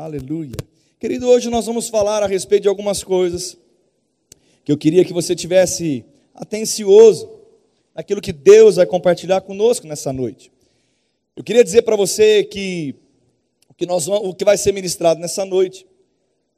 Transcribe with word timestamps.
Aleluia. 0.00 0.54
Querido, 1.00 1.26
hoje 1.26 1.50
nós 1.50 1.66
vamos 1.66 1.88
falar 1.88 2.22
a 2.22 2.26
respeito 2.28 2.62
de 2.62 2.68
algumas 2.68 3.02
coisas 3.02 3.58
que 4.64 4.70
eu 4.70 4.78
queria 4.78 5.04
que 5.04 5.12
você 5.12 5.34
tivesse 5.34 6.04
atencioso 6.32 7.28
naquilo 7.92 8.20
que 8.20 8.32
Deus 8.32 8.76
vai 8.76 8.86
compartilhar 8.86 9.40
conosco 9.40 9.88
nessa 9.88 10.12
noite. 10.12 10.52
Eu 11.34 11.42
queria 11.42 11.64
dizer 11.64 11.82
para 11.82 11.96
você 11.96 12.44
que 12.44 12.94
o 13.68 13.74
que, 13.74 13.86
nós, 13.86 14.06
o 14.06 14.32
que 14.32 14.44
vai 14.44 14.56
ser 14.56 14.70
ministrado 14.70 15.18
nessa 15.18 15.44
noite 15.44 15.84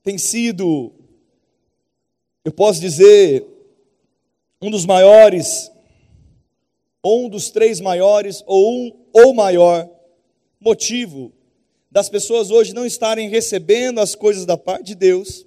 tem 0.03 0.19
sido, 0.19 0.93
eu 2.45 2.53
posso 2.53 2.79
dizer, 2.79 3.43
um 4.61 4.71
dos 4.71 4.85
maiores, 4.85 5.73
ou 7.03 7.25
um 7.25 7.29
dos 7.31 7.49
três 7.49 7.81
maiores, 7.81 8.45
ou 8.47 8.71
um 8.71 8.93
ou 9.15 9.33
maior 9.33 9.89
motivo 10.61 11.33
das 11.91 12.09
pessoas 12.09 12.51
hoje 12.51 12.73
não 12.73 12.87
estarem 12.87 13.29
recebendo 13.29 14.01
as 14.01 14.15
coisas 14.15 14.47
da 14.47 14.57
parte 14.57 14.87
de 14.87 14.95
Deus, 14.95 15.45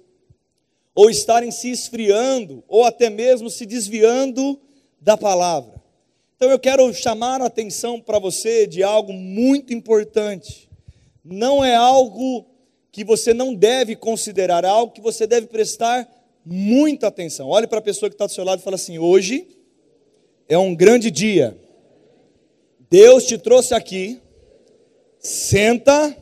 ou 0.94 1.08
estarem 1.08 1.50
se 1.50 1.70
esfriando, 1.70 2.62
ou 2.68 2.84
até 2.84 3.08
mesmo 3.08 3.48
se 3.48 3.64
desviando 3.64 4.60
da 5.00 5.16
palavra. 5.16 5.82
Então 6.36 6.50
eu 6.50 6.58
quero 6.58 6.92
chamar 6.92 7.40
a 7.40 7.46
atenção 7.46 8.00
para 8.00 8.18
você 8.18 8.66
de 8.66 8.82
algo 8.82 9.12
muito 9.12 9.72
importante. 9.72 10.68
Não 11.24 11.64
é 11.64 11.74
algo 11.74 12.46
que 12.92 13.02
você 13.02 13.32
não 13.32 13.54
deve 13.54 13.96
considerar, 13.96 14.62
é 14.64 14.68
algo 14.68 14.92
que 14.92 15.00
você 15.00 15.26
deve 15.26 15.46
prestar 15.46 16.08
muita 16.44 17.06
atenção. 17.06 17.48
Olhe 17.48 17.66
para 17.66 17.78
a 17.78 17.82
pessoa 17.82 18.10
que 18.10 18.14
está 18.14 18.26
do 18.26 18.32
seu 18.32 18.44
lado 18.44 18.60
e 18.60 18.62
fala 18.62 18.76
assim: 18.76 18.98
hoje 18.98 19.48
é 20.48 20.58
um 20.58 20.74
grande 20.74 21.10
dia. 21.10 21.58
Deus 22.90 23.24
te 23.24 23.38
trouxe 23.38 23.74
aqui, 23.74 24.20
senta 25.18 26.16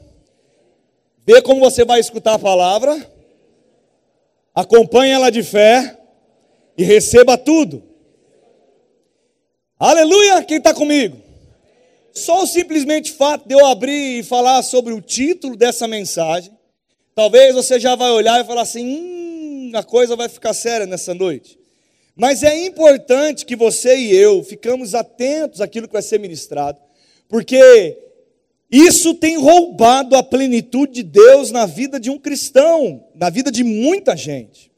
Vê 1.24 1.40
como 1.40 1.60
você 1.60 1.84
vai 1.84 2.00
escutar 2.00 2.34
a 2.34 2.38
palavra, 2.38 3.08
acompanhe 4.54 5.12
ela 5.12 5.30
de 5.30 5.42
fé 5.42 5.96
e 6.76 6.82
receba 6.82 7.38
tudo. 7.38 7.82
Aleluia! 9.78 10.42
Quem 10.42 10.58
está 10.58 10.74
comigo? 10.74 11.16
Só 12.12 12.42
o 12.42 12.46
simplesmente 12.46 13.12
fato 13.12 13.46
de 13.46 13.54
eu 13.54 13.64
abrir 13.64 14.18
e 14.18 14.22
falar 14.22 14.62
sobre 14.62 14.92
o 14.92 15.00
título 15.00 15.56
dessa 15.56 15.86
mensagem, 15.86 16.52
talvez 17.14 17.54
você 17.54 17.78
já 17.78 17.94
vai 17.94 18.10
olhar 18.10 18.40
e 18.40 18.46
falar 18.46 18.62
assim: 18.62 18.84
hum, 18.84 19.72
a 19.74 19.82
coisa 19.82 20.16
vai 20.16 20.28
ficar 20.28 20.52
séria 20.52 20.86
nessa 20.86 21.14
noite. 21.14 21.56
Mas 22.16 22.42
é 22.42 22.66
importante 22.66 23.46
que 23.46 23.56
você 23.56 23.96
e 23.96 24.14
eu 24.14 24.42
ficamos 24.42 24.94
atentos 24.94 25.60
àquilo 25.60 25.86
que 25.86 25.94
vai 25.94 26.02
ser 26.02 26.18
ministrado, 26.18 26.80
porque 27.28 27.96
isso 28.72 29.12
tem 29.12 29.36
roubado 29.36 30.16
a 30.16 30.22
plenitude 30.22 30.94
de 30.94 31.02
Deus 31.02 31.50
na 31.50 31.66
vida 31.66 32.00
de 32.00 32.08
um 32.08 32.18
cristão, 32.18 33.04
na 33.14 33.28
vida 33.28 33.52
de 33.52 33.62
muita 33.62 34.16
gente. 34.16 34.72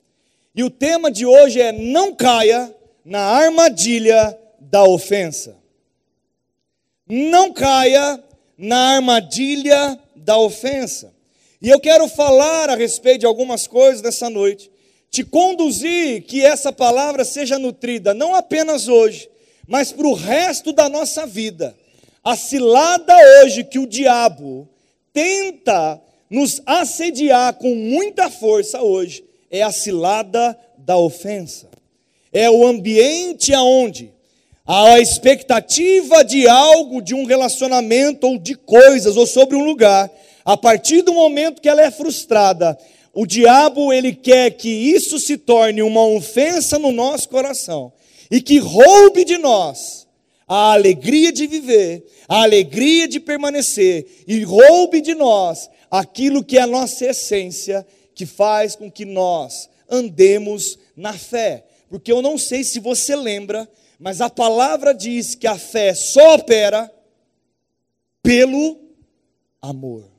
E 0.52 0.64
o 0.64 0.70
tema 0.70 1.12
de 1.12 1.24
hoje 1.24 1.60
é: 1.60 1.70
não 1.70 2.12
caia 2.12 2.74
na 3.04 3.20
armadilha 3.20 4.36
da 4.58 4.82
ofensa. 4.82 5.56
Não 7.06 7.52
caia 7.52 8.20
na 8.58 8.96
armadilha 8.96 9.96
da 10.16 10.38
ofensa. 10.38 11.14
E 11.62 11.68
eu 11.68 11.78
quero 11.78 12.08
falar 12.08 12.70
a 12.70 12.74
respeito 12.74 13.20
de 13.20 13.26
algumas 13.26 13.68
coisas 13.68 14.02
nessa 14.02 14.28
noite, 14.28 14.72
te 15.08 15.22
conduzir 15.22 16.22
que 16.22 16.44
essa 16.44 16.72
palavra 16.72 17.24
seja 17.24 17.60
nutrida 17.60 18.12
não 18.12 18.34
apenas 18.34 18.88
hoje, 18.88 19.30
mas 19.68 19.92
para 19.92 20.06
o 20.06 20.14
resto 20.14 20.72
da 20.72 20.88
nossa 20.88 21.26
vida 21.26 21.76
a 22.24 22.34
cilada 22.34 23.14
hoje 23.42 23.62
que 23.62 23.78
o 23.78 23.86
diabo 23.86 24.66
tenta 25.12 26.00
nos 26.30 26.62
assediar 26.64 27.54
com 27.54 27.74
muita 27.74 28.30
força 28.30 28.80
hoje 28.80 29.22
é 29.50 29.62
a 29.62 29.70
cilada 29.70 30.58
da 30.78 30.96
ofensa. 30.96 31.68
É 32.32 32.50
o 32.50 32.66
ambiente 32.66 33.52
aonde 33.52 34.10
a 34.66 34.98
expectativa 34.98 36.24
de 36.24 36.48
algo, 36.48 37.02
de 37.02 37.14
um 37.14 37.26
relacionamento 37.26 38.26
ou 38.26 38.38
de 38.38 38.54
coisas 38.54 39.16
ou 39.16 39.26
sobre 39.26 39.54
um 39.56 39.64
lugar, 39.64 40.10
a 40.44 40.56
partir 40.56 41.02
do 41.02 41.12
momento 41.12 41.60
que 41.60 41.68
ela 41.68 41.82
é 41.82 41.90
frustrada, 41.90 42.76
o 43.12 43.26
diabo 43.26 43.92
ele 43.92 44.14
quer 44.14 44.50
que 44.50 44.68
isso 44.68 45.18
se 45.18 45.36
torne 45.36 45.82
uma 45.82 46.04
ofensa 46.06 46.78
no 46.78 46.90
nosso 46.90 47.28
coração 47.28 47.92
e 48.30 48.40
que 48.40 48.58
roube 48.58 49.24
de 49.24 49.36
nós 49.36 50.04
a 50.48 50.72
alegria 50.72 51.32
de 51.32 51.46
viver, 51.46 52.04
a 52.28 52.42
alegria 52.42 53.06
de 53.06 53.20
permanecer 53.20 54.24
e 54.26 54.42
roube 54.42 55.00
de 55.00 55.14
nós 55.14 55.70
aquilo 55.90 56.44
que 56.44 56.58
é 56.58 56.62
a 56.62 56.66
nossa 56.66 57.06
essência, 57.06 57.86
que 58.14 58.26
faz 58.26 58.76
com 58.76 58.90
que 58.90 59.04
nós 59.04 59.68
andemos 59.88 60.78
na 60.96 61.12
fé. 61.12 61.64
Porque 61.88 62.10
eu 62.10 62.22
não 62.22 62.38
sei 62.38 62.64
se 62.64 62.80
você 62.80 63.14
lembra, 63.14 63.68
mas 63.98 64.20
a 64.20 64.30
palavra 64.30 64.92
diz 64.92 65.34
que 65.34 65.46
a 65.46 65.58
fé 65.58 65.94
só 65.94 66.34
opera 66.34 66.90
pelo 68.22 68.80
amor. 69.60 70.10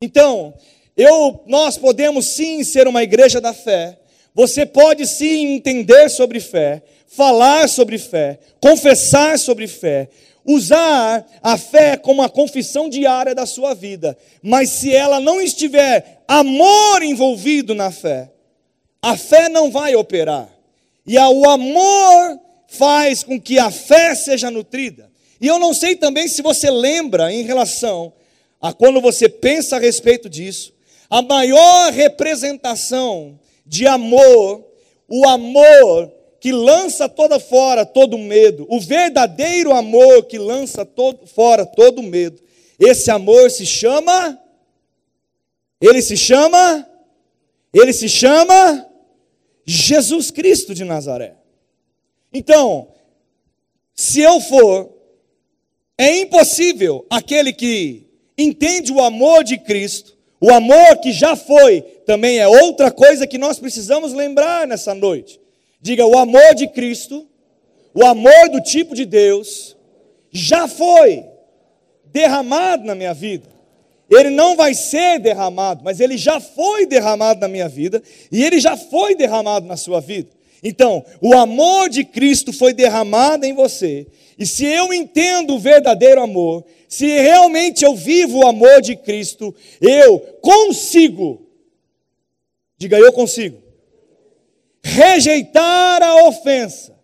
Então, 0.00 0.54
eu, 0.96 1.42
nós 1.46 1.76
podemos 1.76 2.26
sim 2.26 2.62
ser 2.62 2.86
uma 2.86 3.02
igreja 3.02 3.40
da 3.40 3.52
fé. 3.52 3.98
Você 4.34 4.64
pode 4.66 5.06
sim 5.06 5.54
entender 5.54 6.08
sobre 6.10 6.40
fé, 6.40 6.82
falar 7.16 7.66
sobre 7.66 7.96
fé, 7.96 8.38
confessar 8.60 9.38
sobre 9.38 9.66
fé, 9.66 10.10
usar 10.44 11.26
a 11.42 11.56
fé 11.56 11.96
como 11.96 12.22
a 12.22 12.28
confissão 12.28 12.90
diária 12.90 13.34
da 13.34 13.46
sua 13.46 13.74
vida, 13.74 14.16
mas 14.42 14.68
se 14.68 14.94
ela 14.94 15.18
não 15.18 15.40
estiver 15.40 16.22
amor 16.28 17.02
envolvido 17.02 17.74
na 17.74 17.90
fé, 17.90 18.30
a 19.00 19.16
fé 19.16 19.48
não 19.48 19.70
vai 19.70 19.96
operar. 19.96 20.48
E 21.06 21.16
o 21.18 21.48
amor 21.48 22.38
faz 22.68 23.24
com 23.24 23.40
que 23.40 23.58
a 23.58 23.70
fé 23.70 24.14
seja 24.14 24.50
nutrida. 24.50 25.10
E 25.40 25.46
eu 25.46 25.58
não 25.58 25.72
sei 25.72 25.96
também 25.96 26.28
se 26.28 26.42
você 26.42 26.70
lembra 26.70 27.32
em 27.32 27.42
relação 27.42 28.12
a 28.60 28.72
quando 28.72 29.00
você 29.00 29.28
pensa 29.28 29.76
a 29.76 29.80
respeito 29.80 30.28
disso, 30.28 30.74
a 31.08 31.22
maior 31.22 31.92
representação 31.92 33.38
de 33.64 33.86
amor, 33.86 34.64
o 35.08 35.26
amor 35.28 36.15
que 36.46 36.52
lança 36.52 37.08
toda 37.08 37.40
fora 37.40 37.84
todo 37.84 38.16
medo, 38.16 38.68
o 38.70 38.78
verdadeiro 38.78 39.72
amor 39.72 40.26
que 40.26 40.38
lança 40.38 40.84
todo, 40.84 41.26
fora 41.26 41.66
todo 41.66 42.00
medo. 42.04 42.40
Esse 42.78 43.10
amor 43.10 43.50
se 43.50 43.66
chama 43.66 44.40
ele 45.80 46.00
se 46.00 46.16
chama 46.16 46.88
ele 47.74 47.92
se 47.92 48.08
chama 48.08 48.88
Jesus 49.64 50.30
Cristo 50.30 50.72
de 50.72 50.84
Nazaré. 50.84 51.34
Então, 52.32 52.94
se 53.92 54.20
eu 54.20 54.40
for 54.40 54.88
é 55.98 56.16
impossível 56.20 57.04
aquele 57.10 57.52
que 57.52 58.06
entende 58.38 58.92
o 58.92 59.02
amor 59.02 59.42
de 59.42 59.58
Cristo, 59.58 60.16
o 60.40 60.52
amor 60.52 60.98
que 60.98 61.12
já 61.12 61.34
foi, 61.34 61.80
também 62.06 62.38
é 62.38 62.46
outra 62.46 62.92
coisa 62.92 63.26
que 63.26 63.36
nós 63.36 63.58
precisamos 63.58 64.12
lembrar 64.12 64.64
nessa 64.68 64.94
noite. 64.94 65.44
Diga, 65.80 66.06
o 66.06 66.16
amor 66.16 66.54
de 66.54 66.66
Cristo, 66.68 67.26
o 67.94 68.04
amor 68.04 68.48
do 68.50 68.60
tipo 68.60 68.94
de 68.94 69.04
Deus, 69.04 69.76
já 70.30 70.66
foi 70.66 71.24
derramado 72.06 72.84
na 72.84 72.94
minha 72.94 73.14
vida. 73.14 73.48
Ele 74.10 74.30
não 74.30 74.56
vai 74.56 74.72
ser 74.74 75.18
derramado, 75.18 75.82
mas 75.84 75.98
ele 76.00 76.16
já 76.16 76.40
foi 76.40 76.86
derramado 76.86 77.40
na 77.40 77.48
minha 77.48 77.68
vida 77.68 78.02
e 78.30 78.44
ele 78.44 78.60
já 78.60 78.76
foi 78.76 79.14
derramado 79.14 79.66
na 79.66 79.76
sua 79.76 80.00
vida. 80.00 80.30
Então, 80.62 81.04
o 81.20 81.34
amor 81.34 81.88
de 81.88 82.04
Cristo 82.04 82.52
foi 82.52 82.72
derramado 82.72 83.44
em 83.44 83.52
você. 83.52 84.06
E 84.38 84.46
se 84.46 84.64
eu 84.64 84.92
entendo 84.92 85.54
o 85.54 85.58
verdadeiro 85.58 86.22
amor, 86.22 86.64
se 86.88 87.06
realmente 87.06 87.84
eu 87.84 87.94
vivo 87.94 88.38
o 88.38 88.46
amor 88.46 88.80
de 88.80 88.96
Cristo, 88.96 89.54
eu 89.80 90.18
consigo. 90.40 91.46
Diga, 92.78 92.98
eu 92.98 93.12
consigo 93.12 93.65
rejeitar 94.86 96.00
a 96.00 96.28
ofensa, 96.28 96.94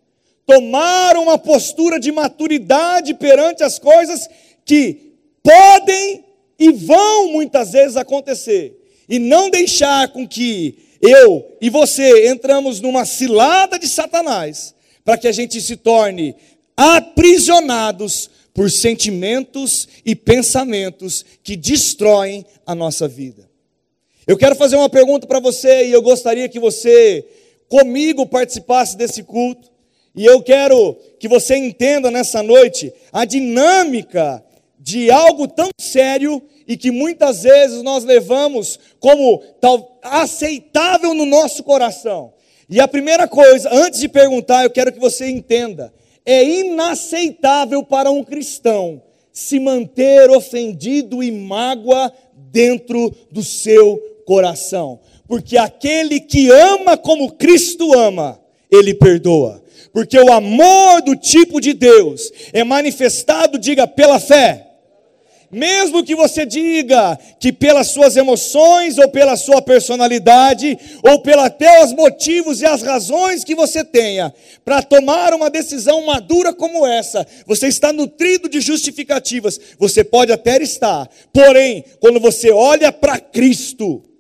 tomar 0.46 1.16
uma 1.16 1.36
postura 1.36 1.98
de 1.98 2.12
maturidade 2.12 3.12
perante 3.14 3.64
as 3.64 3.78
coisas 3.78 4.28
que 4.64 5.14
podem 5.42 6.24
e 6.58 6.70
vão 6.70 7.32
muitas 7.32 7.72
vezes 7.72 7.96
acontecer, 7.96 8.78
e 9.08 9.18
não 9.18 9.50
deixar 9.50 10.08
com 10.12 10.28
que 10.28 10.78
eu 11.00 11.56
e 11.60 11.68
você 11.68 12.28
entramos 12.28 12.80
numa 12.80 13.04
cilada 13.04 13.76
de 13.80 13.88
Satanás, 13.88 14.72
para 15.04 15.18
que 15.18 15.26
a 15.26 15.32
gente 15.32 15.60
se 15.60 15.76
torne 15.76 16.36
aprisionados 16.76 18.30
por 18.54 18.70
sentimentos 18.70 19.88
e 20.06 20.14
pensamentos 20.14 21.24
que 21.42 21.56
destroem 21.56 22.46
a 22.64 22.76
nossa 22.76 23.08
vida. 23.08 23.50
Eu 24.24 24.36
quero 24.36 24.54
fazer 24.54 24.76
uma 24.76 24.88
pergunta 24.88 25.26
para 25.26 25.40
você 25.40 25.86
e 25.86 25.92
eu 25.92 26.00
gostaria 26.00 26.48
que 26.48 26.60
você 26.60 27.26
comigo 27.72 28.26
participasse 28.26 28.98
desse 28.98 29.22
culto. 29.22 29.70
E 30.14 30.26
eu 30.26 30.42
quero 30.42 30.94
que 31.18 31.26
você 31.26 31.56
entenda 31.56 32.10
nessa 32.10 32.42
noite 32.42 32.92
a 33.10 33.24
dinâmica 33.24 34.44
de 34.78 35.10
algo 35.10 35.48
tão 35.48 35.70
sério 35.80 36.42
e 36.68 36.76
que 36.76 36.90
muitas 36.90 37.44
vezes 37.44 37.82
nós 37.82 38.04
levamos 38.04 38.78
como 39.00 39.38
tal, 39.58 39.98
aceitável 40.02 41.14
no 41.14 41.24
nosso 41.24 41.62
coração. 41.62 42.34
E 42.68 42.78
a 42.78 42.86
primeira 42.86 43.26
coisa, 43.26 43.70
antes 43.72 44.00
de 44.00 44.08
perguntar, 44.08 44.64
eu 44.64 44.70
quero 44.70 44.92
que 44.92 45.00
você 45.00 45.30
entenda: 45.30 45.94
é 46.26 46.44
inaceitável 46.44 47.82
para 47.82 48.10
um 48.10 48.22
cristão 48.22 49.02
se 49.32 49.58
manter 49.58 50.28
ofendido 50.28 51.22
e 51.22 51.32
mágoa 51.32 52.12
dentro 52.34 53.14
do 53.30 53.42
seu 53.42 53.98
coração, 54.26 55.00
porque 55.32 55.56
aquele 55.56 56.20
que 56.20 56.50
ama 56.50 56.94
como 56.94 57.32
Cristo 57.32 57.98
ama, 57.98 58.38
ele 58.70 58.92
perdoa. 58.92 59.62
Porque 59.90 60.18
o 60.18 60.30
amor 60.30 61.00
do 61.00 61.16
tipo 61.16 61.58
de 61.58 61.72
Deus 61.72 62.30
é 62.52 62.62
manifestado, 62.62 63.58
diga, 63.58 63.86
pela 63.86 64.20
fé. 64.20 64.66
Mesmo 65.50 66.04
que 66.04 66.14
você 66.14 66.44
diga 66.44 67.18
que 67.40 67.50
pelas 67.50 67.86
suas 67.86 68.14
emoções, 68.14 68.98
ou 68.98 69.08
pela 69.08 69.34
sua 69.38 69.62
personalidade, 69.62 70.78
ou 71.02 71.22
pela 71.22 71.46
até 71.46 71.82
os 71.82 71.94
motivos 71.94 72.60
e 72.60 72.66
as 72.66 72.82
razões 72.82 73.42
que 73.42 73.54
você 73.54 73.82
tenha 73.82 74.34
para 74.62 74.82
tomar 74.82 75.32
uma 75.32 75.48
decisão 75.48 76.04
madura 76.04 76.52
como 76.52 76.86
essa, 76.86 77.26
você 77.46 77.68
está 77.68 77.90
nutrido 77.90 78.50
de 78.50 78.60
justificativas. 78.60 79.58
Você 79.78 80.04
pode 80.04 80.30
até 80.30 80.62
estar, 80.62 81.08
porém, 81.32 81.86
quando 82.00 82.20
você 82.20 82.50
olha 82.50 82.92
para 82.92 83.18
Cristo, 83.18 84.11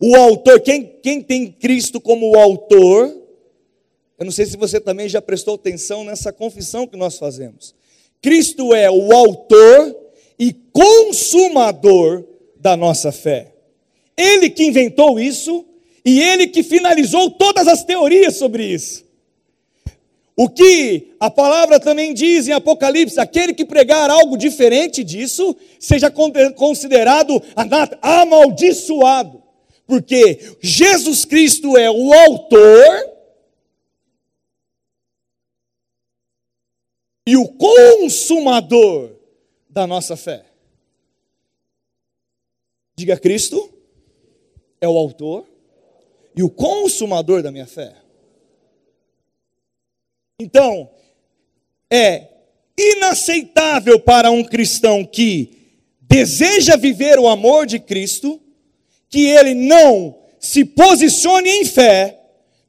o 0.00 0.16
autor, 0.16 0.60
quem, 0.60 0.98
quem 1.02 1.20
tem 1.20 1.52
Cristo 1.52 2.00
como 2.00 2.30
o 2.30 2.38
autor, 2.38 3.14
eu 4.18 4.24
não 4.24 4.32
sei 4.32 4.46
se 4.46 4.56
você 4.56 4.80
também 4.80 5.08
já 5.08 5.20
prestou 5.20 5.54
atenção 5.54 6.04
nessa 6.04 6.32
confissão 6.32 6.86
que 6.86 6.96
nós 6.96 7.18
fazemos. 7.18 7.74
Cristo 8.22 8.74
é 8.74 8.90
o 8.90 9.12
autor 9.12 9.96
e 10.38 10.52
consumador 10.72 12.24
da 12.56 12.76
nossa 12.76 13.12
fé. 13.12 13.52
Ele 14.16 14.50
que 14.50 14.64
inventou 14.64 15.20
isso 15.20 15.64
e 16.04 16.20
ele 16.20 16.46
que 16.46 16.62
finalizou 16.62 17.30
todas 17.30 17.68
as 17.68 17.84
teorias 17.84 18.36
sobre 18.36 18.64
isso. 18.64 19.04
O 20.36 20.48
que 20.48 21.12
a 21.20 21.30
palavra 21.30 21.78
também 21.78 22.14
diz 22.14 22.48
em 22.48 22.52
Apocalipse: 22.52 23.20
aquele 23.20 23.52
que 23.52 23.64
pregar 23.64 24.08
algo 24.08 24.38
diferente 24.38 25.04
disso, 25.04 25.54
seja 25.78 26.10
considerado 26.56 27.42
amaldiçoado, 28.00 29.39
porque 29.90 30.56
Jesus 30.60 31.24
Cristo 31.24 31.76
é 31.76 31.90
o 31.90 32.12
autor 32.12 33.10
e 37.26 37.36
o 37.36 37.48
consumador 37.48 39.16
da 39.68 39.88
nossa 39.88 40.16
fé. 40.16 40.46
Diga: 42.96 43.18
Cristo 43.18 43.74
é 44.80 44.88
o 44.88 44.96
autor 44.96 45.44
e 46.36 46.42
o 46.44 46.48
consumador 46.48 47.42
da 47.42 47.50
minha 47.50 47.66
fé. 47.66 47.96
Então, 50.38 50.88
é 51.90 52.28
inaceitável 52.78 53.98
para 53.98 54.30
um 54.30 54.44
cristão 54.44 55.04
que 55.04 55.82
deseja 56.02 56.76
viver 56.76 57.18
o 57.18 57.26
amor 57.26 57.66
de 57.66 57.80
Cristo, 57.80 58.40
que 59.10 59.26
ele 59.26 59.54
não 59.54 60.16
se 60.38 60.64
posicione 60.64 61.50
em 61.50 61.64
fé 61.66 62.18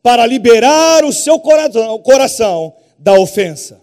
para 0.04 0.26
liberar 0.26 1.06
o 1.06 1.14
seu 1.14 1.40
coração 1.40 2.74
da 2.98 3.14
ofensa. 3.18 3.80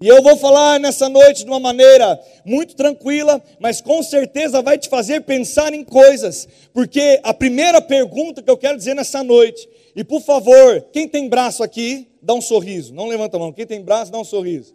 E 0.00 0.08
eu 0.08 0.22
vou 0.22 0.34
falar 0.34 0.80
nessa 0.80 1.10
noite 1.10 1.44
de 1.44 1.50
uma 1.50 1.60
maneira 1.60 2.18
muito 2.42 2.74
tranquila, 2.74 3.42
mas 3.58 3.82
com 3.82 4.02
certeza 4.02 4.62
vai 4.62 4.78
te 4.78 4.88
fazer 4.88 5.20
pensar 5.22 5.74
em 5.74 5.84
coisas. 5.84 6.48
Porque 6.72 7.20
a 7.22 7.34
primeira 7.34 7.82
pergunta 7.82 8.40
que 8.40 8.50
eu 8.50 8.56
quero 8.56 8.78
dizer 8.78 8.94
nessa 8.94 9.22
noite, 9.22 9.68
e 9.94 10.02
por 10.02 10.22
favor, 10.22 10.80
quem 10.90 11.06
tem 11.06 11.28
braço 11.28 11.62
aqui, 11.62 12.08
dá 12.22 12.32
um 12.32 12.40
sorriso. 12.40 12.94
Não 12.94 13.08
levanta 13.08 13.36
a 13.36 13.40
mão. 13.40 13.52
Quem 13.52 13.66
tem 13.66 13.82
braço, 13.82 14.10
dá 14.10 14.18
um 14.18 14.24
sorriso. 14.24 14.74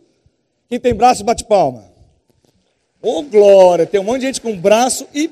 Quem 0.70 0.80
tem 0.80 0.94
braço, 0.94 1.24
bate 1.24 1.44
palma. 1.44 1.92
Ô 3.02 3.18
oh, 3.20 3.24
glória, 3.24 3.88
tem 3.88 4.00
um 4.00 4.04
monte 4.04 4.22
de 4.22 4.28
gente 4.28 4.42
com 4.42 4.56
braço 4.56 5.08
e 5.14 5.28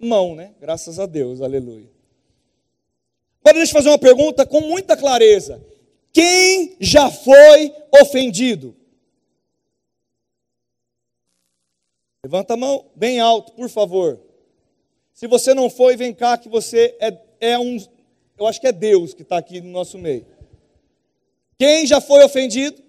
mão, 0.00 0.34
né? 0.34 0.52
Graças 0.60 0.98
a 0.98 1.06
Deus, 1.06 1.40
aleluia. 1.40 1.90
Agora 3.42 3.58
deixa 3.58 3.72
eu 3.72 3.76
fazer 3.76 3.88
uma 3.88 3.98
pergunta 3.98 4.46
com 4.46 4.60
muita 4.60 4.96
clareza. 4.96 5.60
Quem 6.12 6.76
já 6.80 7.10
foi 7.10 7.72
ofendido? 8.00 8.74
Levanta 12.24 12.54
a 12.54 12.56
mão 12.56 12.86
bem 12.94 13.20
alto, 13.20 13.52
por 13.52 13.68
favor. 13.68 14.20
Se 15.12 15.26
você 15.26 15.54
não 15.54 15.70
foi, 15.70 15.96
vem 15.96 16.12
cá 16.12 16.36
que 16.36 16.48
você 16.48 16.96
é, 17.00 17.16
é 17.40 17.58
um. 17.58 17.78
Eu 18.38 18.46
acho 18.46 18.60
que 18.60 18.66
é 18.66 18.72
Deus 18.72 19.14
que 19.14 19.22
está 19.22 19.38
aqui 19.38 19.60
no 19.60 19.70
nosso 19.70 19.98
meio. 19.98 20.26
Quem 21.58 21.86
já 21.86 22.00
foi 22.00 22.24
ofendido? 22.24 22.82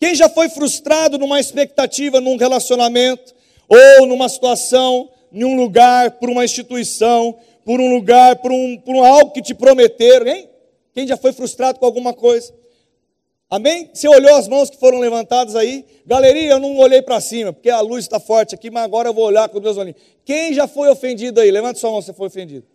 Quem 0.00 0.14
já 0.14 0.28
foi 0.28 0.48
frustrado 0.48 1.18
numa 1.18 1.38
expectativa, 1.38 2.20
num 2.20 2.36
relacionamento, 2.36 3.34
ou 3.68 4.06
numa 4.06 4.28
situação, 4.28 5.08
em 5.32 5.44
um 5.44 5.56
lugar, 5.56 6.12
por 6.12 6.28
uma 6.28 6.44
instituição, 6.44 7.36
por 7.64 7.80
um 7.80 7.92
lugar, 7.94 8.36
por, 8.36 8.52
um, 8.52 8.76
por 8.76 8.94
um 8.94 9.04
algo 9.04 9.32
que 9.32 9.42
te 9.42 9.54
prometeram, 9.54 10.26
hein? 10.26 10.48
Quem 10.92 11.06
já 11.06 11.16
foi 11.16 11.32
frustrado 11.32 11.78
com 11.78 11.86
alguma 11.86 12.12
coisa? 12.12 12.52
Amém? 13.48 13.90
Você 13.92 14.08
olhou 14.08 14.34
as 14.36 14.48
mãos 14.48 14.70
que 14.70 14.78
foram 14.78 14.98
levantadas 14.98 15.54
aí? 15.54 15.84
Galeria, 16.06 16.52
eu 16.52 16.58
não 16.58 16.76
olhei 16.78 17.02
para 17.02 17.20
cima, 17.20 17.52
porque 17.52 17.68
a 17.68 17.80
luz 17.80 18.04
está 18.04 18.18
forte 18.18 18.54
aqui, 18.54 18.70
mas 18.70 18.82
agora 18.84 19.08
eu 19.10 19.14
vou 19.14 19.24
olhar 19.24 19.48
com 19.48 19.58
os 19.58 19.62
meus 19.62 19.76
olhinhos. 19.76 20.00
Quem 20.24 20.54
já 20.54 20.66
foi 20.66 20.88
ofendido 20.88 21.40
aí? 21.40 21.50
Levante 21.50 21.78
sua 21.78 21.90
mão 21.90 22.00
se 22.00 22.12
foi 22.12 22.28
ofendido. 22.28 22.66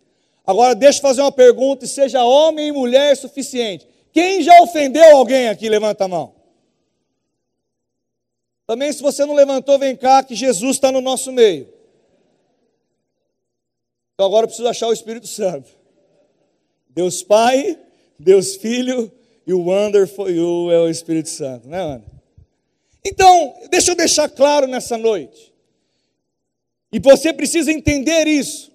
Agora 0.46 0.74
deixa 0.74 0.98
eu 0.98 1.02
fazer 1.02 1.20
uma 1.20 1.32
pergunta 1.32 1.84
e 1.84 1.88
seja 1.88 2.24
homem 2.24 2.68
e 2.68 2.72
mulher 2.72 3.16
suficiente. 3.16 3.86
Quem 4.12 4.42
já 4.42 4.62
ofendeu 4.62 5.16
alguém 5.16 5.48
aqui? 5.48 5.68
Levanta 5.68 6.04
a 6.04 6.08
mão. 6.08 6.34
Também, 8.66 8.92
se 8.92 9.02
você 9.02 9.24
não 9.24 9.34
levantou, 9.34 9.78
vem 9.78 9.96
cá, 9.96 10.22
que 10.22 10.34
Jesus 10.34 10.76
está 10.76 10.92
no 10.92 11.00
nosso 11.00 11.32
meio. 11.32 11.68
Então 14.18 14.26
agora 14.26 14.46
eu 14.46 14.48
preciso 14.48 14.66
achar 14.66 14.88
o 14.88 14.92
Espírito 14.92 15.28
Santo. 15.28 15.70
Deus 16.90 17.22
Pai, 17.22 17.78
Deus 18.18 18.56
Filho 18.56 19.12
e 19.46 19.52
o 19.52 19.60
Wonderful 19.60 20.28
You 20.28 20.72
é 20.72 20.80
o 20.80 20.88
Espírito 20.88 21.28
Santo, 21.28 21.68
né, 21.68 21.80
Ana? 21.80 22.04
Então, 23.06 23.54
deixa 23.70 23.92
eu 23.92 23.94
deixar 23.94 24.28
claro 24.28 24.66
nessa 24.66 24.98
noite. 24.98 25.54
E 26.92 26.98
você 26.98 27.32
precisa 27.32 27.70
entender 27.70 28.26
isso. 28.26 28.72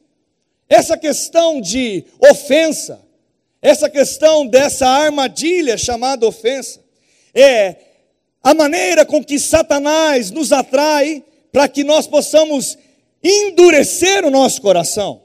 Essa 0.70 0.96
questão 0.96 1.60
de 1.60 2.06
ofensa, 2.22 3.02
essa 3.62 3.90
questão 3.90 4.48
dessa 4.48 4.88
armadilha 4.88 5.78
chamada 5.78 6.26
ofensa, 6.26 6.80
é 7.36 7.76
a 8.42 8.54
maneira 8.54 9.06
com 9.06 9.22
que 9.22 9.38
Satanás 9.38 10.32
nos 10.32 10.54
atrai 10.54 11.22
para 11.52 11.68
que 11.68 11.84
nós 11.84 12.08
possamos 12.08 12.78
endurecer 13.22 14.24
o 14.24 14.32
nosso 14.32 14.62
coração. 14.62 15.23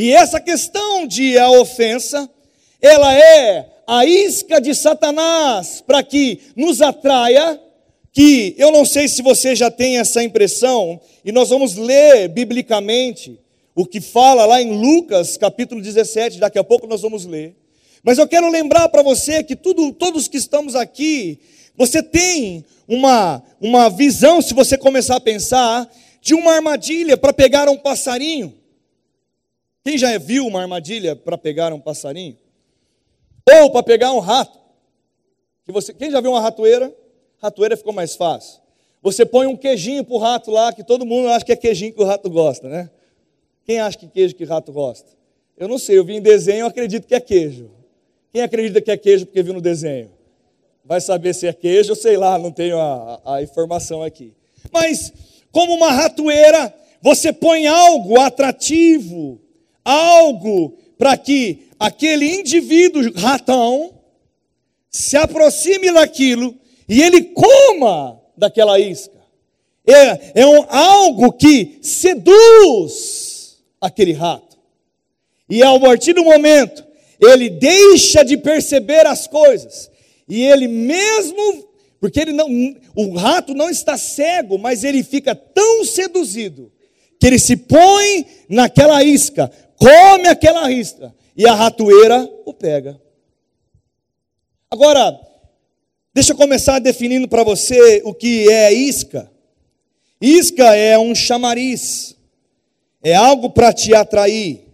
E 0.00 0.14
essa 0.14 0.40
questão 0.40 1.06
de 1.06 1.36
a 1.36 1.50
ofensa, 1.50 2.26
ela 2.80 3.14
é 3.14 3.68
a 3.86 4.06
isca 4.06 4.58
de 4.58 4.74
Satanás 4.74 5.84
para 5.86 6.02
que 6.02 6.40
nos 6.56 6.80
atraia, 6.80 7.60
que 8.10 8.54
eu 8.56 8.72
não 8.72 8.86
sei 8.86 9.08
se 9.08 9.20
você 9.20 9.54
já 9.54 9.70
tem 9.70 9.98
essa 9.98 10.24
impressão, 10.24 10.98
e 11.22 11.30
nós 11.30 11.50
vamos 11.50 11.76
ler 11.76 12.28
biblicamente 12.28 13.38
o 13.74 13.84
que 13.84 14.00
fala 14.00 14.46
lá 14.46 14.62
em 14.62 14.70
Lucas, 14.70 15.36
capítulo 15.36 15.82
17, 15.82 16.38
daqui 16.38 16.58
a 16.58 16.64
pouco 16.64 16.86
nós 16.86 17.02
vamos 17.02 17.26
ler. 17.26 17.54
Mas 18.02 18.16
eu 18.16 18.26
quero 18.26 18.48
lembrar 18.48 18.88
para 18.88 19.02
você 19.02 19.44
que 19.44 19.54
tudo, 19.54 19.92
todos 19.92 20.28
que 20.28 20.38
estamos 20.38 20.74
aqui, 20.74 21.38
você 21.76 22.02
tem 22.02 22.64
uma, 22.88 23.42
uma 23.60 23.90
visão, 23.90 24.40
se 24.40 24.54
você 24.54 24.78
começar 24.78 25.16
a 25.16 25.20
pensar, 25.20 25.86
de 26.22 26.32
uma 26.32 26.54
armadilha 26.54 27.18
para 27.18 27.34
pegar 27.34 27.68
um 27.68 27.76
passarinho. 27.76 28.59
Quem 29.82 29.96
já 29.96 30.16
viu 30.18 30.46
uma 30.46 30.60
armadilha 30.60 31.16
para 31.16 31.38
pegar 31.38 31.72
um 31.72 31.80
passarinho? 31.80 32.36
Ou 33.50 33.70
para 33.70 33.82
pegar 33.82 34.12
um 34.12 34.18
rato. 34.18 34.58
Que 35.64 35.72
você, 35.72 35.92
quem 35.94 36.10
já 36.10 36.20
viu 36.20 36.32
uma 36.32 36.40
ratoeira? 36.40 36.94
Ratoeira 37.38 37.76
ficou 37.76 37.92
mais 37.92 38.14
fácil. 38.14 38.60
Você 39.02 39.24
põe 39.24 39.46
um 39.46 39.56
queijinho 39.56 40.04
para 40.04 40.14
o 40.14 40.18
rato 40.18 40.50
lá, 40.50 40.72
que 40.72 40.84
todo 40.84 41.06
mundo 41.06 41.28
acha 41.28 41.44
que 41.44 41.52
é 41.52 41.56
queijinho 41.56 41.92
que 41.92 42.02
o 42.02 42.04
rato 42.04 42.28
gosta, 42.28 42.68
né? 42.68 42.90
Quem 43.64 43.80
acha 43.80 43.96
que 43.96 44.06
queijo 44.06 44.34
que 44.34 44.44
rato 44.44 44.72
gosta? 44.72 45.10
Eu 45.56 45.68
não 45.68 45.78
sei, 45.78 45.96
eu 45.98 46.04
vi 46.04 46.16
em 46.16 46.20
desenho, 46.20 46.60
eu 46.60 46.66
acredito 46.66 47.06
que 47.06 47.14
é 47.14 47.20
queijo. 47.20 47.70
Quem 48.32 48.42
acredita 48.42 48.80
que 48.80 48.90
é 48.90 48.96
queijo 48.96 49.26
porque 49.26 49.42
viu 49.42 49.54
no 49.54 49.60
desenho? 49.60 50.10
Vai 50.84 51.00
saber 51.00 51.34
se 51.34 51.46
é 51.46 51.52
queijo, 51.52 51.94
sei 51.94 52.16
lá, 52.16 52.38
não 52.38 52.50
tenho 52.50 52.78
a, 52.78 53.20
a, 53.24 53.42
informação 53.42 54.02
aqui. 54.02 54.34
Mas, 54.72 55.12
como 55.50 55.74
uma 55.74 55.92
ratoeira, 55.92 56.74
você 57.02 57.32
põe 57.32 57.66
algo 57.66 58.18
atrativo, 58.20 59.40
algo 59.84 60.76
para 60.98 61.16
que 61.16 61.68
aquele 61.78 62.26
indivíduo 62.26 63.12
ratão 63.14 63.94
se 64.90 65.16
aproxime 65.16 65.92
daquilo 65.92 66.54
e 66.88 67.02
ele 67.02 67.22
coma 67.22 68.20
daquela 68.36 68.78
isca. 68.78 69.20
é, 69.86 70.40
é 70.42 70.46
um, 70.46 70.64
algo 70.68 71.32
que 71.32 71.78
seduz 71.82 73.58
aquele 73.80 74.12
rato. 74.12 74.58
E 75.48 75.62
a 75.62 75.78
partir 75.80 76.12
do 76.12 76.24
momento, 76.24 76.84
ele 77.20 77.50
deixa 77.50 78.24
de 78.24 78.36
perceber 78.36 79.06
as 79.06 79.26
coisas, 79.26 79.90
e 80.28 80.42
ele 80.42 80.68
mesmo, 80.68 81.68
porque 82.00 82.20
ele 82.20 82.32
não, 82.32 82.48
o 82.94 83.14
rato 83.14 83.52
não 83.52 83.68
está 83.68 83.98
cego, 83.98 84.58
mas 84.58 84.84
ele 84.84 85.02
fica 85.02 85.34
tão 85.34 85.84
seduzido, 85.84 86.72
que 87.18 87.26
ele 87.26 87.38
se 87.38 87.56
põe 87.56 88.26
naquela 88.48 89.02
isca, 89.02 89.50
come 89.80 90.28
aquela 90.28 90.70
isca, 90.70 91.14
e 91.34 91.48
a 91.48 91.54
ratoeira 91.54 92.30
o 92.44 92.52
pega. 92.52 93.00
Agora, 94.70 95.18
deixa 96.12 96.32
eu 96.32 96.36
começar 96.36 96.78
definindo 96.78 97.26
para 97.26 97.42
você 97.42 98.02
o 98.04 98.12
que 98.12 98.48
é 98.50 98.72
isca. 98.72 99.30
Isca 100.20 100.76
é 100.76 100.98
um 100.98 101.14
chamariz, 101.14 102.14
é 103.02 103.14
algo 103.14 103.48
para 103.48 103.72
te 103.72 103.94
atrair, 103.94 104.66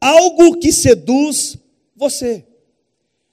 algo 0.00 0.56
que 0.56 0.72
seduz 0.72 1.56
você, 1.96 2.44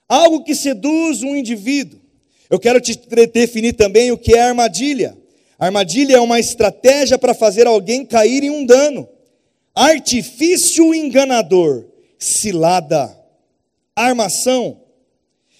algo 0.09 0.43
que 0.43 0.55
seduz 0.55 1.21
um 1.21 1.35
indivíduo. 1.35 2.01
Eu 2.49 2.59
quero 2.59 2.81
te 2.81 2.95
definir 3.31 3.73
também 3.73 4.11
o 4.11 4.17
que 4.17 4.33
é 4.33 4.41
armadilha. 4.41 5.15
Armadilha 5.59 6.15
é 6.15 6.19
uma 6.19 6.39
estratégia 6.39 7.19
para 7.19 7.35
fazer 7.35 7.67
alguém 7.67 8.03
cair 8.03 8.43
em 8.43 8.49
um 8.49 8.65
dano, 8.65 9.07
artifício 9.75 10.93
enganador, 10.93 11.85
cilada, 12.17 13.17
armação. 13.95 14.81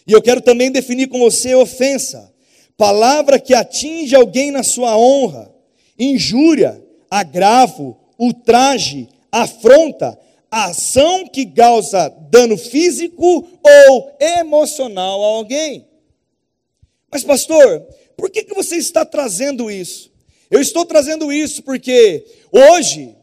E 0.06 0.12
eu 0.12 0.22
quero 0.22 0.42
também 0.42 0.72
definir 0.72 1.08
com 1.08 1.20
você 1.20 1.56
ofensa, 1.56 2.34
palavra 2.76 3.40
que 3.40 3.54
atinge 3.54 4.16
alguém 4.16 4.52
na 4.52 4.64
sua 4.64 4.98
honra 4.98 5.52
injúria, 6.02 6.84
agravo, 7.10 7.98
ultraje, 8.18 9.08
afronta, 9.32 10.18
ação 10.50 11.28
que 11.28 11.46
causa 11.46 12.10
dano 12.30 12.58
físico 12.58 13.48
ou 13.64 14.18
emocional 14.20 15.24
a 15.24 15.28
alguém. 15.28 15.88
Mas, 17.12 17.24
pastor, 17.24 17.82
por 18.18 18.30
que, 18.30 18.44
que 18.44 18.56
você 18.56 18.78
está 18.78 19.06
trazendo 19.06 19.70
isso? 19.70 20.12
Eu 20.50 20.60
estou 20.60 20.86
trazendo 20.86 21.32
isso 21.32 21.62
porque 21.64 22.26
hoje, 22.52 23.16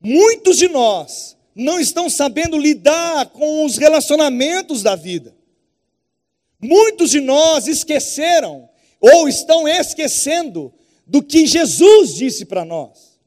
muitos 0.00 0.58
de 0.58 0.68
nós 0.68 1.36
não 1.54 1.80
estão 1.80 2.08
sabendo 2.08 2.56
lidar 2.56 3.26
com 3.30 3.64
os 3.64 3.76
relacionamentos 3.76 4.82
da 4.82 4.94
vida. 4.94 5.34
Muitos 6.60 7.10
de 7.10 7.20
nós 7.20 7.66
esqueceram 7.66 8.68
ou 9.00 9.28
estão 9.28 9.66
esquecendo 9.66 10.72
do 11.06 11.22
que 11.22 11.46
Jesus 11.46 12.14
disse 12.14 12.44
para 12.44 12.64
nós. 12.64 13.18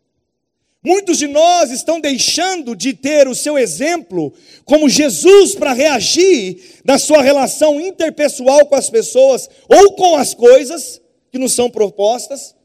Muitos 0.83 1.19
de 1.19 1.27
nós 1.27 1.69
estão 1.71 1.99
deixando 1.99 2.75
de 2.75 2.93
ter 2.93 3.27
o 3.27 3.35
seu 3.35 3.57
exemplo 3.57 4.33
como 4.65 4.89
Jesus 4.89 5.53
para 5.53 5.73
reagir 5.73 6.79
na 6.83 6.97
sua 6.97 7.21
relação 7.21 7.79
interpessoal 7.79 8.65
com 8.65 8.75
as 8.75 8.89
pessoas 8.89 9.47
ou 9.69 9.93
com 9.93 10.15
as 10.15 10.33
coisas 10.33 10.99
que 11.31 11.37
nos 11.37 11.53
são 11.53 11.69
propostas 11.69 12.55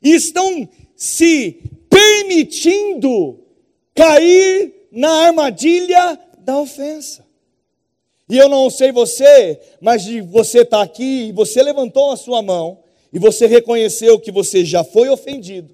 e 0.00 0.14
estão 0.14 0.68
se 0.96 1.60
permitindo 1.90 3.43
cair 3.94 4.88
na 4.90 5.26
armadilha 5.26 6.18
da 6.38 6.58
ofensa. 6.58 7.24
E 8.28 8.38
eu 8.38 8.48
não 8.48 8.70
sei 8.70 8.90
você, 8.90 9.60
mas 9.80 10.02
de 10.02 10.20
você 10.20 10.60
está 10.60 10.82
aqui 10.82 11.28
e 11.28 11.32
você 11.32 11.62
levantou 11.62 12.10
a 12.10 12.16
sua 12.16 12.40
mão 12.42 12.82
e 13.12 13.18
você 13.18 13.46
reconheceu 13.46 14.18
que 14.18 14.32
você 14.32 14.64
já 14.64 14.82
foi 14.82 15.08
ofendido, 15.08 15.72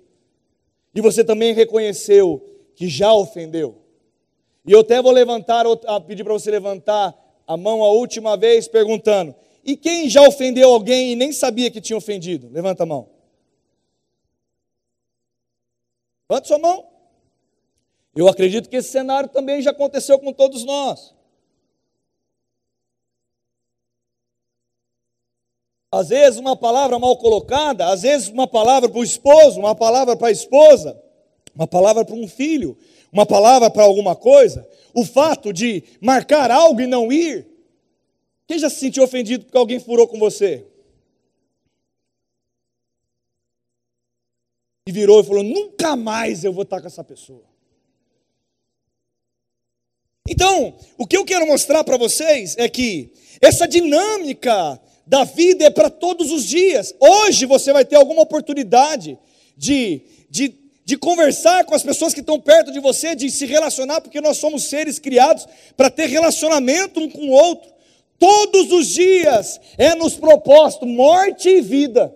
e 0.95 1.01
você 1.01 1.25
também 1.25 1.55
reconheceu 1.55 2.45
que 2.75 2.87
já 2.87 3.13
ofendeu. 3.15 3.79
E 4.67 4.73
eu 4.73 4.81
até 4.81 5.01
vou 5.01 5.11
levantar, 5.11 5.65
pedir 6.07 6.23
para 6.23 6.35
você 6.35 6.51
levantar 6.51 7.17
a 7.47 7.57
mão 7.57 7.83
a 7.83 7.91
última 7.91 8.37
vez, 8.37 8.69
perguntando: 8.69 9.35
e 9.65 9.77
quem 9.77 10.09
já 10.09 10.21
ofendeu 10.23 10.71
alguém 10.71 11.13
e 11.13 11.17
nem 11.17 11.33
sabia 11.33 11.71
que 11.71 11.81
tinha 11.81 11.97
ofendido? 11.97 12.51
Levanta 12.51 12.83
a 12.83 12.87
mão. 12.87 13.09
Levanta 16.29 16.47
sua 16.47 16.59
mão. 16.59 16.90
Eu 18.15 18.29
acredito 18.29 18.69
que 18.69 18.77
esse 18.77 18.91
cenário 18.91 19.29
também 19.29 19.63
já 19.63 19.71
aconteceu 19.71 20.19
com 20.19 20.33
todos 20.33 20.65
nós. 20.65 21.15
Às 25.93 26.09
vezes 26.09 26.39
uma 26.39 26.57
palavra 26.57 26.99
mal 26.99 27.17
colocada, 27.17 27.87
às 27.87 28.03
vezes 28.03 28.29
uma 28.29 28.47
palavra 28.47 28.89
para 28.89 29.01
o 29.01 29.05
esposo, 29.05 29.59
uma 29.59 29.75
palavra 29.75 30.17
para 30.17 30.29
a 30.29 30.33
esposa, 30.33 31.01
uma 31.55 31.67
palavra 31.67 32.05
para 32.05 32.15
um 32.15 32.29
filho, 32.29 32.79
uma 33.13 33.27
palavra 33.27 33.69
para 33.71 33.83
alguma 33.83 34.15
coisa. 34.15 34.69
O 34.95 35.05
fato 35.05 35.53
de 35.53 35.83
marcar 36.01 36.51
algo 36.51 36.81
e 36.81 36.87
não 36.87 37.13
ir. 37.13 37.49
Quem 38.47 38.59
já 38.59 38.71
se 38.71 38.77
sentiu 38.77 39.03
ofendido 39.03 39.45
porque 39.45 39.59
alguém 39.59 39.81
furou 39.81 40.07
com 40.07 40.19
você? 40.19 40.67
E 44.87 44.93
virou 44.93 45.21
e 45.21 45.25
falou: 45.25 45.43
nunca 45.43 45.97
mais 45.97 46.45
eu 46.45 46.53
vou 46.53 46.63
estar 46.63 46.81
com 46.81 46.87
essa 46.87 47.03
pessoa. 47.03 47.50
Então, 50.33 50.73
o 50.97 51.09
que 51.09 51.17
eu 51.17 51.25
quero 51.25 51.45
mostrar 51.45 51.83
para 51.83 51.97
vocês 51.97 52.55
é 52.57 52.69
que 52.69 53.11
essa 53.41 53.67
dinâmica 53.67 54.81
da 55.05 55.25
vida 55.25 55.65
é 55.65 55.71
para 55.71 55.91
todos 55.91 56.31
os 56.31 56.45
dias. 56.45 56.95
Hoje 57.01 57.47
você 57.47 57.73
vai 57.73 57.85
ter 57.85 57.97
alguma 57.97 58.23
oportunidade 58.23 59.19
de, 59.57 60.03
de, 60.31 60.55
de 60.85 60.97
conversar 60.97 61.65
com 61.65 61.75
as 61.75 61.83
pessoas 61.83 62.15
que 62.15 62.21
estão 62.21 62.39
perto 62.39 62.71
de 62.71 62.79
você, 62.79 63.17
de 63.17 63.29
se 63.29 63.45
relacionar, 63.45 64.01
porque 64.01 64.21
nós 64.21 64.37
somos 64.37 64.63
seres 64.63 65.01
criados 65.01 65.49
para 65.77 65.91
ter 65.91 66.07
relacionamento 66.07 67.01
um 67.01 67.11
com 67.11 67.23
o 67.23 67.33
outro. 67.33 67.69
Todos 68.17 68.71
os 68.71 68.87
dias 68.87 69.61
é 69.77 69.97
nos 69.97 70.15
proposto 70.15 70.87
morte 70.87 71.49
e 71.49 71.61
vida. 71.61 72.15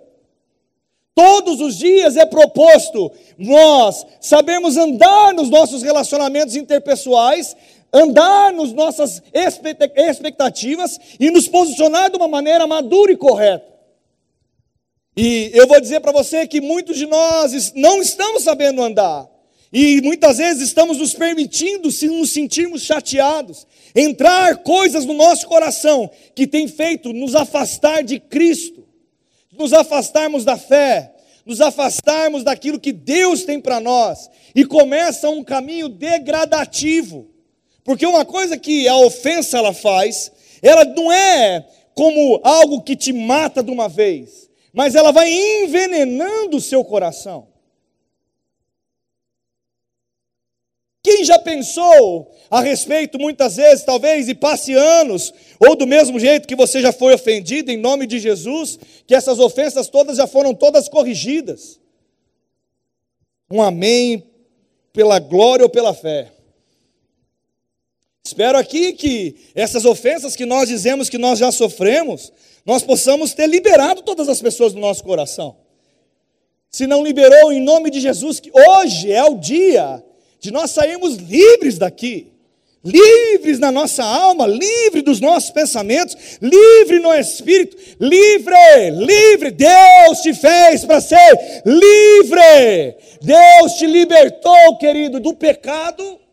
Todos 1.17 1.61
os 1.61 1.79
dias 1.79 2.17
é 2.17 2.27
proposto 2.27 3.11
nós 3.37 4.07
sabermos 4.21 4.77
andar 4.77 5.35
nos 5.35 5.51
nossos 5.51 5.83
relacionamentos 5.83 6.55
interpessoais 6.55 7.57
andar 7.95 8.53
nas 8.53 8.73
nossas 8.73 9.23
expectativas 9.33 10.99
e 11.21 11.31
nos 11.31 11.47
posicionar 11.47 12.11
de 12.11 12.17
uma 12.17 12.27
maneira 12.27 12.67
madura 12.67 13.13
e 13.13 13.17
correta. 13.17 13.73
E 15.17 15.53
eu 15.55 15.69
vou 15.69 15.81
dizer 15.81 16.01
para 16.01 16.11
você 16.11 16.45
que 16.45 16.61
muitos 16.61 16.99
de 16.99 17.07
nós 17.07 17.73
não 17.75 18.03
estamos 18.03 18.43
sabendo 18.43 18.83
andar. 18.83 19.31
E 19.73 20.01
muitas 20.03 20.39
vezes 20.39 20.63
estamos 20.63 20.99
nos 20.99 21.15
permitindo, 21.15 21.91
se 21.91 22.09
nos 22.09 22.33
sentirmos 22.33 22.83
chateados, 22.83 23.67
entrar 23.95 24.59
coisas 24.59 25.05
no 25.05 25.15
nosso 25.15 25.47
coração 25.47 26.11
que 26.35 26.47
tem 26.47 26.67
feito 26.69 27.13
nos 27.13 27.35
afastar 27.35 28.03
de 28.03 28.19
Cristo, 28.19 28.87
nos 29.53 29.73
afastarmos 29.73 30.45
da 30.45 30.57
fé, 30.57 31.13
nos 31.45 31.61
afastarmos 31.61 32.45
daquilo 32.45 32.79
que 32.79 32.93
Deus 32.93 33.45
tem 33.45 33.61
para 33.61 33.81
nós, 33.81 34.31
e 34.55 34.65
começa 34.65 35.29
um 35.29 35.43
caminho 35.43 35.89
degradativo. 35.89 37.34
Porque 37.85 38.07
uma 38.07 38.25
coisa 38.25 38.57
que 38.57 38.89
a 38.89 38.97
ofensa 38.97 39.59
ela 39.59 39.75
faz, 39.75 40.33
ela 40.63 40.85
não 40.85 41.13
é 41.13 41.69
como 41.95 42.41
algo 42.43 42.83
que 42.83 42.97
te 42.97 43.13
mata 43.13 43.63
de 43.63 43.71
uma 43.71 43.89
vez, 43.89 44.51
mas 44.73 44.95
ela 44.95 45.13
vai 45.13 45.31
envenenando 45.31 46.57
o 46.57 46.61
seu 46.61 46.83
coração. 46.83 47.47
Quem 51.03 51.23
já 51.23 51.39
pensou 51.39 52.35
a 52.51 52.63
respeito, 52.63 53.19
muitas 53.19 53.57
vezes, 53.57 53.85
talvez, 53.85 54.27
e 54.27 54.35
passe 54.35 54.73
anos, 54.73 55.35
ou 55.61 55.77
do 55.77 55.87
mesmo 55.87 56.19
jeito 56.19 56.49
que 56.49 56.57
você 56.57 56.81
já 56.81 56.93
foi 56.93 57.13
ofendido, 57.13 57.71
em 57.71 57.77
nome 57.77 58.07
de 58.07 58.19
Jesus, 58.19 58.79
que 59.07 59.15
essas 59.15 59.39
ofensas 59.39 59.89
todas 59.89 60.17
já 60.17 60.27
foram 60.27 60.55
todas 60.55 60.89
corrigidas? 60.89 61.79
Um 63.51 63.61
amém 63.61 64.25
pela 64.95 65.19
glória 65.19 65.65
ou 65.65 65.69
pela 65.69 65.93
fé. 65.93 66.34
Espero 68.27 68.57
aqui 68.57 68.95
que 68.95 69.37
essas 69.55 69.85
ofensas 69.85 70.35
que 70.35 70.47
nós 70.47 70.71
dizemos 70.71 71.11
que 71.11 71.19
nós 71.19 71.39
já 71.39 71.53
sofremos, 71.53 72.33
nós 72.65 72.83
possamos 72.83 73.35
ter 73.35 73.47
liberado 73.47 74.01
todas 74.01 74.31
as 74.31 74.41
pessoas 74.41 74.73
do 74.73 74.81
nosso 74.81 75.05
coração. 75.05 75.57
Se 76.71 76.87
não 76.87 77.05
liberou, 77.05 77.53
em 77.53 77.61
nome 77.61 77.91
de 77.91 78.01
Jesus, 78.01 78.41
que 78.41 78.51
hoje 78.51 79.13
é 79.13 79.23
o 79.25 79.37
dia 79.37 80.03
de 80.41 80.51
nós 80.51 80.71
sairmos 80.71 81.17
livres 81.17 81.77
daqui, 81.77 82.33
livres 82.83 83.59
na 83.59 83.71
nossa 83.71 84.03
alma, 84.03 84.47
livre 84.47 85.03
dos 85.03 85.21
nossos 85.21 85.51
pensamentos, 85.51 86.17
livre 86.41 87.01
no 87.01 87.13
espírito, 87.13 87.77
livre, 88.01 88.91
livre. 88.91 89.51
Deus 89.51 90.21
te 90.23 90.33
fez 90.33 90.83
para 90.87 90.99
ser 91.03 91.63
livre. 91.67 92.97
Deus 93.21 93.75
te 93.75 93.87
libertou, 93.87 94.79
querido, 94.79 95.21
do 95.21 95.35
pecado 95.35 96.24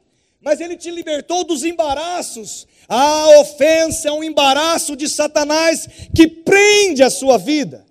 mas 0.42 0.60
ele 0.60 0.76
te 0.76 0.90
libertou 0.90 1.44
dos 1.44 1.64
embaraços. 1.64 2.68
A 2.88 3.40
ofensa 3.40 4.10
é 4.10 4.12
um 4.12 4.24
embaraço 4.24 4.96
de 4.96 5.08
Satanás 5.08 5.88
que 6.16 6.28
prende 6.28 7.04
a 7.04 7.10
sua 7.10 7.38
vida. 7.38 7.86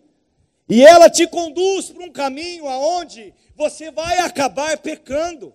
E 0.68 0.84
ela 0.84 1.08
te 1.08 1.26
conduz 1.26 1.86
para 1.86 2.04
um 2.04 2.10
caminho 2.10 2.68
aonde 2.68 3.32
você 3.56 3.90
vai 3.90 4.18
acabar 4.18 4.76
pecando. 4.78 5.54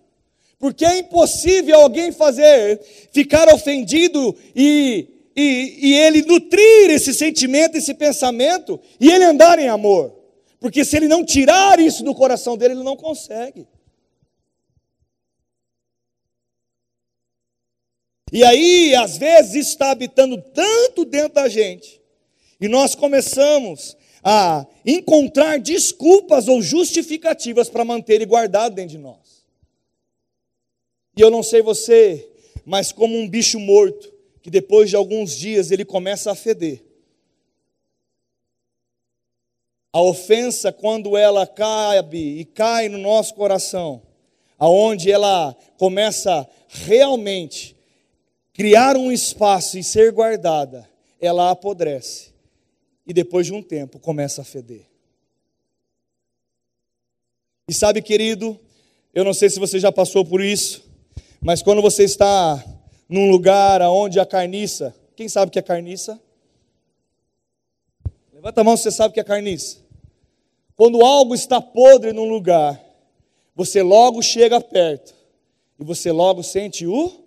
Porque 0.58 0.86
é 0.86 0.98
impossível 0.98 1.80
alguém 1.82 2.12
fazer, 2.12 2.82
ficar 3.12 3.54
ofendido 3.54 4.36
e, 4.56 5.08
e, 5.36 5.80
e 5.82 5.94
ele 5.96 6.22
nutrir 6.22 6.90
esse 6.90 7.14
sentimento, 7.14 7.78
esse 7.78 7.94
pensamento, 7.94 8.80
e 9.00 9.12
ele 9.12 9.26
andar 9.26 9.60
em 9.60 9.68
amor. 9.68 10.14
Porque 10.60 10.86
se 10.86 10.96
ele 10.96 11.08
não 11.08 11.26
tirar 11.26 11.80
isso 11.80 12.04
do 12.04 12.16
coração 12.16 12.58
dele, 12.58 12.74
ele 12.74 12.84
não 12.84 12.96
consegue. 12.96 13.68
E 18.32 18.44
aí, 18.44 18.96
às 18.96 19.18
vezes, 19.18 19.68
está 19.68 19.92
habitando 19.92 20.42
tanto 20.42 21.06
dentro 21.06 21.34
da 21.34 21.48
gente, 21.48 22.02
e 22.60 22.68
nós 22.68 22.96
começamos 22.96 23.96
a 24.24 24.66
encontrar 24.86 25.60
desculpas 25.60 26.48
ou 26.48 26.62
justificativas 26.62 27.70
para 27.70 27.86
manter 27.86 28.16
ele 28.16 28.26
guardado 28.26 28.74
dentro 28.74 28.92
de 28.92 28.98
nós. 28.98 29.46
E 31.16 31.22
eu 31.22 31.30
não 31.30 31.44
sei 31.44 31.62
você, 31.62 32.28
mas 32.66 32.92
como 32.92 33.16
um 33.16 33.30
bicho 33.30 33.60
morto, 33.60 34.12
que 34.42 34.50
depois 34.50 34.90
de 34.90 34.96
alguns 34.96 35.36
dias 35.36 35.70
ele 35.70 35.86
começa 35.86 36.32
a 36.32 36.36
feder. 36.36 36.84
A 39.94 40.02
ofensa, 40.02 40.74
quando 40.74 41.16
ela 41.16 41.48
cabe 41.48 42.40
e 42.40 42.46
cai 42.46 42.90
no 42.90 42.98
nosso 42.98 43.34
coração, 43.36 44.02
aonde 44.58 45.12
ela 45.12 45.56
começa 45.78 46.48
realmente 46.68 47.75
criar 48.56 48.96
um 48.96 49.12
espaço 49.12 49.78
e 49.78 49.84
ser 49.84 50.14
guardada, 50.14 50.90
ela 51.20 51.52
apodrece 51.52 52.34
e 53.06 53.14
depois 53.14 53.46
de 53.46 53.54
um 53.54 53.62
tempo 53.62 54.00
começa 54.00 54.42
a 54.42 54.46
feder. 54.46 54.86
E 57.68 57.74
sabe, 57.74 58.02
querido, 58.02 58.58
eu 59.14 59.26
não 59.26 59.34
sei 59.34 59.50
se 59.50 59.60
você 59.60 59.78
já 59.78 59.92
passou 59.92 60.24
por 60.24 60.42
isso, 60.42 60.90
mas 61.42 61.62
quando 61.62 61.82
você 61.82 62.06
está 62.06 62.64
num 63.10 63.30
lugar 63.30 63.82
onde 63.82 64.22
a 64.22 64.26
carniça, 64.26 64.96
quem 65.18 65.28
sabe 65.28 65.52
que 65.52 65.60
é 65.60 65.62
carniça? 65.62 66.20
Levanta 68.34 68.62
a 68.62 68.64
mão 68.64 68.78
se 68.78 68.84
você 68.84 68.92
sabe 68.92 69.14
que 69.14 69.20
é 69.20 69.24
carniça. 69.24 69.80
Quando 70.78 71.04
algo 71.04 71.36
está 71.36 71.60
podre 71.60 72.14
num 72.14 72.30
lugar, 72.30 72.82
você 73.54 73.84
logo 73.84 74.22
chega 74.22 74.62
perto 74.62 75.14
e 75.78 75.84
você 75.84 76.10
logo 76.10 76.42
sente 76.42 76.88
o 76.88 77.25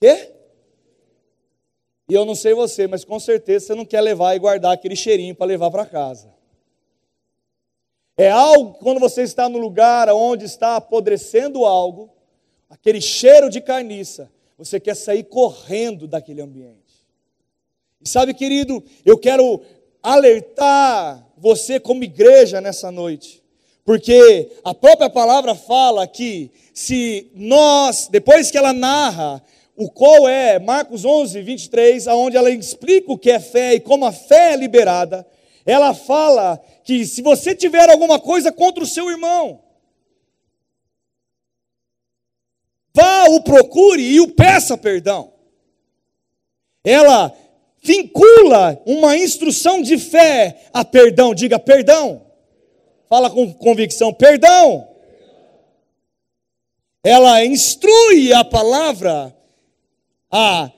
quê? 0.00 0.32
E 2.08 2.14
eu 2.14 2.24
não 2.24 2.34
sei 2.34 2.54
você, 2.54 2.86
mas 2.88 3.04
com 3.04 3.20
certeza 3.20 3.66
você 3.66 3.74
não 3.74 3.84
quer 3.84 4.00
levar 4.00 4.34
e 4.34 4.38
guardar 4.38 4.72
aquele 4.72 4.96
cheirinho 4.96 5.34
para 5.34 5.46
levar 5.46 5.70
para 5.70 5.86
casa. 5.86 6.34
É 8.16 8.30
algo 8.30 8.74
quando 8.74 8.98
você 8.98 9.22
está 9.22 9.48
no 9.48 9.58
lugar 9.58 10.08
onde 10.10 10.44
está 10.44 10.76
apodrecendo 10.76 11.64
algo, 11.64 12.10
aquele 12.68 13.00
cheiro 13.00 13.48
de 13.48 13.60
carniça, 13.60 14.30
você 14.58 14.80
quer 14.80 14.96
sair 14.96 15.24
correndo 15.24 16.08
daquele 16.08 16.42
ambiente. 16.42 16.80
E 18.00 18.08
sabe, 18.08 18.34
querido, 18.34 18.82
eu 19.04 19.16
quero 19.16 19.62
alertar 20.02 21.26
você 21.36 21.78
como 21.78 22.02
igreja 22.02 22.60
nessa 22.60 22.90
noite, 22.90 23.42
porque 23.84 24.50
a 24.64 24.74
própria 24.74 25.08
palavra 25.08 25.54
fala 25.54 26.06
que 26.06 26.50
se 26.74 27.30
nós, 27.34 28.08
depois 28.10 28.50
que 28.50 28.58
ela 28.58 28.72
narra 28.72 29.42
o 29.80 29.90
qual 29.90 30.28
é 30.28 30.58
Marcos 30.58 31.06
11, 31.06 31.40
23, 31.40 32.06
onde 32.08 32.36
ela 32.36 32.50
explica 32.50 33.10
o 33.10 33.16
que 33.16 33.30
é 33.30 33.40
fé 33.40 33.76
e 33.76 33.80
como 33.80 34.04
a 34.04 34.12
fé 34.12 34.52
é 34.52 34.56
liberada. 34.56 35.26
Ela 35.64 35.94
fala 35.94 36.62
que 36.84 37.06
se 37.06 37.22
você 37.22 37.54
tiver 37.54 37.88
alguma 37.88 38.20
coisa 38.20 38.52
contra 38.52 38.84
o 38.84 38.86
seu 38.86 39.08
irmão, 39.08 39.62
vá, 42.92 43.24
o 43.30 43.42
procure 43.42 44.02
e 44.02 44.20
o 44.20 44.28
peça 44.28 44.76
perdão. 44.76 45.32
Ela 46.84 47.34
vincula 47.82 48.78
uma 48.84 49.16
instrução 49.16 49.80
de 49.80 49.96
fé 49.96 50.68
a 50.74 50.84
perdão, 50.84 51.34
diga 51.34 51.58
perdão. 51.58 52.26
Fala 53.08 53.30
com 53.30 53.50
convicção, 53.54 54.12
perdão. 54.12 54.86
Ela 57.02 57.42
instrui 57.46 58.30
a 58.34 58.44
palavra 58.44 59.39
a 60.30 60.70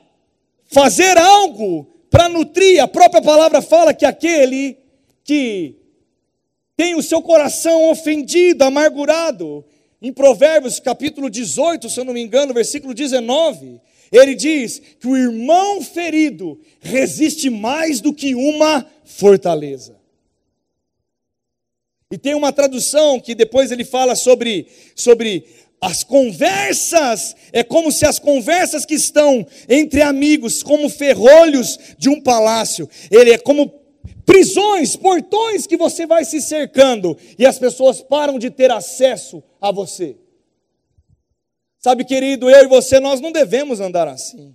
fazer 0.66 1.18
algo 1.18 1.86
para 2.10 2.28
nutrir. 2.28 2.82
A 2.82 2.88
própria 2.88 3.22
palavra 3.22 3.60
fala 3.60 3.94
que 3.94 4.04
aquele 4.04 4.78
que 5.24 5.76
tem 6.76 6.94
o 6.94 7.02
seu 7.02 7.22
coração 7.22 7.90
ofendido, 7.90 8.64
amargurado, 8.64 9.64
em 10.00 10.12
Provérbios 10.12 10.80
capítulo 10.80 11.30
18, 11.30 11.88
se 11.88 12.00
eu 12.00 12.04
não 12.04 12.14
me 12.14 12.20
engano, 12.20 12.52
versículo 12.52 12.92
19, 12.92 13.80
ele 14.10 14.34
diz 14.34 14.80
que 15.00 15.06
o 15.06 15.16
irmão 15.16 15.80
ferido 15.80 16.60
resiste 16.80 17.48
mais 17.48 18.00
do 18.00 18.12
que 18.12 18.34
uma 18.34 18.84
fortaleza. 19.04 19.96
E 22.10 22.18
tem 22.18 22.34
uma 22.34 22.52
tradução 22.52 23.18
que 23.18 23.34
depois 23.34 23.70
ele 23.70 23.86
fala 23.86 24.14
sobre, 24.14 24.66
sobre 24.94 25.46
as 25.82 26.04
conversas, 26.04 27.34
é 27.52 27.64
como 27.64 27.90
se 27.90 28.06
as 28.06 28.20
conversas 28.20 28.86
que 28.86 28.94
estão 28.94 29.44
entre 29.68 30.00
amigos, 30.00 30.62
como 30.62 30.88
ferrolhos 30.88 31.76
de 31.98 32.08
um 32.08 32.20
palácio, 32.20 32.88
ele 33.10 33.32
é 33.32 33.38
como 33.38 33.68
prisões, 34.24 34.94
portões 34.94 35.66
que 35.66 35.76
você 35.76 36.06
vai 36.06 36.24
se 36.24 36.40
cercando 36.40 37.18
e 37.36 37.44
as 37.44 37.58
pessoas 37.58 38.00
param 38.00 38.38
de 38.38 38.48
ter 38.48 38.70
acesso 38.70 39.42
a 39.60 39.72
você. 39.72 40.16
Sabe, 41.78 42.04
querido, 42.04 42.48
eu 42.48 42.64
e 42.64 42.68
você, 42.68 43.00
nós 43.00 43.20
não 43.20 43.32
devemos 43.32 43.80
andar 43.80 44.06
assim. 44.06 44.54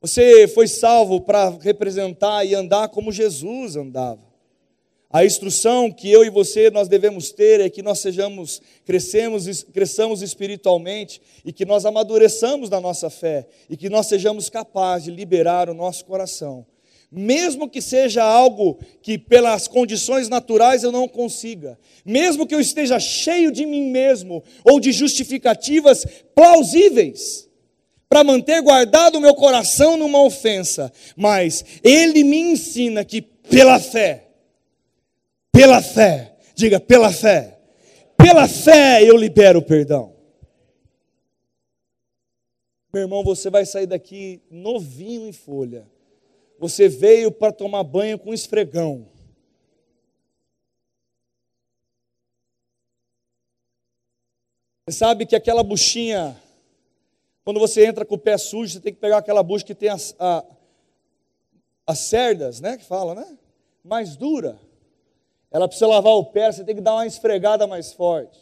Você 0.00 0.48
foi 0.48 0.66
salvo 0.66 1.20
para 1.20 1.48
representar 1.60 2.44
e 2.44 2.56
andar 2.56 2.88
como 2.88 3.12
Jesus 3.12 3.76
andava. 3.76 4.33
A 5.14 5.24
instrução 5.24 5.92
que 5.92 6.10
eu 6.10 6.24
e 6.24 6.28
você 6.28 6.70
nós 6.70 6.88
devemos 6.88 7.30
ter 7.30 7.60
é 7.60 7.70
que 7.70 7.82
nós 7.82 8.00
sejamos, 8.00 8.60
crescemos, 8.84 9.62
cresçamos 9.62 10.22
espiritualmente 10.22 11.22
e 11.44 11.52
que 11.52 11.64
nós 11.64 11.86
amadureçamos 11.86 12.68
na 12.68 12.80
nossa 12.80 13.08
fé 13.08 13.46
e 13.70 13.76
que 13.76 13.88
nós 13.88 14.08
sejamos 14.08 14.50
capazes 14.50 15.04
de 15.04 15.12
liberar 15.12 15.70
o 15.70 15.74
nosso 15.74 16.04
coração. 16.04 16.66
Mesmo 17.12 17.70
que 17.70 17.80
seja 17.80 18.24
algo 18.24 18.76
que 19.02 19.16
pelas 19.16 19.68
condições 19.68 20.28
naturais 20.28 20.82
eu 20.82 20.90
não 20.90 21.06
consiga, 21.06 21.78
mesmo 22.04 22.44
que 22.44 22.52
eu 22.52 22.58
esteja 22.58 22.98
cheio 22.98 23.52
de 23.52 23.64
mim 23.64 23.92
mesmo 23.92 24.42
ou 24.64 24.80
de 24.80 24.90
justificativas 24.90 26.04
plausíveis, 26.34 27.48
para 28.08 28.24
manter 28.24 28.60
guardado 28.62 29.18
o 29.18 29.20
meu 29.20 29.36
coração 29.36 29.96
numa 29.96 30.24
ofensa, 30.24 30.92
mas 31.16 31.64
ele 31.84 32.24
me 32.24 32.36
ensina 32.36 33.04
que 33.04 33.22
pela 33.22 33.78
fé 33.78 34.23
pela 35.54 35.80
fé, 35.80 36.36
diga 36.56 36.80
pela 36.80 37.12
fé. 37.12 37.60
Pela 38.16 38.48
fé 38.48 39.08
eu 39.08 39.16
libero 39.16 39.60
o 39.60 39.64
perdão. 39.64 40.12
Meu 42.92 43.02
irmão, 43.02 43.22
você 43.22 43.48
vai 43.48 43.64
sair 43.64 43.86
daqui 43.86 44.42
novinho 44.50 45.28
em 45.28 45.32
folha. 45.32 45.88
Você 46.58 46.88
veio 46.88 47.30
para 47.30 47.52
tomar 47.52 47.84
banho 47.84 48.18
com 48.18 48.34
esfregão. 48.34 49.08
Você 54.86 54.98
sabe 54.98 55.24
que 55.24 55.34
aquela 55.34 55.62
buchinha, 55.62 56.36
quando 57.44 57.58
você 57.58 57.86
entra 57.86 58.04
com 58.04 58.16
o 58.16 58.18
pé 58.18 58.36
sujo, 58.36 58.72
você 58.72 58.80
tem 58.80 58.92
que 58.92 59.00
pegar 59.00 59.18
aquela 59.18 59.42
bucha 59.42 59.64
que 59.64 59.74
tem 59.74 59.88
as, 59.88 60.14
a, 60.18 60.44
as 61.86 61.98
cerdas, 62.00 62.60
né? 62.60 62.76
Que 62.76 62.84
fala, 62.84 63.14
né? 63.14 63.38
Mais 63.82 64.16
dura 64.16 64.58
ela 65.54 65.68
precisa 65.68 65.86
lavar 65.86 66.14
o 66.14 66.24
pé, 66.24 66.50
você 66.50 66.64
tem 66.64 66.74
que 66.74 66.80
dar 66.80 66.94
uma 66.94 67.06
esfregada 67.06 67.64
mais 67.64 67.92
forte. 67.92 68.36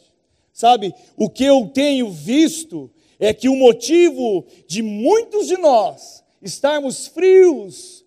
Sabe, 0.51 0.95
o 1.15 1.29
que 1.29 1.43
eu 1.43 1.69
tenho 1.71 2.09
visto 2.09 2.89
é 3.19 3.31
que 3.31 3.47
o 3.47 3.55
motivo 3.55 4.43
de 4.67 4.81
muitos 4.81 5.45
de 5.45 5.55
nós 5.55 6.23
estarmos 6.41 7.05
frios, 7.05 8.03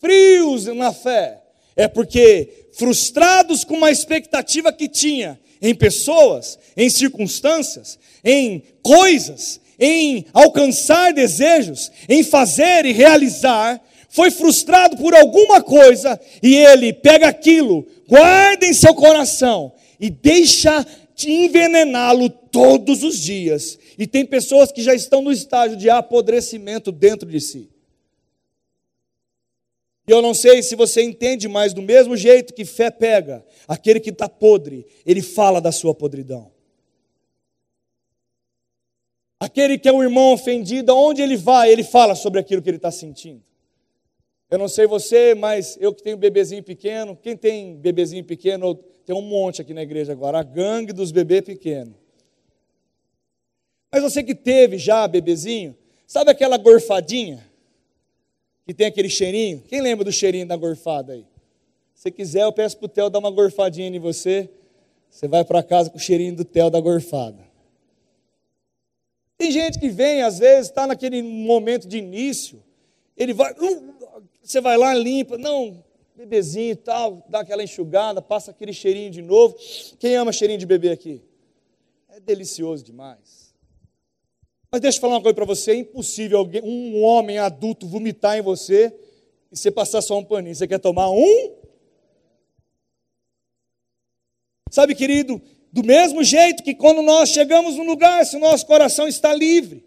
frios 0.00 0.66
na 0.66 0.92
fé, 0.92 1.40
é 1.76 1.86
porque 1.86 2.66
frustrados 2.72 3.62
com 3.62 3.74
uma 3.74 3.92
expectativa 3.92 4.72
que 4.72 4.88
tinha 4.88 5.38
em 5.62 5.72
pessoas, 5.72 6.58
em 6.76 6.90
circunstâncias, 6.90 8.00
em 8.24 8.64
coisas, 8.82 9.60
em 9.78 10.26
alcançar 10.32 11.12
desejos, 11.12 11.92
em 12.08 12.24
fazer 12.24 12.84
e 12.84 12.92
realizar, 12.92 13.80
foi 14.08 14.30
frustrado 14.30 14.96
por 14.96 15.14
alguma 15.14 15.62
coisa 15.62 16.18
e 16.42 16.56
ele 16.56 16.92
pega 16.92 17.28
aquilo, 17.28 17.86
guarda 18.08 18.66
em 18.66 18.72
seu 18.72 18.94
coração 18.94 19.72
e 20.00 20.08
deixa 20.08 20.84
de 21.14 21.30
envenená-lo 21.30 22.30
todos 22.30 23.02
os 23.02 23.18
dias. 23.18 23.78
E 23.98 24.06
tem 24.06 24.24
pessoas 24.24 24.72
que 24.72 24.82
já 24.82 24.94
estão 24.94 25.20
no 25.20 25.32
estágio 25.32 25.76
de 25.76 25.90
apodrecimento 25.90 26.90
dentro 26.90 27.28
de 27.28 27.40
si. 27.40 27.68
E 30.06 30.10
eu 30.10 30.22
não 30.22 30.32
sei 30.32 30.62
se 30.62 30.74
você 30.74 31.02
entende, 31.02 31.46
mas 31.46 31.74
do 31.74 31.82
mesmo 31.82 32.16
jeito 32.16 32.54
que 32.54 32.64
fé 32.64 32.90
pega, 32.90 33.44
aquele 33.66 34.00
que 34.00 34.08
está 34.08 34.26
podre, 34.26 34.86
ele 35.04 35.20
fala 35.20 35.60
da 35.60 35.70
sua 35.70 35.94
podridão. 35.94 36.50
Aquele 39.38 39.78
que 39.78 39.88
é 39.88 39.92
um 39.92 40.02
irmão 40.02 40.32
ofendido, 40.32 40.92
aonde 40.92 41.20
ele 41.20 41.36
vai, 41.36 41.70
ele 41.70 41.84
fala 41.84 42.14
sobre 42.14 42.40
aquilo 42.40 42.62
que 42.62 42.70
ele 42.70 42.78
está 42.78 42.90
sentindo. 42.90 43.47
Eu 44.50 44.58
não 44.58 44.68
sei 44.68 44.86
você, 44.86 45.34
mas 45.34 45.76
eu 45.80 45.94
que 45.94 46.02
tenho 46.02 46.16
bebezinho 46.16 46.62
pequeno, 46.62 47.16
quem 47.16 47.36
tem 47.36 47.76
bebezinho 47.76 48.24
pequeno, 48.24 48.74
tem 49.04 49.14
um 49.14 49.22
monte 49.22 49.60
aqui 49.60 49.74
na 49.74 49.82
igreja 49.82 50.12
agora, 50.12 50.38
a 50.38 50.42
gangue 50.42 50.92
dos 50.92 51.12
bebês 51.12 51.42
pequenos. 51.42 51.94
Mas 53.92 54.02
você 54.02 54.22
que 54.22 54.34
teve 54.34 54.78
já 54.78 55.06
bebezinho, 55.06 55.76
sabe 56.06 56.30
aquela 56.30 56.56
gorfadinha? 56.56 57.48
que 58.68 58.74
tem 58.74 58.86
aquele 58.86 59.08
cheirinho. 59.08 59.62
Quem 59.66 59.80
lembra 59.80 60.04
do 60.04 60.12
cheirinho 60.12 60.46
da 60.46 60.54
gorfada 60.54 61.14
aí? 61.14 61.24
Se 61.94 62.10
quiser, 62.10 62.42
eu 62.42 62.52
peço 62.52 62.76
para 62.76 62.84
o 62.84 62.88
Theo 62.90 63.08
dar 63.08 63.18
uma 63.18 63.30
gorfadinha 63.30 63.88
em 63.88 63.98
você. 63.98 64.50
Você 65.08 65.26
vai 65.26 65.42
para 65.42 65.62
casa 65.62 65.88
com 65.88 65.96
o 65.96 66.00
cheirinho 66.00 66.36
do 66.36 66.44
Theo 66.44 66.68
da 66.68 66.78
gorfada. 66.78 67.42
Tem 69.38 69.50
gente 69.50 69.78
que 69.78 69.88
vem, 69.88 70.20
às 70.20 70.38
vezes, 70.38 70.66
está 70.66 70.86
naquele 70.86 71.22
momento 71.22 71.88
de 71.88 71.96
início, 71.96 72.62
ele 73.16 73.32
vai, 73.32 73.52
uh, 73.52 73.97
você 74.48 74.62
vai 74.62 74.78
lá, 74.78 74.94
limpa, 74.94 75.36
não, 75.36 75.84
bebezinho 76.16 76.72
e 76.72 76.76
tal, 76.76 77.22
dá 77.28 77.40
aquela 77.40 77.62
enxugada, 77.62 78.22
passa 78.22 78.50
aquele 78.50 78.72
cheirinho 78.72 79.10
de 79.10 79.20
novo. 79.20 79.54
Quem 79.98 80.16
ama 80.16 80.32
cheirinho 80.32 80.58
de 80.58 80.64
bebê 80.64 80.88
aqui? 80.88 81.22
É 82.08 82.18
delicioso 82.18 82.82
demais. 82.82 83.54
Mas 84.72 84.80
deixa 84.80 84.96
eu 84.96 85.02
falar 85.02 85.16
uma 85.16 85.20
coisa 85.20 85.34
para 85.34 85.44
você: 85.44 85.72
é 85.72 85.74
impossível 85.74 86.38
alguém, 86.38 86.62
um 86.62 87.02
homem 87.02 87.36
adulto 87.36 87.86
vomitar 87.86 88.38
em 88.38 88.42
você 88.42 88.90
e 89.52 89.56
você 89.56 89.70
passar 89.70 90.00
só 90.00 90.16
um 90.16 90.24
paninho. 90.24 90.54
Você 90.54 90.66
quer 90.66 90.78
tomar 90.78 91.10
um? 91.10 91.54
Sabe, 94.70 94.94
querido, 94.94 95.42
do 95.70 95.84
mesmo 95.84 96.24
jeito 96.24 96.62
que 96.62 96.74
quando 96.74 97.02
nós 97.02 97.28
chegamos 97.28 97.76
num 97.76 97.84
lugar, 97.84 98.24
se 98.24 98.36
o 98.36 98.40
nosso 98.40 98.64
coração 98.64 99.06
está 99.06 99.34
livre, 99.34 99.84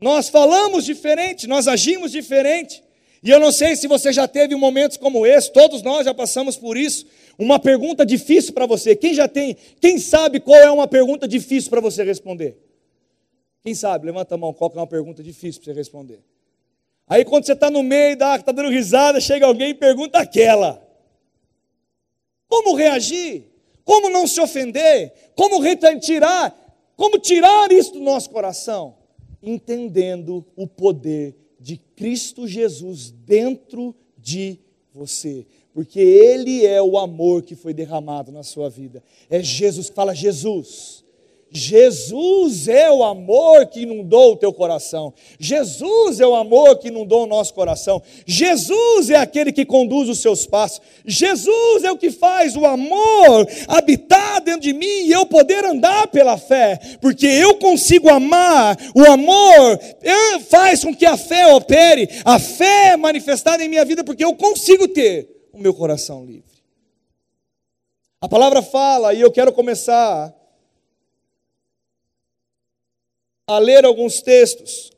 nós 0.00 0.28
falamos 0.28 0.84
diferente, 0.84 1.48
nós 1.48 1.66
agimos 1.66 2.12
diferente. 2.12 2.88
E 3.22 3.30
eu 3.30 3.38
não 3.38 3.52
sei 3.52 3.76
se 3.76 3.86
você 3.86 4.12
já 4.12 4.26
teve 4.26 4.54
momentos 4.54 4.96
como 4.96 5.26
esse, 5.26 5.52
todos 5.52 5.82
nós 5.82 6.06
já 6.06 6.14
passamos 6.14 6.56
por 6.56 6.76
isso. 6.76 7.06
Uma 7.38 7.58
pergunta 7.58 8.04
difícil 8.04 8.52
para 8.54 8.66
você. 8.66 8.96
Quem 8.96 9.12
já 9.12 9.28
tem, 9.28 9.56
quem 9.80 9.98
sabe 9.98 10.40
qual 10.40 10.58
é 10.58 10.70
uma 10.70 10.88
pergunta 10.88 11.28
difícil 11.28 11.70
para 11.70 11.80
você 11.80 12.02
responder? 12.02 12.56
Quem 13.62 13.74
sabe? 13.74 14.06
Levanta 14.06 14.34
a 14.34 14.38
mão, 14.38 14.54
qual 14.54 14.72
é 14.74 14.78
uma 14.78 14.86
pergunta 14.86 15.22
difícil 15.22 15.60
para 15.60 15.72
você 15.72 15.78
responder. 15.78 16.20
Aí 17.06 17.24
quando 17.24 17.44
você 17.44 17.52
está 17.52 17.70
no 17.70 17.82
meio, 17.82 18.12
está 18.12 18.52
dando 18.52 18.70
risada, 18.70 19.20
chega 19.20 19.44
alguém 19.44 19.70
e 19.70 19.74
pergunta 19.74 20.18
aquela. 20.18 20.82
Como 22.48 22.74
reagir? 22.74 23.44
Como 23.84 24.08
não 24.08 24.26
se 24.26 24.40
ofender? 24.40 25.12
Como 25.34 25.60
retirar? 25.60 26.56
Como 26.96 27.18
tirar 27.18 27.70
isso 27.70 27.92
do 27.92 28.00
nosso 28.00 28.30
coração? 28.30 28.96
Entendendo 29.42 30.46
o 30.56 30.66
poder 30.66 31.36
de 31.60 31.76
Cristo 31.94 32.48
Jesus 32.48 33.10
dentro 33.10 33.94
de 34.16 34.58
você. 34.94 35.46
Porque 35.72 36.00
Ele 36.00 36.64
é 36.64 36.82
o 36.82 36.98
amor 36.98 37.42
que 37.42 37.54
foi 37.54 37.74
derramado 37.74 38.32
na 38.32 38.42
sua 38.42 38.68
vida. 38.68 39.02
É 39.28 39.42
Jesus 39.42 39.88
fala, 39.88 40.14
Jesus 40.14 41.04
Jesus 41.52 42.68
é 42.68 42.90
o 42.90 43.02
amor 43.02 43.66
que 43.66 43.80
inundou 43.80 44.32
o 44.32 44.36
teu 44.36 44.52
coração. 44.52 45.12
Jesus 45.38 46.20
é 46.20 46.26
o 46.26 46.34
amor 46.34 46.78
que 46.78 46.88
inundou 46.88 47.24
o 47.24 47.26
nosso 47.26 47.52
coração. 47.54 48.00
Jesus 48.24 49.10
é 49.10 49.16
aquele 49.16 49.52
que 49.52 49.64
conduz 49.64 50.08
os 50.08 50.20
seus 50.20 50.46
passos. 50.46 50.80
Jesus 51.04 51.82
é 51.82 51.90
o 51.90 51.96
que 51.96 52.10
faz 52.10 52.56
o 52.56 52.64
amor 52.64 53.48
habitar 53.66 54.40
dentro 54.42 54.60
de 54.60 54.72
mim 54.72 54.86
e 54.86 55.12
eu 55.12 55.26
poder 55.26 55.64
andar 55.64 56.06
pela 56.08 56.38
fé, 56.38 56.78
porque 57.00 57.26
eu 57.26 57.56
consigo 57.56 58.08
amar. 58.08 58.78
O 58.94 59.04
amor 59.10 59.80
faz 60.48 60.84
com 60.84 60.94
que 60.94 61.06
a 61.06 61.16
fé 61.16 61.52
opere. 61.52 62.08
A 62.24 62.38
fé 62.38 62.90
é 62.90 62.96
manifestada 62.96 63.64
em 63.64 63.68
minha 63.68 63.84
vida 63.84 64.04
porque 64.04 64.24
eu 64.24 64.34
consigo 64.34 64.86
ter 64.86 65.48
o 65.52 65.58
meu 65.58 65.74
coração 65.74 66.24
livre. 66.24 66.44
A 68.20 68.28
palavra 68.28 68.62
fala, 68.62 69.14
e 69.14 69.20
eu 69.20 69.32
quero 69.32 69.50
começar 69.50 70.32
a 73.50 73.58
ler 73.58 73.84
alguns 73.84 74.22
textos. 74.22 74.92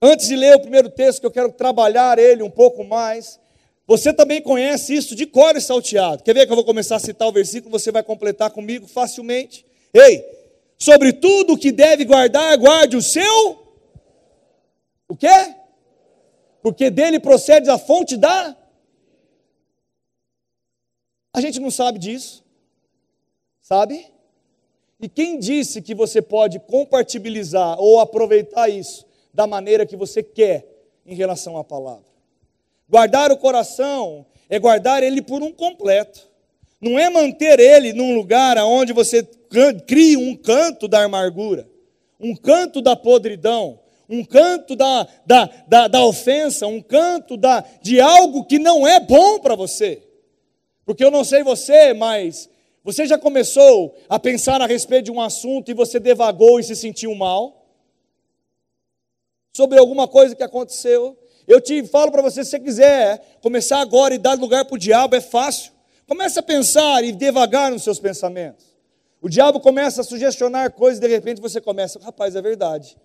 Antes 0.00 0.26
de 0.26 0.36
ler 0.36 0.56
o 0.56 0.60
primeiro 0.60 0.88
texto, 0.88 1.20
que 1.20 1.26
eu 1.26 1.30
quero 1.30 1.52
trabalhar 1.52 2.18
ele 2.18 2.42
um 2.42 2.50
pouco 2.50 2.82
mais, 2.82 3.38
você 3.86 4.10
também 4.10 4.40
conhece 4.40 4.94
isso 4.94 5.14
de 5.14 5.26
cor 5.26 5.54
e 5.54 5.60
salteado. 5.60 6.22
Quer 6.22 6.34
ver 6.34 6.46
que 6.46 6.52
eu 6.52 6.56
vou 6.56 6.64
começar 6.64 6.96
a 6.96 6.98
citar 6.98 7.28
o 7.28 7.32
versículo, 7.32 7.78
você 7.78 7.92
vai 7.92 8.02
completar 8.02 8.50
comigo 8.50 8.86
facilmente. 8.86 9.66
Ei, 9.92 10.24
sobre 10.78 11.12
tudo 11.12 11.58
que 11.58 11.70
deve 11.70 12.06
guardar, 12.06 12.56
guarde 12.56 12.96
o 12.96 13.02
seu. 13.02 13.62
O 15.06 15.14
quê? 15.14 15.54
Porque 16.62 16.88
dele 16.88 17.20
procede 17.20 17.68
a 17.68 17.76
fonte 17.76 18.16
da. 18.16 18.56
A 21.34 21.40
gente 21.42 21.60
não 21.60 21.70
sabe 21.70 21.98
disso. 21.98 22.42
Sabe? 23.60 24.06
E 25.02 25.08
quem 25.08 25.36
disse 25.36 25.82
que 25.82 25.96
você 25.96 26.22
pode 26.22 26.60
compatibilizar 26.60 27.76
ou 27.80 27.98
aproveitar 27.98 28.68
isso 28.68 29.04
da 29.34 29.48
maneira 29.48 29.84
que 29.84 29.96
você 29.96 30.22
quer 30.22 30.64
em 31.04 31.16
relação 31.16 31.58
à 31.58 31.64
palavra? 31.64 32.04
Guardar 32.88 33.32
o 33.32 33.36
coração 33.36 34.24
é 34.48 34.60
guardar 34.60 35.02
ele 35.02 35.20
por 35.20 35.42
um 35.42 35.50
completo. 35.50 36.30
Não 36.80 36.96
é 36.96 37.10
manter 37.10 37.58
ele 37.58 37.92
num 37.92 38.14
lugar 38.14 38.56
onde 38.58 38.92
você 38.92 39.28
cria 39.88 40.18
um 40.20 40.36
canto 40.36 40.86
da 40.86 41.02
amargura, 41.02 41.68
um 42.20 42.36
canto 42.36 42.80
da 42.80 42.94
podridão, 42.94 43.80
um 44.08 44.24
canto 44.24 44.76
da, 44.76 45.08
da, 45.26 45.50
da, 45.66 45.88
da 45.88 46.04
ofensa, 46.04 46.68
um 46.68 46.80
canto 46.80 47.36
da, 47.36 47.64
de 47.80 48.00
algo 48.00 48.44
que 48.44 48.58
não 48.58 48.86
é 48.86 49.00
bom 49.00 49.40
para 49.40 49.56
você. 49.56 50.00
Porque 50.84 51.04
eu 51.04 51.10
não 51.10 51.24
sei 51.24 51.42
você, 51.42 51.92
mas 51.92 52.48
você 52.84 53.06
já 53.06 53.16
começou 53.16 53.94
a 54.08 54.18
pensar 54.18 54.60
a 54.60 54.66
respeito 54.66 55.04
de 55.04 55.12
um 55.12 55.20
assunto 55.20 55.70
e 55.70 55.74
você 55.74 56.00
devagou 56.00 56.58
e 56.58 56.64
se 56.64 56.74
sentiu 56.74 57.14
mal? 57.14 57.64
Sobre 59.52 59.78
alguma 59.78 60.08
coisa 60.08 60.34
que 60.34 60.42
aconteceu? 60.42 61.16
Eu 61.46 61.60
te 61.60 61.84
falo 61.86 62.10
para 62.10 62.22
você, 62.22 62.44
se 62.44 62.50
você 62.50 62.60
quiser 62.60 63.38
começar 63.40 63.80
agora 63.80 64.14
e 64.14 64.18
dar 64.18 64.36
lugar 64.38 64.64
para 64.64 64.74
o 64.74 64.78
diabo, 64.78 65.14
é 65.14 65.20
fácil. 65.20 65.72
Comece 66.08 66.38
a 66.40 66.42
pensar 66.42 67.04
e 67.04 67.12
devagar 67.12 67.70
nos 67.70 67.84
seus 67.84 68.00
pensamentos. 68.00 68.66
O 69.20 69.28
diabo 69.28 69.60
começa 69.60 70.00
a 70.00 70.04
sugestionar 70.04 70.72
coisas 70.72 70.98
e 70.98 71.06
de 71.06 71.08
repente 71.08 71.40
você 71.40 71.60
começa, 71.60 72.00
rapaz, 72.00 72.34
é 72.34 72.42
verdade. 72.42 72.96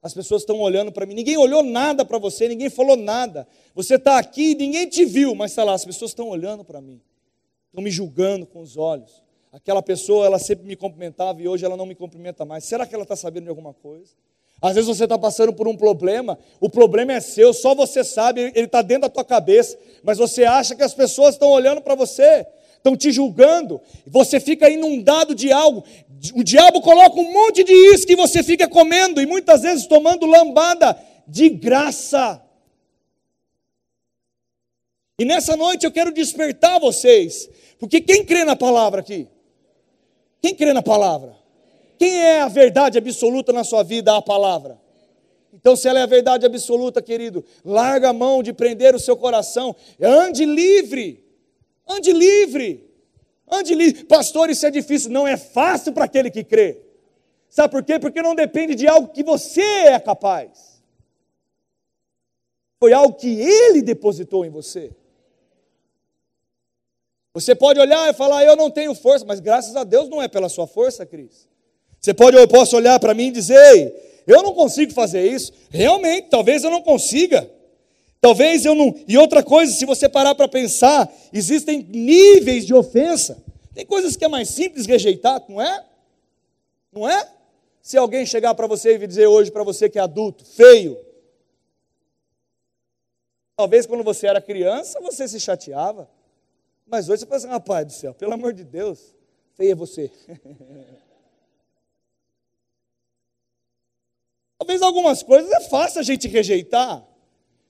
As 0.00 0.14
pessoas 0.14 0.42
estão 0.42 0.60
olhando 0.60 0.92
para 0.92 1.04
mim. 1.04 1.14
Ninguém 1.14 1.36
olhou 1.36 1.64
nada 1.64 2.04
para 2.04 2.18
você, 2.18 2.46
ninguém 2.46 2.70
falou 2.70 2.96
nada. 2.96 3.48
Você 3.74 3.96
está 3.96 4.16
aqui, 4.16 4.54
ninguém 4.54 4.88
te 4.88 5.04
viu, 5.04 5.34
mas 5.34 5.50
está 5.50 5.64
lá, 5.64 5.72
as 5.72 5.84
pessoas 5.84 6.12
estão 6.12 6.28
olhando 6.28 6.62
para 6.62 6.80
mim 6.80 7.00
estão 7.78 7.82
me 7.82 7.90
julgando 7.90 8.44
com 8.44 8.60
os 8.60 8.76
olhos. 8.76 9.22
Aquela 9.52 9.80
pessoa, 9.80 10.26
ela 10.26 10.38
sempre 10.38 10.66
me 10.66 10.74
cumprimentava 10.74 11.40
e 11.40 11.48
hoje 11.48 11.64
ela 11.64 11.76
não 11.76 11.86
me 11.86 11.94
cumprimenta 11.94 12.44
mais. 12.44 12.64
Será 12.64 12.84
que 12.84 12.94
ela 12.94 13.04
está 13.04 13.14
sabendo 13.14 13.44
de 13.44 13.50
alguma 13.50 13.72
coisa? 13.72 14.12
Às 14.60 14.74
vezes 14.74 14.88
você 14.88 15.04
está 15.04 15.16
passando 15.16 15.52
por 15.52 15.68
um 15.68 15.76
problema, 15.76 16.36
o 16.60 16.68
problema 16.68 17.12
é 17.12 17.20
seu, 17.20 17.54
só 17.54 17.76
você 17.76 18.02
sabe, 18.02 18.52
ele 18.56 18.66
está 18.66 18.82
dentro 18.82 19.02
da 19.02 19.08
tua 19.08 19.24
cabeça, 19.24 19.78
mas 20.02 20.18
você 20.18 20.44
acha 20.44 20.74
que 20.74 20.82
as 20.82 20.92
pessoas 20.92 21.36
estão 21.36 21.48
olhando 21.48 21.80
para 21.80 21.94
você, 21.94 22.44
estão 22.76 22.96
te 22.96 23.12
julgando, 23.12 23.80
você 24.04 24.40
fica 24.40 24.68
inundado 24.68 25.32
de 25.32 25.52
algo. 25.52 25.84
O 26.34 26.42
diabo 26.42 26.80
coloca 26.80 27.20
um 27.20 27.32
monte 27.32 27.62
de 27.62 27.72
isca 27.94 28.12
e 28.12 28.16
você 28.16 28.42
fica 28.42 28.66
comendo 28.68 29.22
e 29.22 29.26
muitas 29.26 29.62
vezes 29.62 29.86
tomando 29.86 30.26
lambada 30.26 30.98
de 31.28 31.48
graça. 31.48 32.42
E 35.20 35.24
nessa 35.24 35.56
noite 35.56 35.84
eu 35.84 35.90
quero 35.90 36.12
despertar 36.12 36.78
vocês, 36.78 37.50
porque 37.78 38.00
quem 38.00 38.24
crê 38.24 38.44
na 38.44 38.56
palavra 38.56 39.00
aqui? 39.00 39.28
Quem 40.40 40.54
crê 40.54 40.72
na 40.72 40.82
palavra? 40.82 41.36
Quem 41.98 42.16
é 42.16 42.40
a 42.40 42.48
verdade 42.48 42.98
absoluta 42.98 43.52
na 43.52 43.64
sua 43.64 43.82
vida? 43.82 44.16
A 44.16 44.22
palavra. 44.22 44.80
Então, 45.52 45.74
se 45.74 45.88
ela 45.88 45.98
é 45.98 46.02
a 46.02 46.06
verdade 46.06 46.46
absoluta, 46.46 47.02
querido, 47.02 47.44
larga 47.64 48.10
a 48.10 48.12
mão 48.12 48.42
de 48.42 48.52
prender 48.52 48.94
o 48.94 49.00
seu 49.00 49.16
coração, 49.16 49.74
ande 50.00 50.44
livre, 50.44 51.24
ande 51.86 52.12
livre, 52.12 52.88
ande 53.50 53.74
livre. 53.74 54.04
Pastor, 54.04 54.50
isso 54.50 54.66
é 54.66 54.70
difícil, 54.70 55.10
não 55.10 55.26
é 55.26 55.36
fácil 55.36 55.92
para 55.92 56.04
aquele 56.04 56.30
que 56.30 56.44
crê. 56.44 56.80
Sabe 57.48 57.72
por 57.72 57.82
quê? 57.82 57.98
Porque 57.98 58.22
não 58.22 58.34
depende 58.34 58.74
de 58.74 58.86
algo 58.86 59.08
que 59.08 59.24
você 59.24 59.62
é 59.62 59.98
capaz, 59.98 60.82
foi 62.78 62.92
algo 62.92 63.14
que 63.14 63.40
ele 63.40 63.82
depositou 63.82 64.44
em 64.44 64.50
você. 64.50 64.92
Você 67.40 67.54
pode 67.54 67.78
olhar 67.78 68.08
e 68.08 68.12
falar, 68.12 68.44
eu 68.44 68.56
não 68.56 68.70
tenho 68.70 68.94
força, 68.94 69.24
mas 69.24 69.38
graças 69.38 69.76
a 69.76 69.84
Deus 69.84 70.08
não 70.08 70.20
é 70.20 70.26
pela 70.26 70.48
sua 70.48 70.66
força, 70.66 71.06
Cris. 71.06 71.48
Você 72.00 72.12
pode, 72.12 72.36
eu 72.36 72.48
posso 72.48 72.76
olhar 72.76 72.98
para 72.98 73.14
mim 73.14 73.28
e 73.28 73.30
dizer, 73.30 74.22
eu 74.26 74.42
não 74.42 74.52
consigo 74.52 74.92
fazer 74.92 75.24
isso. 75.30 75.52
Realmente, 75.70 76.28
talvez 76.28 76.64
eu 76.64 76.70
não 76.70 76.82
consiga. 76.82 77.48
Talvez 78.20 78.64
eu 78.64 78.74
não. 78.74 78.94
E 79.06 79.16
outra 79.16 79.42
coisa, 79.42 79.72
se 79.72 79.84
você 79.84 80.08
parar 80.08 80.34
para 80.34 80.48
pensar, 80.48 81.12
existem 81.32 81.82
níveis 81.82 82.66
de 82.66 82.74
ofensa. 82.74 83.42
Tem 83.74 83.86
coisas 83.86 84.16
que 84.16 84.24
é 84.24 84.28
mais 84.28 84.48
simples 84.48 84.86
rejeitar, 84.86 85.42
não 85.48 85.62
é? 85.62 85.84
Não 86.92 87.08
é? 87.08 87.28
Se 87.80 87.96
alguém 87.96 88.26
chegar 88.26 88.54
para 88.54 88.66
você 88.66 88.96
e 88.96 89.06
dizer 89.06 89.28
hoje 89.28 89.52
para 89.52 89.62
você 89.62 89.88
que 89.88 89.98
é 89.98 90.02
adulto, 90.02 90.44
feio. 90.44 90.98
Talvez 93.56 93.86
quando 93.86 94.02
você 94.02 94.26
era 94.26 94.40
criança 94.40 95.00
você 95.00 95.28
se 95.28 95.38
chateava. 95.38 96.08
Mas 96.88 97.08
hoje 97.08 97.20
você 97.20 97.26
pensa, 97.26 97.48
rapaz 97.48 97.86
do 97.86 97.92
céu, 97.92 98.14
pelo 98.14 98.32
amor 98.32 98.54
de 98.54 98.64
Deus, 98.64 99.14
feio 99.54 99.72
é 99.72 99.74
você. 99.74 100.10
Talvez 104.58 104.80
algumas 104.82 105.22
coisas 105.22 105.52
é 105.52 105.60
fácil 105.68 106.00
a 106.00 106.02
gente 106.02 106.26
rejeitar. 106.26 107.06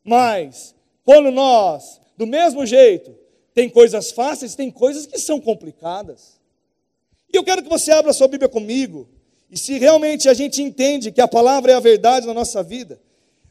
Mas, 0.05 0.75
quando 1.05 1.31
nós, 1.33 2.01
do 2.17 2.27
mesmo 2.27 2.65
jeito, 2.65 3.15
tem 3.53 3.69
coisas 3.69 4.13
fáceis, 4.13 4.55
tem 4.55 4.71
coisas 4.71 5.05
que 5.05 5.19
são 5.19 5.41
complicadas. 5.41 6.41
E 7.33 7.37
eu 7.37 7.43
quero 7.45 7.63
que 7.63 7.69
você 7.69 7.91
abra 7.91 8.13
sua 8.13 8.29
Bíblia 8.29 8.49
comigo. 8.49 9.09
E 9.51 9.59
se 9.59 9.79
realmente 9.79 10.29
a 10.29 10.35
gente 10.35 10.63
entende 10.63 11.11
que 11.11 11.21
a 11.21 11.27
palavra 11.27 11.73
é 11.73 11.75
a 11.75 11.81
verdade 11.81 12.27
na 12.27 12.33
nossa 12.33 12.63
vida, 12.63 13.01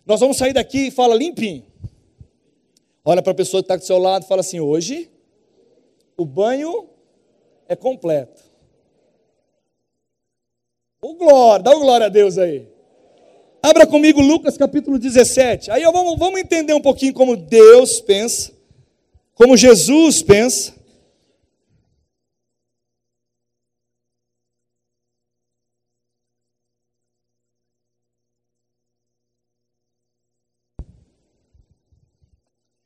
nós 0.06 0.22
vamos 0.22 0.38
sair 0.38 0.54
daqui 0.54 0.88
e 0.88 0.92
fala 0.92 1.14
limpinho. 1.14 1.66
Olha 3.04 3.22
para 3.22 3.34
a 3.34 3.36
pessoa 3.36 3.62
que 3.62 3.66
está 3.66 3.76
do 3.76 3.84
seu 3.84 3.98
lado 3.98 4.24
e 4.24 4.28
fala 4.28 4.42
assim: 4.42 4.60
hoje 4.60 5.12
o 6.18 6.26
banho 6.26 6.90
é 7.68 7.76
completo. 7.76 8.44
Ô 11.00 11.14
glória, 11.14 11.64
dá 11.64 11.76
o 11.76 11.80
glória 11.80 12.08
a 12.08 12.10
Deus 12.10 12.40
aí. 12.40 12.68
Abra 13.62 13.86
comigo 13.86 14.20
Lucas 14.20 14.58
capítulo 14.58 14.98
17. 14.98 15.70
Aí 15.70 15.84
vamos, 15.84 16.18
vamos 16.18 16.40
entender 16.40 16.74
um 16.74 16.82
pouquinho 16.82 17.14
como 17.14 17.38
Deus 17.38 18.02
pensa, 18.02 18.52
como 19.36 19.56
Jesus 19.56 20.24
pensa. 20.24 20.76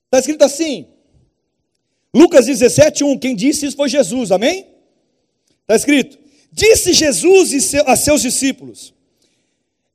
Está 0.06 0.20
escrito 0.20 0.44
assim, 0.44 0.90
Lucas 2.14 2.46
17, 2.46 3.04
1. 3.04 3.18
Quem 3.20 3.36
disse 3.36 3.66
isso 3.66 3.78
foi 3.78 3.90
Jesus, 3.90 4.32
amém? 4.32 4.68
Está 5.62 5.76
escrito: 5.76 6.18
Disse 6.52 6.94
Jesus 6.94 7.74
a 7.86 7.96
seus 7.96 8.22
discípulos: 8.22 8.94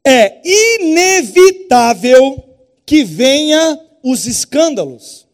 é 0.07 0.41
inevitável 0.79 2.45
que 2.87 3.03
venha 3.03 3.81
os 4.05 4.25
escândalos. 4.25 5.27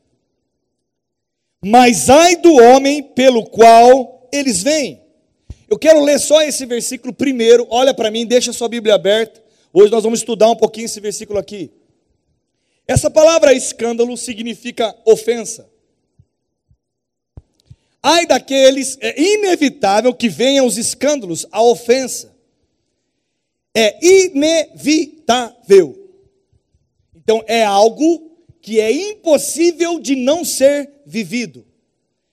Mas 1.62 2.09
ai 2.09 2.37
do 2.37 2.55
homem 2.55 3.03
pelo 3.03 3.45
qual 3.45 4.27
eles 4.33 4.62
vêm. 4.62 5.03
Eu 5.68 5.79
quero 5.79 6.03
ler 6.03 6.18
só 6.18 6.40
esse 6.40 6.64
versículo 6.64 7.12
primeiro. 7.12 7.66
Olha 7.68 7.92
para 7.92 8.11
mim, 8.11 8.25
deixa 8.25 8.51
sua 8.51 8.66
Bíblia 8.66 8.95
aberta. 8.95 9.42
Hoje 9.75 9.92
nós 9.92 10.05
vamos 10.05 10.21
estudar 10.21 10.51
um 10.51 10.57
pouquinho 10.57 10.87
esse 10.87 11.01
versículo 11.01 11.38
aqui. 11.38 11.71
Essa 12.88 13.11
palavra 13.11 13.53
escândalo 13.53 14.16
significa 14.16 14.97
ofensa. 15.05 15.68
Ai 18.03 18.27
daqueles, 18.27 18.99
é 19.01 19.21
inevitável 19.21 20.12
que 20.12 20.29
venham 20.29 20.67
os 20.67 20.77
escândalos, 20.77 21.47
a 21.53 21.62
ofensa 21.62 22.33
é 23.75 23.99
inevitável. 24.05 25.99
Então 27.15 27.43
é 27.47 27.65
algo 27.65 28.31
que 28.61 28.81
é 28.81 28.93
impossível 28.93 29.99
de 29.99 30.15
não 30.15 30.45
ser 30.45 30.91
vivido. 31.07 31.65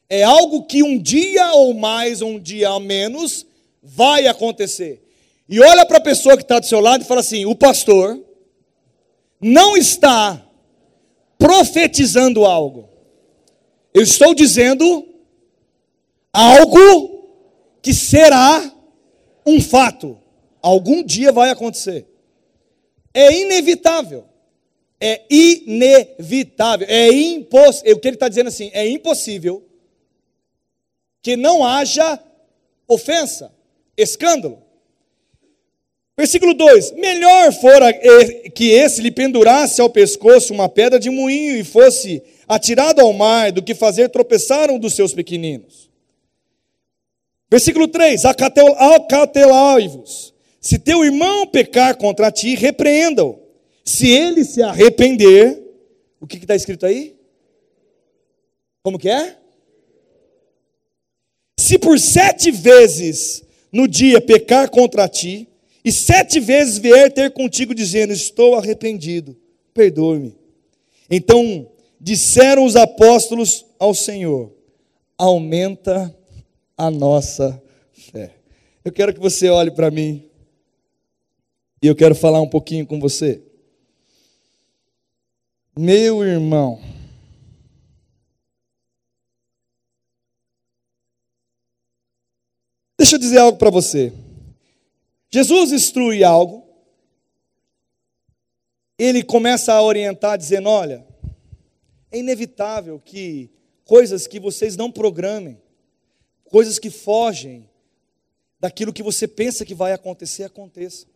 É 0.10 0.23
algo 0.23 0.65
que 0.65 0.84
um 0.84 0.97
dia 0.97 1.53
ou 1.53 1.73
mais, 1.73 2.21
ou 2.21 2.32
um 2.32 2.39
dia 2.39 2.73
ou 2.73 2.79
menos, 2.79 3.45
vai 3.82 4.27
acontecer. 4.27 5.03
E 5.47 5.60
olha 5.60 5.86
para 5.86 5.97
a 5.97 6.01
pessoa 6.01 6.36
que 6.36 6.43
está 6.43 6.60
do 6.60 6.65
seu 6.65 6.79
lado 6.79 7.03
e 7.03 7.08
fala 7.08 7.21
assim: 7.21 7.45
o 7.45 7.55
pastor 7.55 8.19
não 9.39 9.77
está 9.77 10.45
profetizando 11.38 12.45
algo. 12.45 12.89
Eu 13.93 14.01
estou 14.03 14.34
dizendo 14.34 15.08
algo 16.33 17.19
que 17.81 17.93
será 17.93 18.73
um 19.45 19.61
fato. 19.61 20.17
Algum 20.61 21.03
dia 21.03 21.31
vai 21.31 21.49
acontecer. 21.49 22.05
É 23.13 23.33
inevitável. 23.33 24.25
É 24.99 25.23
inevitável. 25.29 26.87
É 26.89 27.11
impossível. 27.11 27.95
O 27.95 27.99
que 27.99 28.07
ele 28.07 28.15
está 28.15 28.27
dizendo 28.27 28.47
assim? 28.47 28.69
É 28.73 28.87
impossível 28.87 29.63
que 31.21 31.35
não 31.35 31.65
haja 31.65 32.19
ofensa, 32.87 33.51
escândalo. 33.97 34.61
Versículo 36.17 36.53
2: 36.53 36.91
Melhor 36.93 37.53
fora 37.53 37.93
que 37.93 38.71
esse 38.71 39.01
lhe 39.01 39.11
pendurasse 39.11 39.79
ao 39.79 39.89
pescoço 39.89 40.53
uma 40.53 40.67
pedra 40.67 40.99
de 40.99 41.09
moinho 41.09 41.55
e 41.55 41.63
fosse 41.63 42.21
atirado 42.47 42.99
ao 42.99 43.13
mar 43.13 43.51
do 43.53 43.63
que 43.63 43.73
fazer 43.73 44.09
tropeçar 44.09 44.69
um 44.69 44.77
dos 44.77 44.95
seus 44.95 45.13
pequeninos. 45.13 45.88
Versículo 47.49 47.88
3: 47.88 48.25
Acatelai-vos 48.25 50.29
se 50.62 50.77
teu 50.77 51.05
irmão 51.05 51.47
pecar 51.47 51.97
contra 51.97 52.31
ti, 52.31 52.55
repreenda-o. 52.55 53.39
Se 53.85 54.09
ele 54.09 54.43
se 54.43 54.62
arrepender, 54.62 55.63
o 56.19 56.27
que 56.27 56.38
está 56.38 56.55
escrito 56.55 56.85
aí? 56.85 57.15
Como 58.83 58.99
que 58.99 59.09
é? 59.09 59.38
Se 61.57 61.79
por 61.79 61.99
sete 61.99 62.51
vezes 62.51 63.43
no 63.71 63.88
dia 63.88 64.19
pecar 64.19 64.69
contra 64.69 65.07
ti, 65.07 65.47
e 65.83 65.91
sete 65.91 66.39
vezes 66.39 66.77
vier 66.77 67.12
ter 67.12 67.31
contigo 67.31 67.73
dizendo: 67.73 68.12
Estou 68.12 68.55
arrependido, 68.55 69.38
perdoe-me. 69.73 70.38
Então 71.09 71.71
disseram 71.99 72.65
os 72.65 72.75
apóstolos 72.75 73.65
ao 73.79 73.93
Senhor: 73.93 74.53
Aumenta 75.17 76.13
a 76.79 76.89
nossa 76.89 77.61
fé. 77.91 78.37
Eu 78.85 78.91
quero 78.93 79.13
que 79.13 79.19
você 79.19 79.49
olhe 79.49 79.69
para 79.69 79.91
mim. 79.91 80.25
E 81.83 81.87
eu 81.87 81.95
quero 81.95 82.15
falar 82.15 82.41
um 82.41 82.47
pouquinho 82.47 82.87
com 82.87 83.01
você. 83.01 83.43
Meu 85.77 86.23
irmão, 86.23 86.81
deixa 92.97 93.15
eu 93.15 93.19
dizer 93.19 93.39
algo 93.39 93.57
para 93.57 93.69
você. 93.69 94.13
Jesus 95.29 95.71
instrui 95.71 96.23
algo, 96.23 96.65
ele 98.97 99.21
começa 99.23 99.73
a 99.73 99.81
orientar, 99.81 100.37
dizendo: 100.37 100.69
olha, 100.69 101.05
é 102.11 102.19
inevitável 102.19 102.99
que 102.99 103.49
coisas 103.85 104.27
que 104.27 104.39
vocês 104.39 104.75
não 104.75 104.91
programem, 104.91 105.61
coisas 106.49 106.79
que 106.79 106.89
fogem 106.89 107.69
daquilo 108.59 108.93
que 108.93 109.03
você 109.03 109.27
pensa 109.27 109.65
que 109.65 109.73
vai 109.73 109.93
acontecer, 109.93 110.43
aconteçam. 110.43 111.07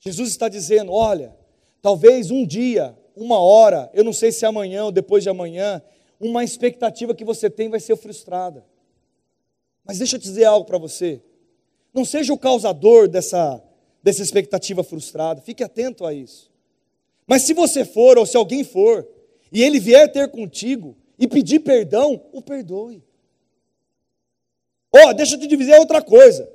Jesus 0.00 0.30
está 0.30 0.48
dizendo: 0.48 0.92
olha, 0.92 1.36
talvez 1.80 2.30
um 2.30 2.46
dia, 2.46 2.96
uma 3.14 3.38
hora, 3.38 3.90
eu 3.94 4.02
não 4.02 4.12
sei 4.12 4.32
se 4.32 4.44
é 4.44 4.48
amanhã 4.48 4.84
ou 4.84 4.92
depois 4.92 5.22
de 5.22 5.28
amanhã, 5.28 5.82
uma 6.18 6.42
expectativa 6.42 7.14
que 7.14 7.24
você 7.24 7.48
tem 7.48 7.68
vai 7.68 7.80
ser 7.80 7.96
frustrada. 7.96 8.64
Mas 9.84 9.98
deixa 9.98 10.16
eu 10.16 10.20
dizer 10.20 10.44
algo 10.44 10.66
para 10.66 10.78
você. 10.78 11.22
Não 11.92 12.04
seja 12.04 12.32
o 12.32 12.38
causador 12.38 13.06
dessa, 13.06 13.62
dessa 14.02 14.22
expectativa 14.22 14.82
frustrada, 14.82 15.40
fique 15.40 15.62
atento 15.62 16.04
a 16.04 16.12
isso. 16.12 16.50
Mas 17.26 17.42
se 17.42 17.54
você 17.54 17.84
for, 17.84 18.18
ou 18.18 18.26
se 18.26 18.36
alguém 18.36 18.64
for, 18.64 19.06
e 19.52 19.62
ele 19.62 19.78
vier 19.78 20.10
ter 20.10 20.28
contigo 20.28 20.96
e 21.18 21.28
pedir 21.28 21.60
perdão, 21.60 22.20
o 22.32 22.42
perdoe. 22.42 23.02
Ó, 24.96 25.08
oh, 25.08 25.14
deixa 25.14 25.34
eu 25.34 25.40
te 25.40 25.46
dizer 25.46 25.78
outra 25.78 26.02
coisa. 26.02 26.48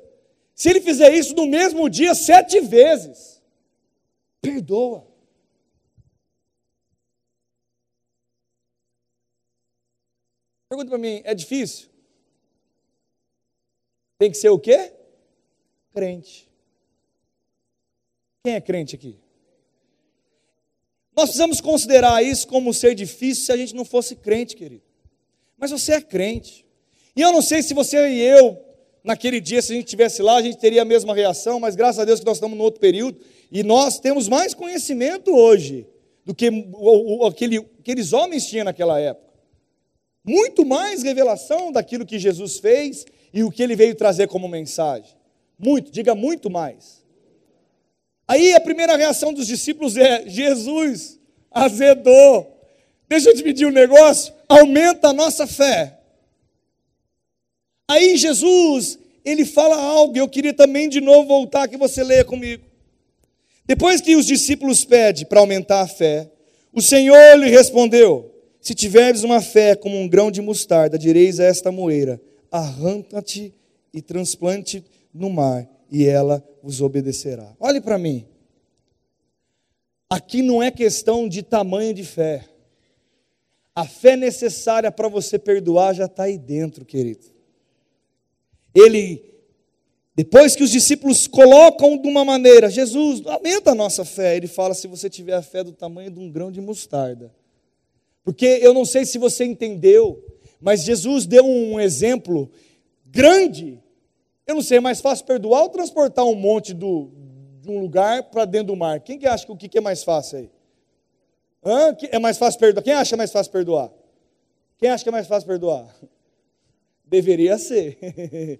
Se 0.56 0.70
ele 0.70 0.82
fizer 0.82 1.14
isso 1.14 1.36
no 1.36 1.46
mesmo 1.46 1.90
dia 1.90 2.14
sete 2.16 2.62
vezes, 2.62 3.40
Perdoa. 4.42 5.06
Pergunta 10.70 10.90
para 10.90 10.98
mim, 10.98 11.22
é 11.26 11.34
difícil? 11.34 11.90
Tem 14.18 14.32
que 14.32 14.38
ser 14.38 14.50
o 14.50 14.60
quê? 14.60 14.94
Crente. 15.94 16.50
Quem 18.44 18.54
é 18.54 18.62
crente 18.62 18.96
aqui? 18.96 19.20
Nós 21.16 21.26
precisamos 21.26 21.60
considerar 21.60 22.24
isso 22.24 22.48
como 22.48 22.74
ser 22.74 22.96
difícil 22.96 23.46
se 23.46 23.52
a 23.52 23.58
gente 23.58 23.76
não 23.76 23.84
fosse 23.84 24.16
crente, 24.16 24.56
querido. 24.56 24.84
Mas 25.58 25.72
você 25.72 25.94
é 25.94 26.02
crente. 26.02 26.66
E 27.20 27.22
eu 27.22 27.34
não 27.34 27.42
sei 27.42 27.62
se 27.62 27.74
você 27.74 27.98
e 28.08 28.22
eu, 28.22 28.58
naquele 29.04 29.42
dia, 29.42 29.62
se 29.62 29.74
a 29.74 29.76
gente 29.76 29.88
estivesse 29.88 30.22
lá, 30.22 30.38
a 30.38 30.42
gente 30.42 30.58
teria 30.58 30.84
a 30.84 30.86
mesma 30.86 31.14
reação, 31.14 31.60
mas 31.60 31.76
graças 31.76 32.00
a 32.00 32.06
Deus 32.06 32.22
que 32.22 32.26
nós 32.26 32.38
estamos 32.38 32.58
no 32.58 32.64
outro 32.64 32.80
período 32.80 33.20
e 33.52 33.62
nós 33.62 34.00
temos 34.00 34.30
mais 34.30 34.54
conhecimento 34.54 35.36
hoje 35.36 35.86
do 36.24 36.34
que 36.34 36.48
o, 36.48 37.18
o, 37.18 37.26
aquele, 37.26 37.58
aqueles 37.78 38.14
homens 38.14 38.48
tinham 38.48 38.64
naquela 38.64 38.98
época. 39.02 39.34
Muito 40.26 40.66
mais 40.66 41.04
revelação 41.04 41.74
daquilo 41.74 42.06
que 42.06 42.18
Jesus 42.18 42.58
fez 42.58 43.06
e 43.34 43.44
o 43.44 43.52
que 43.52 43.62
ele 43.64 43.76
veio 43.76 43.96
trazer 43.96 44.30
como 44.30 44.48
mensagem. 44.48 45.14
Muito, 45.58 45.92
diga 45.92 46.16
muito 46.16 46.50
mais. 46.50 47.04
Aí 48.26 48.54
a 48.54 48.62
primeira 48.62 48.96
reação 48.96 49.34
dos 49.34 49.46
discípulos 49.46 49.98
é: 49.98 50.24
Jesus 50.26 51.20
azedou. 51.52 52.64
Deixa 53.10 53.30
eu 53.30 53.36
te 53.36 53.44
pedir 53.44 53.66
um 53.66 53.72
negócio, 53.72 54.34
aumenta 54.48 55.10
a 55.10 55.14
nossa 55.14 55.46
fé. 55.46 55.99
Aí 57.90 58.16
Jesus, 58.18 59.00
ele 59.26 59.44
fala 59.44 59.76
algo, 59.76 60.16
eu 60.16 60.30
queria 60.30 60.54
também 60.54 60.88
de 60.88 61.02
novo 61.02 61.28
voltar 61.28 61.68
que 61.68 61.76
você 61.76 62.04
leia 62.04 62.24
comigo. 62.24 62.64
Depois 63.66 64.00
que 64.00 64.16
os 64.16 64.28
discípulos 64.28 64.86
pedem 64.86 65.26
para 65.26 65.40
aumentar 65.40 65.82
a 65.82 65.88
fé, 65.88 66.30
o 66.72 66.84
Senhor 66.84 67.36
lhe 67.36 67.50
respondeu: 67.50 68.32
Se 68.62 68.76
tiveres 68.76 69.24
uma 69.24 69.42
fé 69.42 69.76
como 69.76 69.98
um 70.00 70.08
grão 70.08 70.30
de 70.30 70.40
mostarda, 70.40 71.00
direis 71.00 71.40
a 71.40 71.46
esta 71.46 71.72
moeira: 71.72 72.22
arranca-te 72.52 73.56
e 73.92 74.04
transplante 74.04 74.86
no 75.12 75.32
mar, 75.32 75.68
e 75.92 76.06
ela 76.06 76.48
vos 76.62 76.82
obedecerá. 76.82 77.56
Olhe 77.60 77.82
para 77.82 77.98
mim. 77.98 78.24
Aqui 80.08 80.44
não 80.44 80.62
é 80.62 80.70
questão 80.70 81.28
de 81.28 81.42
tamanho 81.42 81.96
de 81.96 82.04
fé. 82.04 82.46
A 83.76 83.88
fé 83.88 84.16
necessária 84.16 84.92
para 84.92 85.08
você 85.08 85.40
perdoar 85.40 85.96
já 85.96 86.06
está 86.06 86.24
aí 86.24 86.38
dentro, 86.38 86.86
querido. 86.86 87.29
Ele, 88.74 89.24
depois 90.16 90.56
que 90.56 90.64
os 90.64 90.72
discípulos 90.72 91.28
colocam 91.28 91.98
de 91.98 92.08
uma 92.08 92.24
maneira, 92.26 92.70
Jesus, 92.70 93.26
aumenta 93.26 93.72
a 93.72 93.76
nossa 93.76 94.06
fé. 94.06 94.36
Ele 94.36 94.48
fala: 94.48 94.74
se 94.74 94.88
você 94.88 95.10
tiver 95.10 95.34
a 95.34 95.42
fé 95.42 95.64
do 95.64 95.72
tamanho 95.72 96.12
de 96.12 96.20
um 96.20 96.32
grão 96.32 96.52
de 96.52 96.62
mostarda. 96.62 97.34
Porque 98.24 98.46
eu 98.62 98.74
não 98.74 98.86
sei 98.86 99.06
se 99.06 99.18
você 99.18 99.44
entendeu, 99.44 100.24
mas 100.60 100.84
Jesus 100.84 101.26
deu 101.26 101.46
um 101.46 101.80
exemplo 101.80 102.52
grande. 103.06 103.82
Eu 104.46 104.56
não 104.56 104.62
sei, 104.62 104.78
é 104.78 104.82
mais 104.82 105.00
fácil 105.00 105.26
perdoar 105.26 105.64
ou 105.64 105.70
transportar 105.70 106.26
um 106.26 106.36
monte 106.36 106.74
do, 106.74 107.12
de 107.62 107.70
um 107.70 107.80
lugar 107.80 108.24
para 108.24 108.46
dentro 108.46 108.68
do 108.68 108.76
mar? 108.76 109.00
Quem 109.00 109.18
que 109.18 109.28
acha 109.28 109.46
que 109.46 109.52
o 109.52 109.56
que 109.56 109.78
é 109.78 109.82
mais 109.82 110.04
fácil 110.04 110.40
aí? 110.40 110.52
Hã? 111.64 111.96
É 112.12 112.20
mais 112.20 112.38
fácil 112.38 112.60
perdoar? 112.60 112.84
Quem 112.84 112.94
acha 112.94 113.18
mais 113.18 113.32
fácil 113.32 113.52
perdoar? 113.52 113.92
Quem 114.78 114.90
acha 114.90 115.04
que 115.04 115.10
é 115.10 115.12
mais 115.12 115.28
fácil 115.28 115.48
perdoar? 115.48 115.94
Deveria 117.10 117.58
ser. 117.58 117.98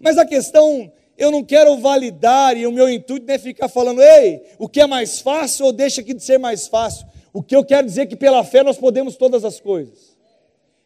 Mas 0.00 0.18
a 0.18 0.26
questão, 0.26 0.90
eu 1.16 1.30
não 1.30 1.44
quero 1.44 1.76
validar 1.78 2.56
e 2.56 2.66
o 2.66 2.72
meu 2.72 2.88
intuito 2.90 3.26
não 3.26 3.34
é 3.34 3.38
ficar 3.38 3.68
falando, 3.68 4.02
ei, 4.02 4.42
o 4.58 4.68
que 4.68 4.80
é 4.80 4.86
mais 4.86 5.20
fácil 5.20 5.66
ou 5.66 5.72
deixa 5.72 6.00
aqui 6.00 6.12
de 6.12 6.22
ser 6.22 6.38
mais 6.38 6.66
fácil. 6.66 7.06
O 7.32 7.42
que 7.42 7.54
eu 7.54 7.64
quero 7.64 7.86
dizer 7.86 8.02
é 8.02 8.06
que 8.06 8.16
pela 8.16 8.42
fé 8.42 8.62
nós 8.62 8.78
podemos 8.78 9.16
todas 9.16 9.44
as 9.44 9.60
coisas. 9.60 10.16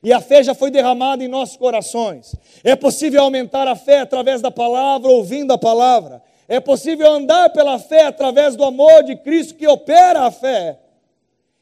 E 0.03 0.13
a 0.13 0.21
fé 0.21 0.43
já 0.43 0.55
foi 0.55 0.71
derramada 0.71 1.23
em 1.23 1.29
nossos 1.29 1.57
corações. 1.57 2.35
É 2.65 2.75
possível 2.75 3.23
aumentar 3.23 3.69
a 3.69 3.77
fé 3.77 4.01
através 4.01 4.41
da 4.41 4.51
palavra, 4.51 5.11
ouvindo 5.11 5.53
a 5.53 5.59
palavra. 5.59 6.23
É 6.49 6.59
possível 6.59 7.09
andar 7.13 7.51
pela 7.51 7.79
fé 7.79 8.07
através 8.07 8.57
do 8.57 8.65
amor 8.65 9.05
de 9.05 9.15
Cristo 9.15 9.55
que 9.55 9.69
opera 9.69 10.23
a 10.23 10.31
fé. 10.33 10.80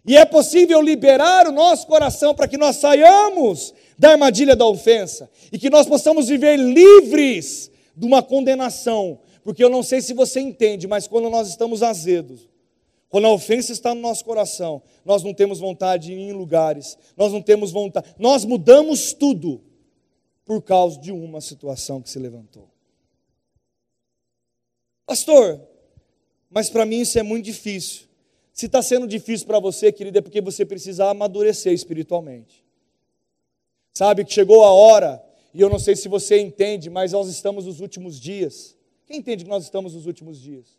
E 0.06 0.16
é 0.16 0.24
possível 0.24 0.80
liberar 0.80 1.46
o 1.46 1.52
nosso 1.52 1.86
coração 1.86 2.34
para 2.34 2.48
que 2.48 2.56
nós 2.56 2.76
saiamos 2.76 3.74
da 3.98 4.12
armadilha 4.12 4.54
da 4.54 4.66
ofensa 4.66 5.30
e 5.52 5.58
que 5.58 5.68
nós 5.68 5.86
possamos 5.86 6.28
viver 6.28 6.56
livres 6.56 7.70
de 7.96 8.06
uma 8.06 8.22
condenação. 8.22 9.20
Porque 9.42 9.62
eu 9.62 9.68
não 9.68 9.82
sei 9.82 10.00
se 10.00 10.14
você 10.14 10.40
entende, 10.40 10.86
mas 10.86 11.06
quando 11.06 11.28
nós 11.28 11.48
estamos 11.48 11.82
azedos, 11.82 12.48
quando 13.08 13.26
a 13.26 13.32
ofensa 13.32 13.72
está 13.72 13.94
no 13.94 14.00
nosso 14.00 14.24
coração, 14.24 14.82
nós 15.04 15.22
não 15.22 15.32
temos 15.32 15.58
vontade 15.58 16.08
de 16.08 16.12
ir 16.12 16.18
em 16.18 16.32
lugares, 16.32 16.98
nós 17.16 17.32
não 17.32 17.40
temos 17.40 17.70
vontade, 17.70 18.14
nós 18.18 18.44
mudamos 18.44 19.12
tudo 19.12 19.62
por 20.44 20.62
causa 20.62 20.98
de 21.00 21.12
uma 21.12 21.40
situação 21.40 22.00
que 22.00 22.10
se 22.10 22.18
levantou. 22.18 22.68
Pastor, 25.06 25.60
mas 26.50 26.68
para 26.68 26.84
mim 26.84 27.00
isso 27.00 27.18
é 27.18 27.22
muito 27.22 27.46
difícil. 27.46 28.07
Se 28.58 28.66
está 28.66 28.82
sendo 28.82 29.06
difícil 29.06 29.46
para 29.46 29.60
você, 29.60 29.92
querido, 29.92 30.18
é 30.18 30.20
porque 30.20 30.40
você 30.40 30.66
precisa 30.66 31.08
amadurecer 31.08 31.72
espiritualmente. 31.72 32.64
Sabe 33.94 34.24
que 34.24 34.32
chegou 34.34 34.64
a 34.64 34.72
hora, 34.72 35.24
e 35.54 35.60
eu 35.60 35.70
não 35.70 35.78
sei 35.78 35.94
se 35.94 36.08
você 36.08 36.40
entende, 36.40 36.90
mas 36.90 37.12
nós 37.12 37.28
estamos 37.28 37.66
nos 37.66 37.78
últimos 37.78 38.18
dias. 38.18 38.76
Quem 39.06 39.18
entende 39.18 39.44
que 39.44 39.50
nós 39.50 39.62
estamos 39.62 39.94
nos 39.94 40.06
últimos 40.06 40.40
dias? 40.40 40.76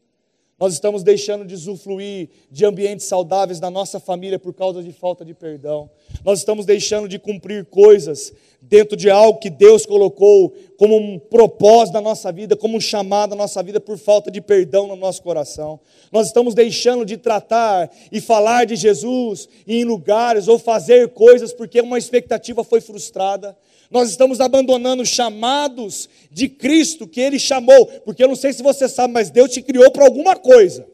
Nós 0.60 0.74
estamos 0.74 1.04
deixando 1.04 1.46
de 1.46 1.56
usufruir 1.56 2.30
de 2.52 2.66
ambientes 2.66 3.06
saudáveis 3.06 3.62
na 3.62 3.70
nossa 3.70 4.00
família 4.00 4.38
por 4.38 4.54
causa 4.54 4.84
de 4.84 4.92
falta 4.92 5.24
de 5.24 5.34
perdão. 5.34 5.90
Nós 6.26 6.40
estamos 6.40 6.66
deixando 6.66 7.08
de 7.08 7.18
cumprir 7.18 7.66
coisas 7.66 8.34
dentro 8.62 8.98
de 8.98 9.10
algo 9.10 9.40
que 9.40 9.50
Deus 9.50 9.86
colocou 9.86 10.54
como 10.78 10.98
um 10.98 11.18
propósito 11.18 11.94
da 11.94 12.02
nossa 12.02 12.30
vida, 12.30 12.58
como 12.58 12.76
um 12.76 12.82
chamado 12.82 13.30
da 13.30 13.36
nossa 13.38 13.64
vida 13.64 13.80
por 13.80 13.98
falta 13.98 14.30
de 14.30 14.42
perdão 14.42 14.86
no 14.86 14.98
nosso 14.98 15.22
coração. 15.22 15.80
Nós 16.12 16.28
estamos 16.28 16.54
deixando 16.54 17.06
de 17.06 17.16
tratar 17.16 17.90
e 18.12 18.20
falar 18.20 18.66
de 18.66 18.76
Jesus 18.76 19.48
em 19.66 19.86
lugares 19.86 20.50
ou 20.50 20.60
fazer 20.60 21.10
coisas 21.10 21.54
porque 21.54 21.80
uma 21.80 21.98
expectativa 21.98 22.66
foi 22.66 22.82
frustrada. 22.82 23.58
Nós 23.90 24.10
estamos 24.10 24.40
abandonando 24.40 25.06
chamados 25.06 26.08
de 26.32 26.48
Cristo 26.48 27.08
que 27.08 27.20
Ele 27.20 27.40
chamou, 27.40 27.86
porque 28.06 28.24
eu 28.24 28.28
não 28.28 28.36
sei 28.36 28.54
se 28.54 28.62
você 28.62 28.88
sabe, 28.88 29.14
mas 29.14 29.32
Deus 29.32 29.52
te 29.52 29.62
criou 29.62 29.90
para 29.92 30.06
alguma 30.06 30.36
coisa. 30.36 30.88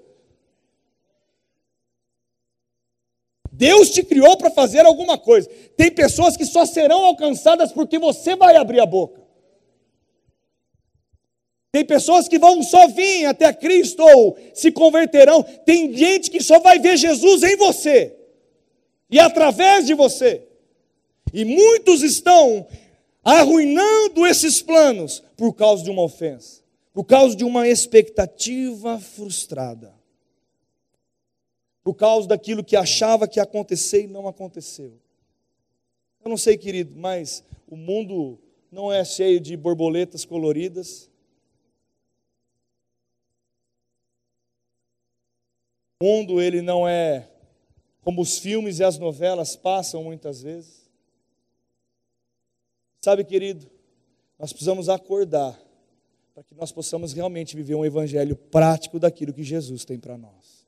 Deus 3.51 3.89
te 3.89 4.03
criou 4.03 4.37
para 4.37 4.51
fazer 4.51 4.85
alguma 4.85 5.17
coisa. 5.17 5.49
Tem 5.77 5.89
pessoas 5.89 6.35
que 6.35 6.45
só 6.45 6.65
serão 6.65 7.05
alcançadas 7.05 7.71
porque 7.71 7.97
você 7.97 8.35
vai 8.35 8.55
abrir 8.55 8.79
a 8.81 8.85
boca. 8.85 9.21
Tem 11.71 11.83
pessoas 11.83 12.29
que 12.29 12.39
vão 12.39 12.63
só 12.63 12.87
vir 12.87 13.25
até 13.25 13.51
Cristo 13.51 14.01
ou 14.01 14.37
se 14.53 14.71
converterão. 14.71 15.43
Tem 15.43 15.93
gente 15.93 16.31
que 16.31 16.41
só 16.41 16.59
vai 16.59 16.79
ver 16.79 16.95
Jesus 16.95 17.43
em 17.43 17.57
você 17.57 18.15
e 19.09 19.19
através 19.19 19.85
de 19.85 19.93
você. 19.93 20.43
E 21.33 21.43
muitos 21.43 22.01
estão 22.01 22.65
arruinando 23.25 24.27
esses 24.27 24.61
planos 24.61 25.23
por 25.35 25.53
causa 25.55 25.83
de 25.83 25.89
uma 25.89 26.03
ofensa, 26.03 26.63
por 26.93 27.03
causa 27.03 27.35
de 27.35 27.43
uma 27.43 27.67
expectativa 27.67 28.99
frustrada, 28.99 29.91
por 31.83 31.95
causa 31.95 32.27
daquilo 32.27 32.63
que 32.63 32.75
achava 32.75 33.27
que 33.27 33.39
ia 33.39 33.43
acontecer 33.43 34.03
e 34.03 34.07
não 34.07 34.27
aconteceu. 34.27 34.93
Eu 36.23 36.29
não 36.29 36.37
sei, 36.37 36.55
querido, 36.55 36.93
mas 36.95 37.43
o 37.67 37.75
mundo 37.75 38.39
não 38.71 38.93
é 38.93 39.03
cheio 39.03 39.39
de 39.39 39.57
borboletas 39.57 40.23
coloridas. 40.23 41.09
O 45.99 46.05
mundo 46.05 46.41
ele 46.41 46.61
não 46.61 46.87
é 46.87 47.27
como 48.03 48.21
os 48.21 48.37
filmes 48.37 48.77
e 48.79 48.83
as 48.83 48.99
novelas 48.99 49.55
passam 49.55 50.03
muitas 50.03 50.43
vezes. 50.43 50.84
Sabe, 53.05 53.23
querido, 53.23 53.69
nós 54.39 54.51
precisamos 54.51 54.89
acordar 54.89 55.55
para 56.33 56.41
que 56.41 56.55
nós 56.55 56.71
possamos 56.71 57.13
realmente 57.13 57.55
viver 57.55 57.75
um 57.75 57.85
evangelho 57.85 58.35
prático 58.35 58.97
daquilo 58.97 59.31
que 59.31 59.43
Jesus 59.43 59.85
tem 59.85 59.99
para 59.99 60.17
nós. 60.17 60.65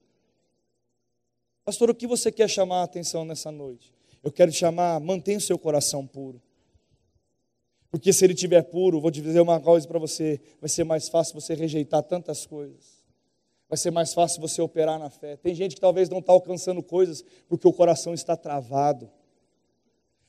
Pastor, 1.65 1.89
o 1.89 1.95
que 1.95 2.05
você 2.05 2.31
quer 2.31 2.47
chamar 2.47 2.81
a 2.81 2.83
atenção 2.83 3.25
nessa 3.25 3.51
noite? 3.51 3.91
Eu 4.23 4.31
quero 4.31 4.51
te 4.51 4.59
chamar, 4.59 4.99
mantenha 4.99 5.39
o 5.39 5.41
seu 5.41 5.57
coração 5.57 6.05
puro. 6.05 6.39
Porque 7.89 8.13
se 8.13 8.23
ele 8.23 8.33
estiver 8.33 8.61
puro, 8.61 9.01
vou 9.01 9.09
te 9.09 9.19
dizer 9.19 9.41
uma 9.41 9.59
coisa 9.59 9.87
para 9.87 9.97
você, 9.97 10.39
vai 10.61 10.69
ser 10.69 10.83
mais 10.83 11.09
fácil 11.09 11.33
você 11.33 11.55
rejeitar 11.55 12.03
tantas 12.03 12.45
coisas. 12.45 13.03
Vai 13.67 13.77
ser 13.79 13.89
mais 13.89 14.13
fácil 14.13 14.41
você 14.41 14.61
operar 14.61 14.99
na 14.99 15.09
fé. 15.09 15.37
Tem 15.37 15.55
gente 15.55 15.73
que 15.73 15.81
talvez 15.81 16.07
não 16.07 16.19
está 16.19 16.33
alcançando 16.33 16.83
coisas 16.83 17.25
porque 17.49 17.67
o 17.67 17.73
coração 17.73 18.13
está 18.13 18.37
travado. 18.37 19.09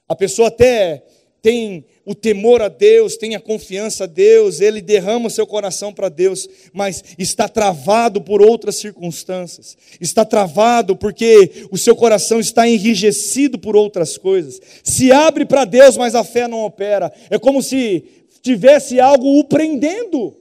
A 0.08 0.16
pessoa 0.16 0.48
até 0.48 1.04
tem 1.42 1.84
o 2.04 2.14
temor 2.14 2.62
a 2.62 2.68
Deus, 2.68 3.16
tem 3.16 3.34
a 3.34 3.40
confiança 3.40 4.04
a 4.04 4.06
Deus, 4.06 4.60
ele 4.60 4.80
derrama 4.80 5.26
o 5.26 5.30
seu 5.30 5.46
coração 5.46 5.92
para 5.92 6.08
Deus, 6.08 6.48
mas 6.72 7.04
está 7.18 7.46
travado 7.46 8.20
por 8.20 8.40
outras 8.40 8.76
circunstâncias, 8.76 9.76
está 10.00 10.24
travado 10.24 10.96
porque 10.96 11.66
o 11.70 11.76
seu 11.76 11.94
coração 11.94 12.40
está 12.40 12.66
enrijecido 12.66 13.58
por 13.58 13.76
outras 13.76 14.16
coisas. 14.16 14.60
Se 14.82 15.12
abre 15.12 15.44
para 15.44 15.64
Deus, 15.64 15.96
mas 15.96 16.14
a 16.14 16.24
fé 16.24 16.48
não 16.48 16.64
opera. 16.64 17.12
É 17.28 17.38
como 17.38 17.62
se 17.62 18.04
tivesse 18.40 18.98
algo 18.98 19.38
o 19.38 19.44
prendendo. 19.44 20.34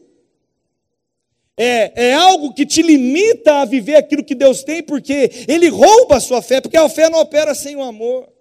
É, 1.58 2.10
é 2.10 2.14
algo 2.14 2.54
que 2.54 2.66
te 2.66 2.82
limita 2.82 3.62
a 3.62 3.66
viver 3.66 3.95
aquilo 3.95 4.24
que 4.24 4.36
Deus 4.36 4.64
tem, 4.64 4.82
porque 4.82 5.32
Ele 5.48 5.68
rouba 5.70 6.18
a 6.18 6.22
sua 6.22 6.41
fé, 6.41 6.62
porque 6.62 6.78
a 6.78 6.88
fé 6.88 7.10
não 7.10 7.20
opera 7.20 7.54
sem 7.54 7.76
o 7.76 7.82
amor. 7.82 8.37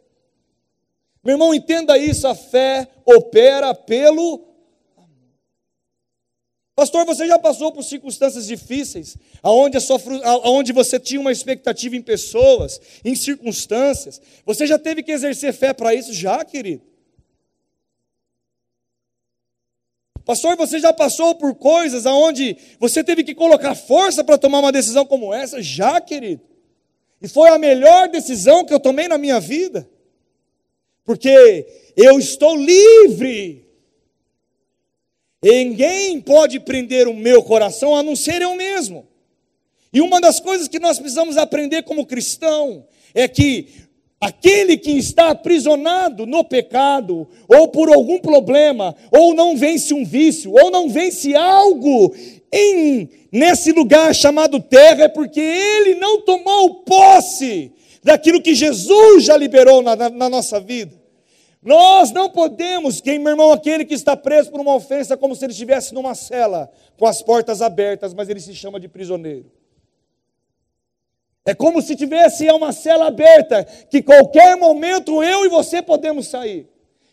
Meu 1.27 1.33
irmão, 1.33 1.53
entenda 1.53 1.99
isso: 1.99 2.29
a 2.29 2.37
fé 2.37 2.87
opera 3.05 3.75
pelo. 3.75 4.47
Pastor, 6.73 7.05
você 7.05 7.27
já 7.27 7.37
passou 7.37 7.73
por 7.73 7.83
circunstâncias 7.83 8.47
difíceis, 8.47 9.17
aonde, 9.43 9.81
sua, 9.81 9.99
aonde 10.45 10.73
você 10.73 11.01
tinha 11.01 11.21
uma 11.21 11.33
expectativa 11.33 11.97
em 11.97 12.03
pessoas, 12.03 12.81
em 13.05 13.17
circunstâncias? 13.17 14.23
Você 14.45 14.69
já 14.69 14.79
teve 14.79 15.03
que 15.03 15.11
exercer 15.11 15.53
fé 15.53 15.73
para 15.73 15.93
isso? 15.93 16.13
Já, 16.13 16.45
querido. 16.45 16.83
Pastor, 20.25 20.55
você 20.57 20.79
já 20.79 20.93
passou 20.93 21.35
por 21.35 21.57
coisas 21.57 22.07
aonde 22.07 22.57
você 22.79 23.03
teve 23.03 23.25
que 23.25 23.35
colocar 23.35 23.75
força 23.75 24.23
para 24.23 24.39
tomar 24.39 24.61
uma 24.61 24.71
decisão 24.71 25.05
como 25.05 25.35
essa? 25.35 25.61
Já, 25.61 26.01
querido. 26.01 26.43
E 27.21 27.27
foi 27.27 27.49
a 27.49 27.59
melhor 27.59 28.09
decisão 28.09 28.65
que 28.65 28.73
eu 28.73 28.79
tomei 28.79 29.09
na 29.09 29.19
minha 29.19 29.41
vida. 29.41 29.89
Porque 31.07 31.67
eu 31.97 32.19
estou 32.19 32.57
livre 32.57 33.67
Ninguém 35.43 36.21
pode 36.21 36.59
prender 36.59 37.07
o 37.07 37.15
meu 37.15 37.41
coração 37.41 37.95
a 37.95 38.03
não 38.03 38.17
ser 38.17 38.43
eu 38.43 38.57
mesmo. 38.57 39.07
E 39.93 40.01
uma 40.01 40.21
das 40.21 40.41
coisas 40.41 40.67
que 40.67 40.81
nós 40.81 40.99
precisamos 40.99 41.37
aprender 41.37 41.85
como 41.85 42.05
cristão 42.05 42.85
é 43.15 43.29
que 43.29 43.69
aquele 44.21 44.77
que 44.77 44.91
está 44.91 45.31
aprisionado 45.31 46.27
no 46.27 46.43
pecado, 46.43 47.29
ou 47.47 47.69
por 47.69 47.95
algum 47.95 48.19
problema, 48.19 48.97
ou 49.13 49.35
não 49.35 49.57
vence 49.57 49.95
um 49.95 50.05
vício, 50.05 50.53
ou 50.53 50.69
não 50.71 50.89
vence 50.89 51.37
algo 51.37 52.13
em 52.53 53.09
nesse 53.31 53.71
lugar 53.71 54.15
chamado 54.15 54.59
terra, 54.59 55.05
é 55.05 55.09
porque 55.09 55.41
ele 55.41 55.95
não 55.95 56.23
tomou 56.23 56.77
posse 56.77 57.71
daquilo 58.03 58.43
que 58.43 58.55
Jesus 58.55 59.25
já 59.25 59.37
liberou 59.37 59.83
na, 59.83 59.95
na, 59.95 60.09
na 60.09 60.29
nossa 60.29 60.59
vida. 60.59 60.96
Nós 61.67 62.13
não 62.13 62.31
podemos, 62.31 63.01
quem, 63.01 63.19
meu 63.19 63.31
irmão, 63.31 63.51
aquele 63.51 63.85
que 63.85 63.93
está 63.93 64.17
preso 64.17 64.53
por 64.53 64.61
uma 64.61 64.77
ofensa, 64.77 65.17
como 65.17 65.35
se 65.35 65.45
ele 65.45 65.53
estivesse 65.53 65.93
numa 65.93 66.15
cela, 66.15 66.71
com 66.97 67.05
as 67.07 67.21
portas 67.21 67.61
abertas, 67.61 68.15
mas 68.15 68.29
ele 68.29 68.39
se 68.39 68.55
chama 68.55 68.79
de 68.79 68.87
prisioneiro. 68.87 69.51
É 71.45 71.57
como 71.57 71.83
se 71.83 71.97
tivesse 71.97 72.49
uma 72.53 72.73
cela 72.73 73.09
aberta, 73.09 73.65
que 73.91 74.01
qualquer 74.01 74.57
momento 74.57 75.25
eu 75.25 75.45
e 75.45 75.49
você 75.49 75.83
podemos 75.83 76.29
sair. 76.29 76.69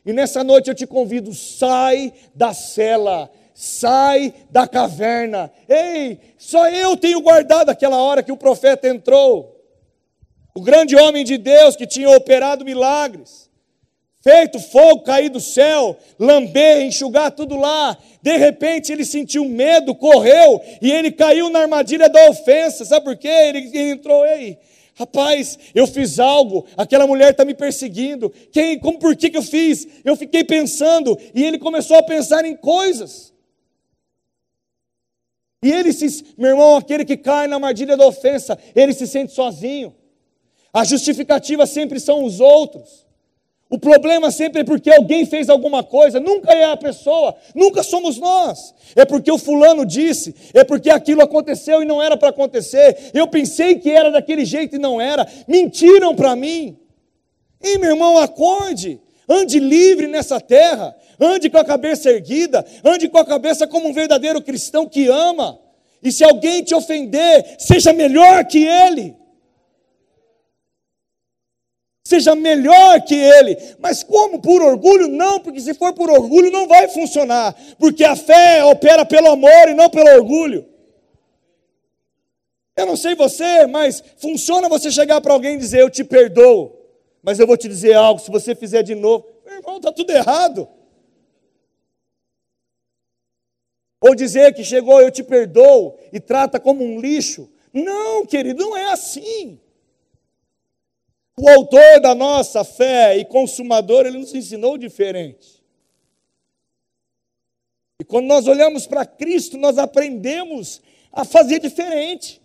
E 0.05 0.13
nessa 0.13 0.43
noite 0.43 0.69
eu 0.69 0.75
te 0.75 0.85
convido, 0.85 1.33
sai 1.33 2.13
da 2.35 2.53
cela, 2.53 3.31
sai 3.55 4.35
da 4.51 4.67
caverna. 4.67 5.51
Ei, 5.67 6.19
só 6.37 6.69
eu 6.69 6.95
tenho 6.95 7.21
guardado 7.21 7.71
aquela 7.71 7.99
hora 7.99 8.21
que 8.21 8.31
o 8.31 8.37
profeta 8.37 8.87
entrou. 8.87 9.59
O 10.53 10.61
grande 10.61 10.95
homem 10.95 11.25
de 11.25 11.39
Deus 11.39 11.75
que 11.75 11.87
tinha 11.87 12.11
operado 12.11 12.63
milagres 12.63 13.42
feito 14.23 14.57
fogo 14.57 15.03
cair 15.03 15.29
do 15.29 15.41
céu, 15.41 15.97
lamber, 16.17 16.81
enxugar 16.81 17.29
tudo 17.31 17.57
lá. 17.57 17.97
De 18.21 18.37
repente 18.37 18.91
ele 18.91 19.03
sentiu 19.03 19.43
medo, 19.43 19.93
correu 19.93 20.61
e 20.81 20.89
ele 20.89 21.11
caiu 21.11 21.49
na 21.49 21.59
armadilha 21.59 22.07
da 22.07 22.29
ofensa. 22.29 22.85
Sabe 22.85 23.03
por 23.03 23.17
quê? 23.17 23.27
Ele, 23.27 23.59
ele 23.59 23.91
entrou, 23.91 24.25
ei, 24.25 24.57
rapaz, 24.95 25.59
eu 25.75 25.85
fiz 25.85 26.19
algo, 26.19 26.65
aquela 26.77 27.05
mulher 27.05 27.31
está 27.31 27.43
me 27.43 27.53
perseguindo. 27.53 28.31
Quem, 28.49 28.79
como, 28.79 28.97
por 28.97 29.13
que, 29.13 29.29
que 29.29 29.37
eu 29.37 29.43
fiz? 29.43 29.85
Eu 30.05 30.15
fiquei 30.15 30.45
pensando 30.45 31.19
e 31.35 31.43
ele 31.43 31.59
começou 31.59 31.97
a 31.97 32.03
pensar 32.03 32.45
em 32.45 32.55
coisas. 32.55 33.33
E 35.61 35.69
ele 35.69 35.91
se, 35.91 36.25
meu 36.37 36.51
irmão, 36.51 36.77
aquele 36.77 37.03
que 37.03 37.17
cai 37.17 37.47
na 37.47 37.57
armadilha 37.57 37.97
da 37.97 38.07
ofensa, 38.07 38.57
ele 38.73 38.93
se 38.93 39.05
sente 39.05 39.33
sozinho. 39.33 39.93
A 40.73 40.85
justificativa 40.85 41.65
sempre 41.65 41.99
são 41.99 42.23
os 42.23 42.39
outros. 42.39 43.02
O 43.73 43.79
problema 43.79 44.29
sempre 44.29 44.61
é 44.61 44.63
porque 44.63 44.91
alguém 44.91 45.25
fez 45.25 45.49
alguma 45.49 45.81
coisa, 45.83 46.19
nunca 46.19 46.53
é 46.53 46.63
a 46.63 46.77
pessoa, 46.77 47.35
nunca 47.55 47.81
somos 47.81 48.19
nós. 48.19 48.71
É 48.95 49.03
porque 49.03 49.31
o 49.31 49.37
fulano 49.39 49.83
disse, 49.83 50.35
é 50.53 50.63
porque 50.63 50.91
aquilo 50.91 51.23
aconteceu 51.23 51.81
e 51.81 51.85
não 51.85 51.99
era 51.99 52.15
para 52.15 52.29
acontecer. 52.29 53.09
Eu 53.15 53.27
pensei 53.27 53.79
que 53.79 53.89
era 53.89 54.11
daquele 54.11 54.45
jeito 54.45 54.75
e 54.75 54.79
não 54.79 55.01
era. 55.01 55.27
Mentiram 55.47 56.15
para 56.15 56.35
mim. 56.35 56.77
E 57.63 57.79
meu 57.79 57.89
irmão, 57.89 58.19
acorde. 58.19 59.01
Ande 59.27 59.57
livre 59.57 60.05
nessa 60.05 60.39
terra, 60.39 60.95
ande 61.19 61.49
com 61.49 61.57
a 61.57 61.65
cabeça 61.65 62.11
erguida, 62.11 62.63
ande 62.85 63.09
com 63.09 63.17
a 63.17 63.25
cabeça 63.25 63.65
como 63.65 63.89
um 63.89 63.93
verdadeiro 63.93 64.39
cristão 64.39 64.85
que 64.85 65.07
ama. 65.07 65.57
E 66.03 66.11
se 66.11 66.23
alguém 66.23 66.61
te 66.61 66.75
ofender, 66.75 67.55
seja 67.57 67.91
melhor 67.91 68.45
que 68.45 68.63
ele 68.63 69.15
seja 72.03 72.35
melhor 72.35 73.01
que 73.01 73.15
ele. 73.15 73.57
Mas 73.79 74.03
como? 74.03 74.41
Por 74.41 74.61
orgulho? 74.61 75.07
Não, 75.07 75.39
porque 75.39 75.61
se 75.61 75.73
for 75.73 75.93
por 75.93 76.09
orgulho 76.09 76.51
não 76.51 76.67
vai 76.67 76.87
funcionar. 76.89 77.55
Porque 77.79 78.03
a 78.03 78.15
fé 78.15 78.63
opera 78.65 79.05
pelo 79.05 79.29
amor 79.29 79.69
e 79.69 79.73
não 79.73 79.89
pelo 79.89 80.09
orgulho. 80.09 80.65
Eu 82.75 82.85
não 82.85 82.97
sei 82.97 83.15
você, 83.15 83.67
mas 83.67 84.03
funciona 84.17 84.67
você 84.67 84.91
chegar 84.91 85.21
para 85.21 85.33
alguém 85.33 85.55
e 85.55 85.59
dizer: 85.59 85.81
Eu 85.81 85.89
te 85.89 86.03
perdoo, 86.03 86.75
mas 87.21 87.39
eu 87.39 87.47
vou 87.47 87.55
te 87.55 87.67
dizer 87.67 87.93
algo, 87.93 88.19
se 88.19 88.31
você 88.31 88.55
fizer 88.55 88.81
de 88.83 88.95
novo, 88.95 89.25
meu 89.45 89.55
irmão, 89.55 89.77
está 89.77 89.91
tudo 89.91 90.11
errado. 90.11 90.67
Ou 94.01 94.13
dizer 94.15 94.53
que 94.53 94.65
chegou, 94.65 94.99
eu 94.99 95.09
te 95.09 95.23
perdoo 95.23 95.97
e 96.11 96.19
trata 96.19 96.59
como 96.59 96.83
um 96.83 96.99
lixo. 96.99 97.49
Não, 97.71 98.25
querido, 98.25 98.61
não 98.61 98.75
é 98.75 98.91
assim. 98.91 99.59
O 101.35 101.49
autor 101.49 101.99
da 101.99 102.13
nossa 102.13 102.63
fé 102.63 103.17
e 103.17 103.25
consumador, 103.25 104.05
ele 104.05 104.19
nos 104.19 104.33
ensinou 104.33 104.77
diferente. 104.77 105.63
E 107.99 108.03
quando 108.03 108.27
nós 108.27 108.47
olhamos 108.47 108.85
para 108.85 109.05
Cristo, 109.05 109.57
nós 109.57 109.77
aprendemos 109.77 110.81
a 111.11 111.25
fazer 111.25 111.59
diferente. 111.59 112.41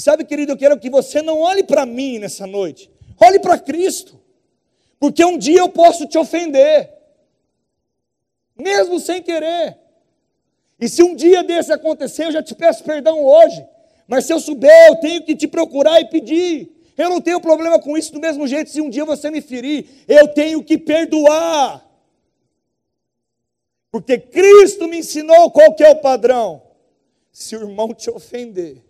Sabe, 0.00 0.24
querido, 0.24 0.52
eu 0.52 0.56
quero 0.56 0.78
que 0.78 0.88
você 0.88 1.20
não 1.20 1.40
olhe 1.40 1.64
para 1.64 1.84
mim 1.84 2.18
nessa 2.18 2.46
noite, 2.46 2.88
olhe 3.20 3.40
para 3.40 3.58
Cristo, 3.58 4.20
porque 5.00 5.24
um 5.24 5.36
dia 5.36 5.58
eu 5.58 5.68
posso 5.68 6.06
te 6.06 6.16
ofender, 6.16 6.92
mesmo 8.56 9.00
sem 9.00 9.20
querer. 9.20 9.76
E 10.80 10.88
se 10.88 11.02
um 11.02 11.16
dia 11.16 11.42
desse 11.42 11.72
acontecer, 11.72 12.26
eu 12.26 12.32
já 12.32 12.42
te 12.42 12.54
peço 12.54 12.84
perdão 12.84 13.24
hoje. 13.24 13.66
Mas 14.08 14.24
se 14.24 14.32
eu 14.32 14.40
souber, 14.40 14.88
eu 14.88 14.96
tenho 14.96 15.22
que 15.22 15.36
te 15.36 15.46
procurar 15.46 16.00
e 16.00 16.06
pedir. 16.06 16.74
Eu 16.96 17.10
não 17.10 17.20
tenho 17.20 17.40
problema 17.40 17.78
com 17.78 17.96
isso 17.96 18.10
do 18.10 18.18
mesmo 18.18 18.48
jeito. 18.48 18.70
Se 18.70 18.80
um 18.80 18.88
dia 18.88 19.04
você 19.04 19.30
me 19.30 19.42
ferir, 19.42 19.86
eu 20.08 20.26
tenho 20.28 20.64
que 20.64 20.78
perdoar. 20.78 21.86
Porque 23.90 24.18
Cristo 24.18 24.88
me 24.88 24.98
ensinou 24.98 25.50
qual 25.50 25.74
que 25.74 25.84
é 25.84 25.90
o 25.90 26.00
padrão. 26.00 26.62
Se 27.30 27.54
o 27.54 27.60
irmão 27.60 27.92
te 27.92 28.10
ofender, 28.10 28.82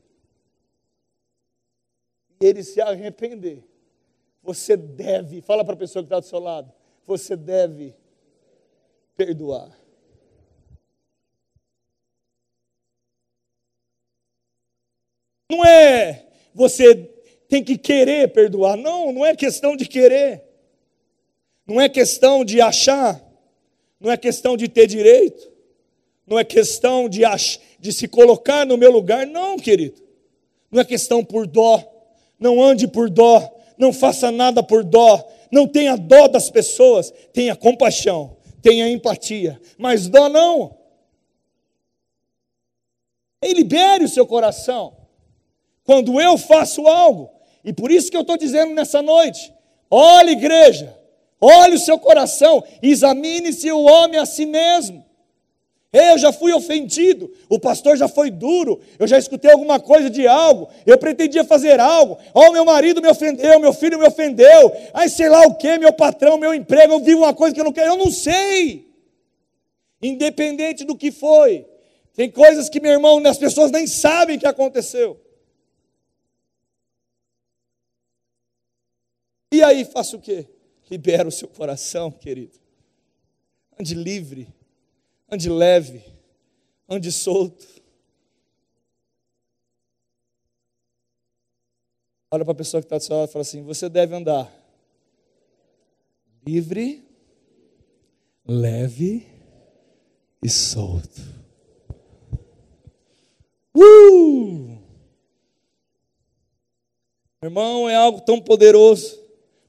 e 2.40 2.46
ele 2.46 2.62
se 2.62 2.80
arrepender, 2.80 3.64
você 4.42 4.76
deve, 4.76 5.40
fala 5.40 5.64
para 5.64 5.74
a 5.74 5.78
pessoa 5.78 6.02
que 6.02 6.06
está 6.06 6.20
do 6.20 6.26
seu 6.26 6.38
lado, 6.38 6.72
você 7.04 7.36
deve 7.36 7.94
perdoar. 9.16 9.76
Não 15.50 15.64
é 15.64 16.26
você 16.54 16.94
tem 17.48 17.64
que 17.64 17.78
querer 17.78 18.32
perdoar. 18.32 18.76
Não, 18.76 19.12
não 19.12 19.24
é 19.24 19.34
questão 19.34 19.76
de 19.76 19.86
querer. 19.86 20.44
Não 21.66 21.80
é 21.80 21.88
questão 21.88 22.44
de 22.44 22.60
achar. 22.60 23.24
Não 23.98 24.10
é 24.10 24.16
questão 24.16 24.56
de 24.56 24.68
ter 24.68 24.86
direito. 24.86 25.50
Não 26.26 26.38
é 26.38 26.44
questão 26.44 27.08
de, 27.08 27.24
ach... 27.24 27.58
de 27.80 27.92
se 27.92 28.06
colocar 28.06 28.66
no 28.66 28.76
meu 28.76 28.90
lugar. 28.90 29.26
Não, 29.26 29.56
querido. 29.56 30.02
Não 30.70 30.80
é 30.80 30.84
questão 30.84 31.24
por 31.24 31.46
dó. 31.46 31.82
Não 32.38 32.62
ande 32.62 32.86
por 32.86 33.08
dó. 33.08 33.56
Não 33.78 33.92
faça 33.92 34.30
nada 34.30 34.62
por 34.62 34.84
dó. 34.84 35.26
Não 35.50 35.66
tenha 35.66 35.96
dó 35.96 36.28
das 36.28 36.50
pessoas. 36.50 37.10
Tenha 37.32 37.56
compaixão. 37.56 38.36
Tenha 38.60 38.86
empatia. 38.90 39.58
Mas 39.78 40.08
dó 40.08 40.28
não. 40.28 40.76
E 43.42 43.54
libere 43.54 44.04
o 44.04 44.08
seu 44.08 44.26
coração 44.26 44.98
quando 45.88 46.20
eu 46.20 46.36
faço 46.36 46.86
algo. 46.86 47.30
E 47.64 47.72
por 47.72 47.90
isso 47.90 48.10
que 48.10 48.16
eu 48.18 48.20
estou 48.20 48.36
dizendo 48.36 48.74
nessa 48.74 49.00
noite: 49.00 49.50
olhe, 49.90 50.32
igreja, 50.32 50.94
olhe 51.40 51.76
o 51.76 51.78
seu 51.78 51.98
coração, 51.98 52.62
examine-se 52.82 53.72
o 53.72 53.84
homem 53.84 54.20
a 54.20 54.26
si 54.26 54.44
mesmo. 54.44 55.02
Eu 55.90 56.18
já 56.18 56.30
fui 56.30 56.52
ofendido, 56.52 57.32
o 57.48 57.58
pastor 57.58 57.96
já 57.96 58.06
foi 58.06 58.30
duro, 58.30 58.78
eu 58.98 59.06
já 59.06 59.18
escutei 59.18 59.50
alguma 59.50 59.80
coisa 59.80 60.10
de 60.10 60.26
algo, 60.26 60.68
eu 60.84 60.98
pretendia 60.98 61.42
fazer 61.42 61.80
algo, 61.80 62.18
ó, 62.34 62.48
oh, 62.48 62.52
meu 62.52 62.66
marido 62.66 63.00
me 63.00 63.08
ofendeu, 63.08 63.58
meu 63.58 63.72
filho 63.72 63.98
me 63.98 64.06
ofendeu, 64.06 64.70
ai 64.92 65.08
sei 65.08 65.30
lá 65.30 65.40
o 65.46 65.54
que, 65.54 65.78
meu 65.78 65.94
patrão, 65.94 66.36
meu 66.36 66.52
emprego, 66.52 66.92
eu 66.92 67.00
vivo 67.00 67.22
uma 67.22 67.32
coisa 67.32 67.54
que 67.54 67.60
eu 67.62 67.64
não 67.64 67.72
quero, 67.72 67.92
eu 67.92 67.96
não 67.96 68.10
sei. 68.10 68.86
Independente 70.02 70.84
do 70.84 70.94
que 70.94 71.10
foi, 71.10 71.64
tem 72.12 72.30
coisas 72.30 72.68
que, 72.68 72.78
meu 72.78 72.92
irmão, 72.92 73.22
as 73.26 73.38
pessoas 73.38 73.70
nem 73.70 73.86
sabem 73.86 74.38
que 74.38 74.46
aconteceu. 74.46 75.18
E 79.52 79.62
aí 79.62 79.84
faça 79.84 80.16
o 80.16 80.20
quê? 80.20 80.46
Libera 80.90 81.28
o 81.28 81.32
seu 81.32 81.48
coração, 81.48 82.10
querido. 82.10 82.58
Ande 83.78 83.94
livre. 83.94 84.48
ande 85.30 85.48
leve, 85.48 86.02
ande 86.88 87.12
solto. 87.12 87.66
Olha 92.30 92.44
para 92.44 92.52
a 92.52 92.56
pessoa 92.56 92.80
que 92.80 92.86
está 92.86 92.98
do 92.98 93.04
seu 93.04 93.16
lado 93.16 93.28
e 93.28 93.32
fala 93.32 93.42
assim: 93.42 93.62
você 93.62 93.88
deve 93.88 94.14
andar 94.14 94.52
livre, 96.46 97.06
leve 98.46 99.26
e 100.42 100.48
solto. 100.48 101.20
Uh! 103.74 104.78
Irmão, 107.42 107.88
é 107.88 107.94
algo 107.94 108.20
tão 108.20 108.40
poderoso 108.40 109.27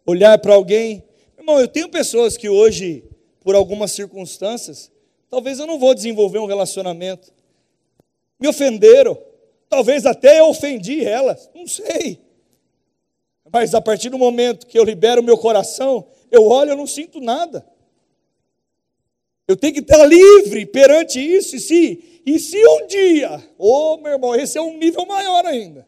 olhar 0.10 0.38
para 0.40 0.54
alguém. 0.54 1.04
Irmão, 1.38 1.60
eu 1.60 1.68
tenho 1.68 1.90
pessoas 1.90 2.36
que 2.36 2.50
hoje, 2.50 3.04
por 3.42 3.56
algumas 3.56 3.92
circunstâncias, 3.92 4.92
talvez 5.30 5.60
eu 5.60 5.68
não 5.68 5.78
vou 5.78 5.94
desenvolver 5.94 6.40
um 6.40 6.46
relacionamento. 6.46 7.32
Me 8.40 8.48
ofenderam. 8.48 9.18
Talvez 9.70 10.06
até 10.06 10.40
eu 10.40 10.50
ofendi 10.50 11.06
elas. 11.06 11.50
Não 11.54 11.68
sei. 11.68 12.20
Mas 13.52 13.74
a 13.74 13.82
partir 13.82 14.10
do 14.10 14.18
momento 14.18 14.66
que 14.66 14.78
eu 14.78 14.84
libero 14.84 15.22
o 15.22 15.24
meu 15.24 15.38
coração, 15.38 16.08
eu 16.32 16.48
olho, 16.48 16.72
eu 16.72 16.78
não 16.78 16.88
sinto 16.88 17.20
nada. 17.20 17.66
Eu 19.48 19.56
tenho 19.56 19.74
que 19.74 19.80
estar 19.80 20.06
livre 20.06 20.66
perante 20.66 21.20
isso. 21.20 21.56
E 21.56 21.60
se, 21.60 22.22
e 22.26 22.40
se 22.40 22.58
um 22.68 22.88
dia, 22.88 23.44
ô 23.58 23.94
oh, 23.94 23.98
meu 23.98 24.14
irmão, 24.14 24.36
esse 24.36 24.58
é 24.58 24.62
um 24.62 24.78
nível 24.78 25.06
maior 25.06 25.46
ainda. 25.46 25.88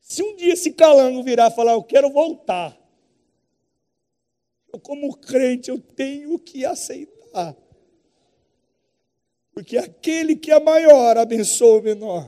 Se 0.00 0.22
um 0.22 0.34
dia 0.36 0.54
esse 0.54 0.72
calango 0.72 1.22
virar 1.22 1.50
e 1.50 1.54
falar, 1.54 1.72
eu 1.72 1.82
quero 1.82 2.10
voltar, 2.10 2.77
eu, 4.72 4.78
como 4.78 5.16
crente, 5.16 5.70
eu 5.70 5.78
tenho 5.78 6.38
que 6.38 6.64
aceitar. 6.64 7.56
Porque 9.52 9.76
aquele 9.76 10.36
que 10.36 10.52
é 10.52 10.60
maior 10.60 11.16
abençoa 11.16 11.80
o 11.80 11.82
menor. 11.82 12.26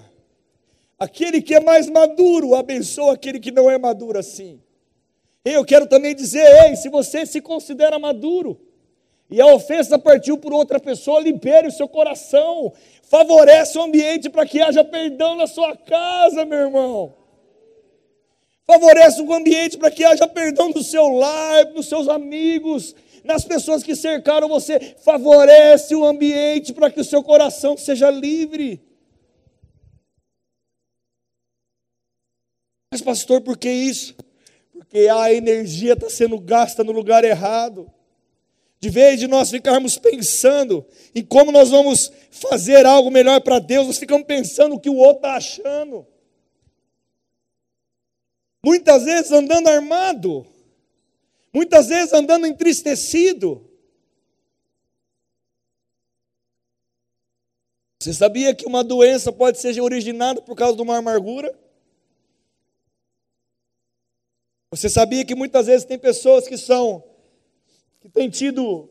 Aquele 0.98 1.40
que 1.40 1.54
é 1.54 1.60
mais 1.60 1.88
maduro 1.88 2.54
abençoa 2.54 3.14
aquele 3.14 3.38
que 3.40 3.50
não 3.50 3.70
é 3.70 3.78
maduro 3.78 4.18
assim. 4.18 4.60
Eu 5.44 5.64
quero 5.64 5.86
também 5.86 6.14
dizer, 6.14 6.44
ei, 6.66 6.76
se 6.76 6.88
você 6.88 7.24
se 7.24 7.40
considera 7.40 7.98
maduro, 7.98 8.60
e 9.30 9.40
a 9.40 9.46
ofensa 9.46 9.98
partiu 9.98 10.36
por 10.36 10.52
outra 10.52 10.80
pessoa, 10.80 11.20
libere 11.20 11.68
o 11.68 11.72
seu 11.72 11.88
coração, 11.88 12.72
favorece 13.04 13.78
o 13.78 13.82
ambiente 13.82 14.28
para 14.28 14.44
que 14.44 14.60
haja 14.60 14.84
perdão 14.84 15.36
na 15.36 15.46
sua 15.46 15.76
casa, 15.76 16.44
meu 16.44 16.58
irmão. 16.58 17.14
Favorece 18.70 19.20
o 19.20 19.32
ambiente 19.32 19.76
para 19.76 19.90
que 19.90 20.04
haja 20.04 20.28
perdão 20.28 20.68
no 20.68 20.80
seu 20.80 21.08
lar, 21.08 21.72
nos 21.72 21.88
seus 21.88 22.06
amigos, 22.06 22.94
nas 23.24 23.44
pessoas 23.44 23.82
que 23.82 23.96
cercaram 23.96 24.48
você. 24.48 24.94
Favorece 25.04 25.92
o 25.96 26.04
ambiente 26.04 26.72
para 26.72 26.88
que 26.88 27.00
o 27.00 27.04
seu 27.04 27.20
coração 27.20 27.76
seja 27.76 28.08
livre. 28.10 28.80
Mas, 32.92 33.02
pastor, 33.02 33.40
por 33.40 33.58
que 33.58 33.68
isso? 33.68 34.14
Porque 34.72 35.08
a 35.08 35.32
energia 35.32 35.94
está 35.94 36.08
sendo 36.08 36.38
gasta 36.38 36.84
no 36.84 36.92
lugar 36.92 37.24
errado. 37.24 37.92
De 38.78 38.88
vez 38.88 39.18
de 39.18 39.26
nós 39.26 39.50
ficarmos 39.50 39.98
pensando 39.98 40.86
em 41.12 41.24
como 41.24 41.50
nós 41.50 41.70
vamos 41.70 42.12
fazer 42.30 42.86
algo 42.86 43.10
melhor 43.10 43.40
para 43.40 43.58
Deus, 43.58 43.88
nós 43.88 43.98
ficamos 43.98 44.28
pensando 44.28 44.76
o 44.76 44.80
que 44.80 44.88
o 44.88 44.96
outro 44.96 45.16
está 45.16 45.34
achando. 45.34 46.06
Muitas 48.62 49.04
vezes 49.04 49.32
andando 49.32 49.68
armado, 49.68 50.46
muitas 51.52 51.88
vezes 51.88 52.12
andando 52.12 52.46
entristecido. 52.46 53.66
Você 57.98 58.12
sabia 58.12 58.54
que 58.54 58.66
uma 58.66 58.84
doença 58.84 59.32
pode 59.32 59.58
ser 59.58 59.78
originada 59.80 60.40
por 60.42 60.54
causa 60.54 60.76
de 60.76 60.82
uma 60.82 60.96
amargura? 60.96 61.58
Você 64.70 64.88
sabia 64.88 65.24
que 65.24 65.34
muitas 65.34 65.66
vezes 65.66 65.84
tem 65.84 65.98
pessoas 65.98 66.46
que 66.46 66.56
são 66.56 67.04
que 68.00 68.08
têm 68.08 68.30
tido 68.30 68.88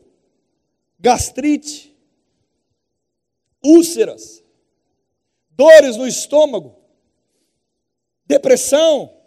gastrite, 0.98 1.96
úlceras, 3.64 4.44
dores 5.50 5.96
no 5.96 6.06
estômago, 6.06 6.76
depressão, 8.26 9.19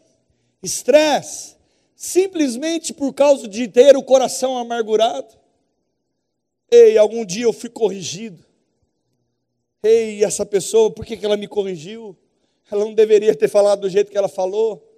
estresse, 0.63 1.57
simplesmente 1.95 2.93
por 2.93 3.13
causa 3.13 3.47
de 3.47 3.67
ter 3.67 3.95
o 3.97 4.03
coração 4.03 4.57
amargurado? 4.57 5.37
Ei, 6.71 6.97
algum 6.97 7.23
dia 7.25 7.43
eu 7.43 7.53
fui 7.53 7.69
corrigido. 7.69 8.43
Ei, 9.83 10.23
essa 10.23 10.45
pessoa, 10.45 10.89
por 10.89 11.05
que 11.05 11.23
ela 11.23 11.37
me 11.37 11.47
corrigiu? 11.47 12.17
Ela 12.71 12.85
não 12.85 12.93
deveria 12.93 13.35
ter 13.35 13.49
falado 13.49 13.81
do 13.81 13.89
jeito 13.89 14.09
que 14.09 14.17
ela 14.17 14.29
falou. 14.29 14.89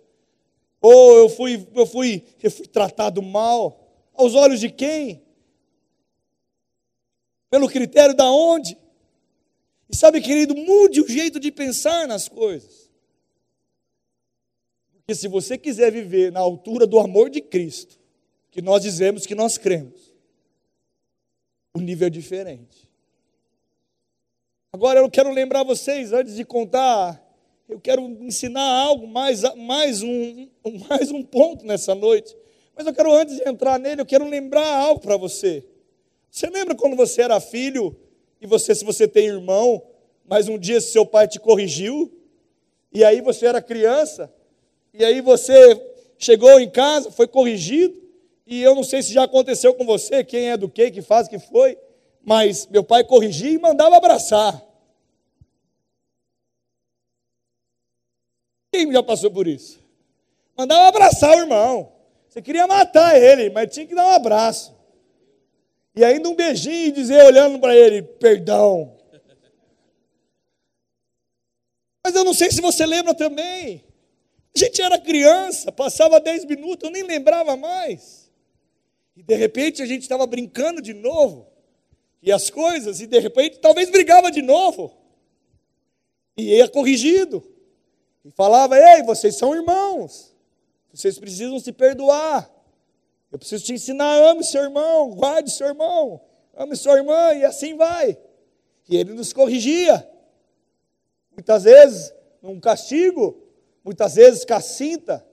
Ou 0.80 1.18
eu 1.18 1.28
fui, 1.28 1.68
eu 1.76 1.86
fui, 1.86 2.24
eu 2.42 2.52
fui 2.52 2.68
tratado 2.68 3.22
mal. 3.22 3.82
Aos 4.14 4.36
olhos 4.36 4.60
de 4.60 4.70
quem? 4.70 5.24
Pelo 7.50 7.68
critério 7.68 8.16
da 8.16 8.30
onde? 8.30 8.78
E 9.90 9.96
sabe, 9.96 10.22
querido, 10.22 10.56
mude 10.56 11.02
o 11.02 11.08
jeito 11.08 11.40
de 11.40 11.52
pensar 11.52 12.08
nas 12.08 12.30
coisas. 12.30 12.85
Porque 15.06 15.16
se 15.16 15.28
você 15.28 15.58
quiser 15.58 15.92
viver 15.92 16.32
na 16.32 16.40
altura 16.40 16.88
do 16.88 17.00
amor 17.00 17.30
de 17.30 17.42
Cristo, 17.42 18.00
que 18.50 18.62
nós 18.62 18.82
dizemos 18.82 19.26
que 19.26 19.36
nós 19.36 19.58
cremos, 19.58 20.12
o 21.76 21.80
nível 21.80 22.08
é 22.08 22.10
diferente. 22.10 22.90
Agora 24.74 25.00
eu 25.00 25.10
quero 25.10 25.32
lembrar 25.32 25.64
vocês, 25.64 26.12
antes 26.12 26.36
de 26.36 26.44
contar 26.44 27.24
eu 27.68 27.80
quero 27.80 28.02
ensinar 28.22 28.64
algo, 28.64 29.08
mais, 29.08 29.42
mais, 29.56 30.04
um, 30.04 30.48
mais 30.88 31.12
um 31.12 31.24
ponto 31.24 31.66
nessa 31.66 31.96
noite. 31.96 32.36
Mas 32.76 32.86
eu 32.86 32.94
quero, 32.94 33.12
antes 33.12 33.38
de 33.38 33.48
entrar 33.48 33.80
nele, 33.80 34.02
eu 34.02 34.06
quero 34.06 34.28
lembrar 34.28 34.68
algo 34.68 35.02
para 35.02 35.18
você. 35.18 35.66
Você 36.30 36.48
lembra 36.48 36.76
quando 36.76 36.96
você 36.96 37.24
era 37.24 37.40
filho, 37.40 37.96
e 38.40 38.46
você, 38.46 38.76
se 38.76 38.86
você 38.86 39.08
tem 39.08 39.28
irmão, 39.28 39.82
mas 40.28 40.48
um 40.48 40.60
dia 40.60 40.80
seu 40.80 41.06
pai 41.06 41.28
te 41.28 41.40
corrigiu, 41.40 42.12
e 42.94 43.04
aí 43.04 43.22
você 43.22 43.48
era 43.48 43.62
criança, 43.62 44.32
e 44.98 45.04
aí 45.04 45.22
você 45.22 45.82
chegou 46.18 46.60
em 46.60 46.70
casa, 46.70 47.12
foi 47.12 47.28
corrigido, 47.28 47.96
e 48.46 48.62
eu 48.62 48.76
não 48.76 48.84
sei 48.84 49.02
se 49.02 49.14
já 49.14 49.24
aconteceu 49.24 49.74
com 49.74 49.86
você, 49.86 50.24
quem 50.24 50.50
é 50.50 50.58
do 50.58 50.70
que, 50.70 50.92
que 50.92 51.02
faz, 51.02 51.28
que 51.28 51.40
foi, 51.40 51.78
mas 52.24 52.68
meu 52.68 52.84
pai 52.84 53.04
corrigia 53.04 53.52
e 53.52 53.60
mandava 53.60 53.98
abraçar. 53.98 54.64
Quem 58.72 58.92
já 58.92 59.02
passou 59.02 59.32
por 59.32 59.48
isso? 59.48 59.80
Mandava 60.58 60.88
abraçar 60.88 61.36
o 61.38 61.42
irmão. 61.42 61.92
Você 62.28 62.42
queria 62.42 62.68
matar 62.68 63.20
ele, 63.22 63.50
mas 63.50 63.74
tinha 63.74 63.88
que 63.88 63.96
dar 63.96 64.06
um 64.06 64.12
abraço. 64.12 64.76
E 65.96 66.04
ainda 66.04 66.28
um 66.28 66.36
beijinho 66.36 66.88
e 66.88 66.92
dizer, 66.92 67.24
olhando 67.24 67.58
para 67.60 67.76
ele, 67.76 68.02
perdão. 68.02 68.98
Mas 72.04 72.14
eu 72.14 72.24
não 72.24 72.34
sei 72.34 72.52
se 72.52 72.62
você 72.62 72.86
lembra 72.86 73.14
também. 73.14 73.84
A 74.56 74.60
gente 74.60 74.82
era 74.82 74.98
criança, 74.98 75.70
passava 75.70 76.20
10 76.20 76.46
minutos, 76.46 76.86
eu 76.86 76.90
nem 76.90 77.04
lembrava 77.04 77.58
mais. 77.58 78.32
E 79.16 79.22
de 79.22 79.36
repente 79.36 79.82
a 79.82 79.86
gente 79.86 80.04
estava 80.04 80.26
brincando 80.26 80.82
de 80.82 80.94
novo. 80.94 81.48
E 82.22 82.32
as 82.32 82.50
coisas, 82.50 83.02
e 83.02 83.08
de 83.08 83.20
repente 83.20 83.60
talvez 83.60 83.90
brigava 83.90 84.32
de 84.32 84.42
novo. 84.42 84.96
E 86.38 86.56
ia 86.56 86.70
corrigido. 86.70 87.44
E 88.24 88.32
falava: 88.32 88.78
Ei, 88.78 89.04
vocês 89.04 89.36
são 89.36 89.54
irmãos, 89.54 90.34
vocês 90.92 91.20
precisam 91.20 91.60
se 91.60 91.72
perdoar. 91.72 92.50
Eu 93.32 93.38
preciso 93.38 93.66
te 93.66 93.74
ensinar: 93.74 94.22
ame 94.24 94.44
seu 94.44 94.64
irmão, 94.64 95.12
guarde 95.12 95.52
seu 95.52 95.68
irmão, 95.68 96.22
ame 96.56 96.76
sua 96.76 96.96
irmã, 96.96 97.34
e 97.34 97.44
assim 97.44 97.76
vai. 97.76 98.18
E 98.88 98.96
ele 98.96 99.14
nos 99.14 99.34
corrigia. 99.34 100.10
Muitas 101.34 101.64
vezes, 101.64 102.14
num 102.42 102.60
castigo, 102.60 103.45
muitas 103.86 104.16
vezes 104.16 104.44
com 104.44 104.56
a 104.56 104.60
cinta. 104.60 105.24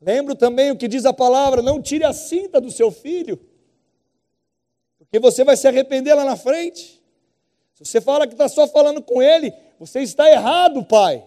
Lembro 0.00 0.34
também 0.34 0.70
o 0.70 0.76
que 0.76 0.88
diz 0.88 1.04
a 1.04 1.12
palavra: 1.12 1.60
não 1.60 1.80
tire 1.80 2.04
a 2.04 2.12
cinta 2.14 2.58
do 2.60 2.70
seu 2.70 2.90
filho, 2.90 3.38
porque 4.98 5.20
você 5.20 5.44
vai 5.44 5.56
se 5.56 5.68
arrepender 5.68 6.14
lá 6.14 6.24
na 6.24 6.36
frente. 6.36 7.00
Se 7.74 7.84
você 7.84 8.00
fala 8.00 8.26
que 8.26 8.32
está 8.32 8.48
só 8.48 8.66
falando 8.66 9.02
com 9.02 9.22
ele, 9.22 9.52
você 9.78 10.00
está 10.00 10.30
errado, 10.30 10.82
pai. 10.84 11.22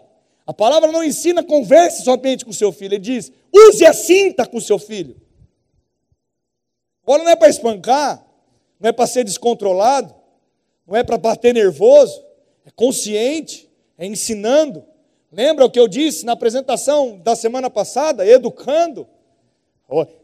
A 0.45 0.53
palavra 0.53 0.91
não 0.91 1.03
ensina 1.03 1.43
converse 1.43 2.03
somente 2.03 2.43
com 2.43 2.51
seu 2.51 2.71
filho, 2.71 2.95
ele 2.95 2.99
diz: 2.99 3.31
use 3.53 3.85
a 3.85 3.93
cinta 3.93 4.45
com 4.45 4.59
seu 4.59 4.79
filho. 4.79 5.21
Agora 7.03 7.23
não 7.23 7.29
é 7.29 7.35
para 7.35 7.49
espancar, 7.49 8.25
não 8.79 8.89
é 8.89 8.91
para 8.91 9.05
ser 9.05 9.23
descontrolado, 9.23 10.13
não 10.87 10.95
é 10.95 11.03
para 11.03 11.17
bater 11.17 11.53
nervoso, 11.53 12.23
é 12.65 12.71
consciente, 12.71 13.69
é 13.97 14.05
ensinando. 14.05 14.83
Lembra 15.35 15.65
o 15.65 15.69
que 15.69 15.77
eu 15.77 15.85
disse 15.85 16.25
na 16.25 16.31
apresentação 16.31 17.17
da 17.17 17.35
semana 17.35 17.69
passada? 17.69 18.25
Educando, 18.25 19.05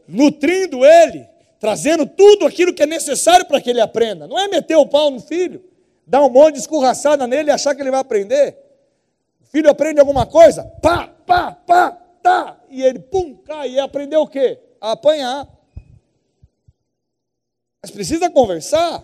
nutrindo 0.08 0.86
ele, 0.86 1.28
trazendo 1.60 2.06
tudo 2.06 2.46
aquilo 2.46 2.72
que 2.72 2.82
é 2.82 2.86
necessário 2.86 3.44
para 3.44 3.60
que 3.60 3.68
ele 3.68 3.80
aprenda. 3.80 4.26
Não 4.26 4.38
é 4.38 4.48
meter 4.48 4.74
o 4.74 4.86
pau 4.86 5.10
no 5.10 5.20
filho, 5.20 5.62
dar 6.06 6.24
um 6.24 6.30
monte 6.30 6.54
de 6.54 6.60
escorraçada 6.60 7.26
nele 7.26 7.50
e 7.50 7.52
achar 7.52 7.74
que 7.74 7.82
ele 7.82 7.90
vai 7.90 8.00
aprender. 8.00 8.56
O 9.42 9.44
filho 9.44 9.68
aprende 9.68 10.00
alguma 10.00 10.24
coisa, 10.24 10.64
pá, 10.80 11.08
pá, 11.26 11.52
pá, 11.52 11.90
tá, 12.22 12.58
e 12.70 12.82
ele, 12.82 12.98
pum, 12.98 13.34
cai, 13.34 13.72
e 13.72 13.78
aprendeu 13.78 14.22
o 14.22 14.26
quê? 14.26 14.58
A 14.80 14.92
apanhar. 14.92 15.46
Mas 17.82 17.90
precisa 17.90 18.30
conversar. 18.30 19.02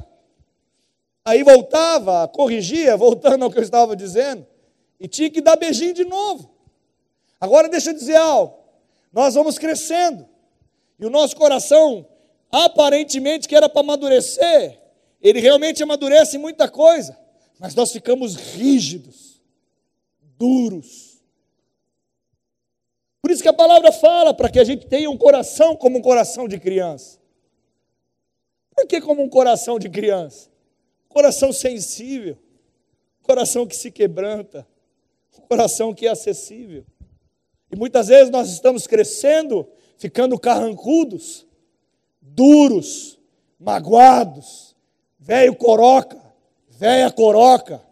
Aí 1.22 1.42
voltava, 1.42 2.26
corrigia, 2.28 2.96
voltando 2.96 3.44
ao 3.44 3.50
que 3.50 3.58
eu 3.58 3.62
estava 3.62 3.94
dizendo, 3.94 4.46
e 4.98 5.06
tinha 5.06 5.30
que 5.30 5.40
dar 5.40 5.56
beijinho 5.56 5.94
de 5.94 6.04
novo. 6.04 6.54
Agora 7.40 7.68
deixa 7.68 7.90
eu 7.90 7.94
dizer 7.94 8.16
algo. 8.16 8.58
Nós 9.12 9.34
vamos 9.34 9.58
crescendo. 9.58 10.28
E 10.98 11.06
o 11.06 11.10
nosso 11.10 11.36
coração, 11.36 12.06
aparentemente 12.50 13.46
que 13.46 13.54
era 13.54 13.68
para 13.68 13.80
amadurecer, 13.80 14.80
ele 15.20 15.40
realmente 15.40 15.82
amadurece 15.82 16.36
em 16.36 16.40
muita 16.40 16.68
coisa, 16.68 17.18
mas 17.58 17.74
nós 17.74 17.92
ficamos 17.92 18.34
rígidos, 18.34 19.40
duros. 20.36 21.18
Por 23.20 23.30
isso 23.30 23.42
que 23.42 23.48
a 23.48 23.52
palavra 23.52 23.92
fala 23.92 24.32
para 24.32 24.48
que 24.48 24.58
a 24.58 24.64
gente 24.64 24.86
tenha 24.86 25.10
um 25.10 25.16
coração 25.16 25.76
como 25.76 25.98
um 25.98 26.02
coração 26.02 26.48
de 26.48 26.58
criança. 26.58 27.18
Por 28.74 28.86
que 28.86 29.00
como 29.00 29.22
um 29.22 29.28
coração 29.28 29.78
de 29.78 29.88
criança? 29.88 30.48
Coração 31.08 31.52
sensível, 31.52 32.38
coração 33.22 33.66
que 33.66 33.76
se 33.76 33.90
quebranta, 33.90 34.66
coração 35.48 35.94
que 35.94 36.06
é 36.06 36.10
acessível. 36.10 36.84
E 37.70 37.76
muitas 37.76 38.08
vezes 38.08 38.30
nós 38.30 38.50
estamos 38.50 38.86
crescendo, 38.86 39.68
ficando 39.98 40.38
carrancudos, 40.38 41.46
duros, 42.20 43.18
magoados, 43.58 44.76
velho 45.18 45.54
coroca, 45.54 46.20
velha 46.70 47.10
coroca, 47.10 47.82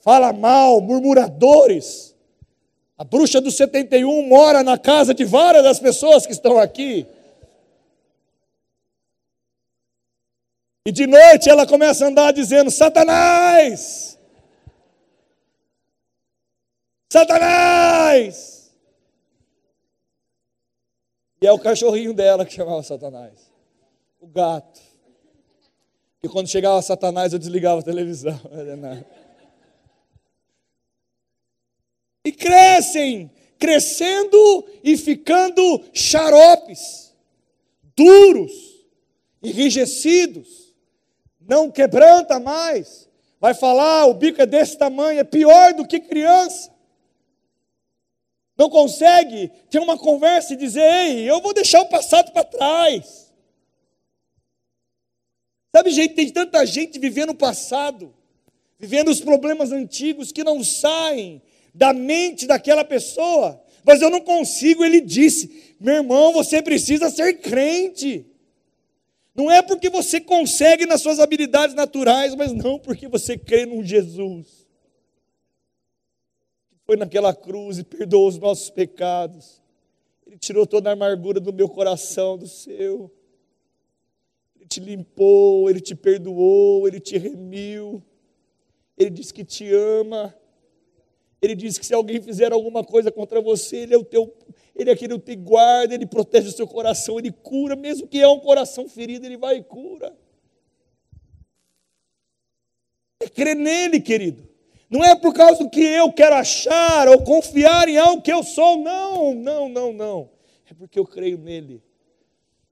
fala 0.00 0.32
mal, 0.32 0.80
murmuradores. 0.80 2.14
A 2.98 3.04
bruxa 3.04 3.40
do 3.40 3.50
71 3.50 4.26
mora 4.26 4.62
na 4.62 4.78
casa 4.78 5.12
de 5.14 5.24
várias 5.24 5.62
das 5.62 5.78
pessoas 5.78 6.26
que 6.26 6.32
estão 6.32 6.58
aqui. 6.58 7.06
E 10.86 10.92
de 10.92 11.06
noite 11.06 11.50
ela 11.50 11.66
começa 11.66 12.04
a 12.04 12.08
andar 12.08 12.32
dizendo: 12.32 12.70
Satanás! 12.70 14.15
Satanás! 17.16 18.70
E 21.40 21.46
é 21.46 21.52
o 21.52 21.58
cachorrinho 21.58 22.12
dela 22.12 22.44
que 22.44 22.52
chamava 22.52 22.82
Satanás. 22.82 23.50
O 24.20 24.26
gato. 24.26 24.80
E 26.22 26.28
quando 26.28 26.48
chegava 26.48 26.82
Satanás, 26.82 27.32
eu 27.32 27.38
desligava 27.38 27.80
a 27.80 27.84
televisão. 27.84 28.38
E 32.24 32.32
crescem, 32.32 33.30
crescendo 33.56 34.66
e 34.82 34.96
ficando 34.96 35.62
xaropes, 35.94 37.14
duros, 37.96 38.52
enrijecidos 39.40 40.74
não 41.40 41.70
quebranta 41.70 42.40
mais. 42.40 43.08
Vai 43.40 43.54
falar, 43.54 44.06
o 44.06 44.14
bico 44.14 44.42
é 44.42 44.46
desse 44.46 44.76
tamanho, 44.76 45.20
é 45.20 45.24
pior 45.24 45.72
do 45.74 45.86
que 45.86 46.00
criança. 46.00 46.75
Não 48.56 48.70
consegue 48.70 49.50
ter 49.70 49.78
uma 49.78 49.98
conversa 49.98 50.54
e 50.54 50.56
dizer: 50.56 50.82
ei, 50.82 51.30
eu 51.30 51.40
vou 51.40 51.52
deixar 51.52 51.82
o 51.82 51.88
passado 51.88 52.32
para 52.32 52.44
trás. 52.44 53.32
Sabe, 55.74 55.90
gente, 55.90 56.14
tem 56.14 56.30
tanta 56.30 56.64
gente 56.64 56.98
vivendo 56.98 57.30
o 57.30 57.34
passado, 57.34 58.14
vivendo 58.78 59.08
os 59.08 59.20
problemas 59.20 59.72
antigos 59.72 60.32
que 60.32 60.42
não 60.42 60.64
saem 60.64 61.42
da 61.74 61.92
mente 61.92 62.46
daquela 62.46 62.84
pessoa. 62.84 63.62
Mas 63.84 64.00
eu 64.00 64.08
não 64.08 64.20
consigo, 64.20 64.84
ele 64.84 65.00
disse: 65.00 65.74
meu 65.78 65.96
irmão, 65.96 66.32
você 66.32 66.62
precisa 66.62 67.10
ser 67.10 67.40
crente. 67.40 68.26
Não 69.34 69.50
é 69.50 69.60
porque 69.60 69.90
você 69.90 70.18
consegue 70.18 70.86
nas 70.86 71.02
suas 71.02 71.20
habilidades 71.20 71.76
naturais, 71.76 72.34
mas 72.34 72.52
não 72.52 72.78
porque 72.78 73.06
você 73.06 73.36
crê 73.36 73.66
num 73.66 73.84
Jesus. 73.84 74.65
Foi 76.86 76.96
naquela 76.96 77.34
cruz 77.34 77.78
e 77.78 77.84
perdoou 77.84 78.28
os 78.28 78.38
nossos 78.38 78.70
pecados. 78.70 79.60
Ele 80.26 80.38
tirou 80.38 80.66
toda 80.66 80.88
a 80.88 80.92
amargura 80.92 81.40
do 81.40 81.52
meu 81.52 81.68
coração, 81.68 82.38
do 82.38 82.46
seu. 82.46 83.10
Ele 84.54 84.66
te 84.66 84.80
limpou, 84.80 85.68
ele 85.68 85.80
te 85.80 85.94
perdoou, 85.94 86.86
ele 86.86 87.00
te 87.00 87.18
remiu. 87.18 88.02
Ele 88.96 89.10
diz 89.10 89.32
que 89.32 89.44
te 89.44 89.68
ama. 89.74 90.34
Ele 91.42 91.54
diz 91.54 91.76
que 91.76 91.84
se 91.84 91.92
alguém 91.92 92.20
fizer 92.22 92.52
alguma 92.52 92.82
coisa 92.82 93.10
contra 93.10 93.40
você, 93.42 93.78
ele 93.78 93.94
é 93.94 93.98
o 93.98 94.04
teu 94.04 94.32
ele 94.76 94.90
é 94.90 94.92
aquele 94.92 95.18
que 95.18 95.24
te 95.24 95.36
guarda, 95.36 95.94
Ele 95.94 96.06
protege 96.06 96.48
o 96.48 96.52
seu 96.52 96.68
coração, 96.68 97.18
Ele 97.18 97.32
cura, 97.32 97.74
mesmo 97.74 98.06
que 98.06 98.20
é 98.20 98.28
um 98.28 98.38
coração 98.38 98.86
ferido, 98.86 99.24
Ele 99.24 99.38
vai 99.38 99.56
e 99.56 99.64
cura. 99.64 100.14
É 103.18 103.28
crer 103.28 103.56
nele, 103.56 103.98
querido. 103.98 104.46
Não 104.88 105.04
é 105.04 105.14
por 105.16 105.34
causa 105.34 105.64
do 105.64 105.70
que 105.70 105.80
eu 105.80 106.12
quero 106.12 106.36
achar 106.36 107.08
ou 107.08 107.22
confiar 107.22 107.88
em 107.88 107.98
algo 107.98 108.22
que 108.22 108.32
eu 108.32 108.42
sou, 108.42 108.78
não, 108.78 109.34
não, 109.34 109.68
não, 109.68 109.92
não. 109.92 110.30
É 110.70 110.74
porque 110.74 110.98
eu 110.98 111.06
creio 111.06 111.38
nele. 111.38 111.82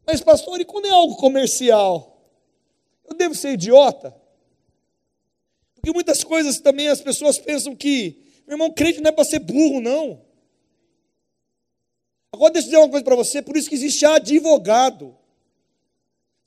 Mas, 0.06 0.20
pastor, 0.20 0.60
e 0.60 0.64
quando 0.64 0.86
é 0.86 0.90
algo 0.90 1.16
comercial? 1.16 2.22
Eu 3.04 3.16
devo 3.16 3.34
ser 3.34 3.52
idiota? 3.52 4.14
Porque 5.74 5.92
muitas 5.92 6.22
coisas 6.22 6.60
também 6.60 6.88
as 6.88 7.00
pessoas 7.00 7.38
pensam 7.38 7.74
que, 7.74 8.22
meu 8.46 8.54
irmão, 8.54 8.70
crente 8.70 9.00
não 9.00 9.08
é 9.08 9.12
para 9.12 9.24
ser 9.24 9.40
burro, 9.40 9.80
não. 9.80 10.22
Agora 12.32 12.52
deixa 12.52 12.66
eu 12.66 12.70
dizer 12.70 12.82
uma 12.82 12.90
coisa 12.90 13.04
para 13.04 13.16
você, 13.16 13.42
por 13.42 13.56
isso 13.56 13.68
que 13.68 13.74
existe 13.74 14.04
advogado. 14.04 15.16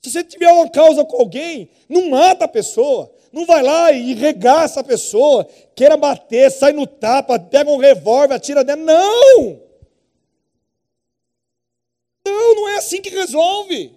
Se 0.02 0.10
você 0.10 0.24
tiver 0.24 0.50
uma 0.50 0.68
causa 0.70 1.04
com 1.04 1.16
alguém, 1.16 1.70
não 1.88 2.10
mata 2.10 2.44
a 2.44 2.48
pessoa, 2.48 3.12
não 3.32 3.44
vai 3.44 3.62
lá 3.62 3.92
e 3.92 4.14
regaça 4.14 4.80
a 4.80 4.84
pessoa, 4.84 5.46
queira 5.74 5.96
bater, 5.96 6.50
sai 6.50 6.72
no 6.72 6.86
tapa, 6.86 7.38
pega 7.38 7.70
um 7.70 7.76
revólver, 7.76 8.34
atira 8.34 8.64
dentro. 8.64 8.84
Não! 8.84 9.60
Não, 12.26 12.54
não 12.54 12.68
é 12.68 12.76
assim 12.76 13.00
que 13.00 13.10
resolve. 13.10 13.92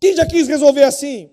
Quem 0.00 0.14
já 0.14 0.26
quis 0.26 0.48
resolver 0.48 0.82
assim? 0.82 1.30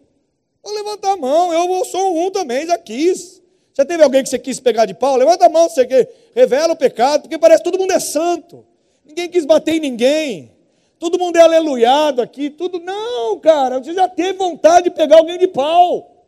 Vou 0.63 0.73
levantar 0.73 1.13
a 1.13 1.17
mão, 1.17 1.53
eu 1.53 1.85
sou 1.85 2.17
um 2.17 2.31
também, 2.31 2.67
já 2.67 2.77
quis. 2.77 3.41
Já 3.73 3.85
teve 3.85 4.03
alguém 4.03 4.21
que 4.23 4.29
você 4.29 4.37
quis 4.37 4.59
pegar 4.59 4.85
de 4.85 4.93
pau? 4.93 5.15
Levanta 5.15 5.45
a 5.45 5.49
mão, 5.49 5.69
você 5.69 5.87
revela 6.35 6.73
o 6.73 6.77
pecado, 6.77 7.21
porque 7.21 7.37
parece 7.37 7.63
que 7.63 7.71
todo 7.71 7.79
mundo 7.79 7.93
é 7.93 7.99
santo. 7.99 8.65
Ninguém 9.05 9.29
quis 9.29 9.45
bater 9.45 9.75
em 9.75 9.79
ninguém. 9.79 10.51
Todo 10.99 11.17
mundo 11.17 11.37
é 11.37 11.41
aleluiado 11.41 12.21
aqui, 12.21 12.49
tudo. 12.49 12.79
Não, 12.79 13.39
cara, 13.39 13.79
você 13.79 13.93
já 13.93 14.07
teve 14.07 14.33
vontade 14.33 14.89
de 14.89 14.95
pegar 14.95 15.17
alguém 15.17 15.37
de 15.37 15.47
pau. 15.47 16.18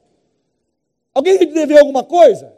Alguém 1.13 1.37
te 1.37 1.45
deveu 1.45 1.79
alguma 1.79 2.03
coisa? 2.03 2.55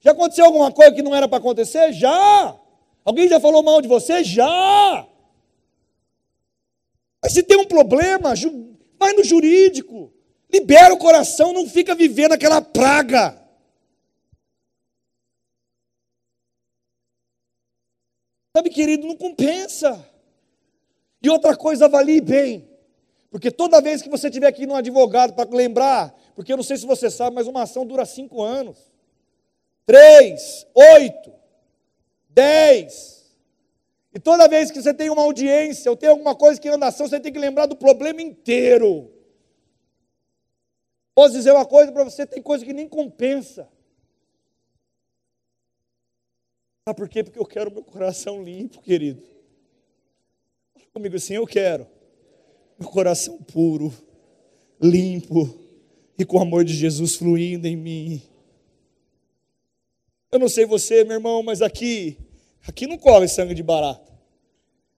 Já 0.00 0.12
aconteceu 0.12 0.44
alguma 0.44 0.72
coisa 0.72 0.92
que 0.92 1.02
não 1.02 1.14
era 1.14 1.28
para 1.28 1.38
acontecer? 1.38 1.92
Já. 1.92 2.58
Alguém 3.04 3.28
já 3.28 3.38
falou 3.38 3.62
mal 3.62 3.80
de 3.80 3.88
você? 3.88 4.24
Já. 4.24 5.06
Mas 7.22 7.32
se 7.32 7.42
tem 7.42 7.56
um 7.56 7.66
problema, 7.66 8.34
vai 8.98 9.12
no 9.12 9.22
jurídico. 9.22 10.12
Libera 10.52 10.92
o 10.92 10.98
coração, 10.98 11.52
não 11.52 11.68
fica 11.68 11.94
vivendo 11.94 12.32
aquela 12.32 12.60
praga. 12.60 13.40
Sabe, 18.54 18.68
querido, 18.68 19.06
não 19.06 19.16
compensa. 19.16 20.06
E 21.22 21.30
outra 21.30 21.56
coisa, 21.56 21.86
avalie 21.86 22.20
bem. 22.20 22.71
Porque 23.32 23.50
toda 23.50 23.80
vez 23.80 24.02
que 24.02 24.10
você 24.10 24.30
tiver 24.30 24.46
aqui 24.46 24.66
num 24.66 24.76
advogado 24.76 25.32
para 25.32 25.48
lembrar, 25.48 26.14
porque 26.36 26.52
eu 26.52 26.56
não 26.58 26.62
sei 26.62 26.76
se 26.76 26.84
você 26.84 27.10
sabe, 27.10 27.34
mas 27.34 27.46
uma 27.46 27.62
ação 27.62 27.86
dura 27.86 28.04
cinco 28.04 28.42
anos. 28.42 28.92
Três, 29.86 30.66
oito, 30.74 31.32
dez. 32.28 33.34
E 34.14 34.20
toda 34.20 34.46
vez 34.46 34.70
que 34.70 34.82
você 34.82 34.92
tem 34.92 35.08
uma 35.08 35.22
audiência 35.22 35.90
ou 35.90 35.96
tem 35.96 36.10
alguma 36.10 36.34
coisa 36.34 36.60
que 36.60 36.68
anda 36.68 36.88
ação, 36.88 37.08
você 37.08 37.18
tem 37.18 37.32
que 37.32 37.38
lembrar 37.38 37.64
do 37.64 37.74
problema 37.74 38.20
inteiro. 38.20 39.10
Posso 41.14 41.32
dizer 41.32 41.52
uma 41.52 41.64
coisa 41.64 41.90
para 41.90 42.04
você: 42.04 42.26
tem 42.26 42.42
coisa 42.42 42.62
que 42.62 42.74
nem 42.74 42.86
compensa. 42.86 43.66
Sabe 46.86 46.98
por 46.98 47.08
quê? 47.08 47.24
Porque 47.24 47.38
eu 47.38 47.46
quero 47.46 47.72
meu 47.72 47.82
coração 47.82 48.42
limpo, 48.42 48.82
querido. 48.82 49.22
Fala 50.74 50.86
comigo 50.92 51.16
assim, 51.16 51.32
eu 51.32 51.46
quero 51.46 52.01
meu 52.82 52.90
coração 52.90 53.38
puro, 53.38 53.94
limpo 54.80 55.56
e 56.18 56.24
com 56.24 56.36
o 56.36 56.40
amor 56.40 56.64
de 56.64 56.74
Jesus 56.74 57.14
fluindo 57.14 57.66
em 57.66 57.76
mim. 57.76 58.22
Eu 60.30 60.38
não 60.40 60.48
sei 60.48 60.66
você, 60.66 61.04
meu 61.04 61.14
irmão, 61.14 61.42
mas 61.42 61.62
aqui, 61.62 62.18
aqui 62.66 62.86
não 62.86 62.98
corre 62.98 63.28
sangue 63.28 63.54
de 63.54 63.62
barata. 63.62 64.12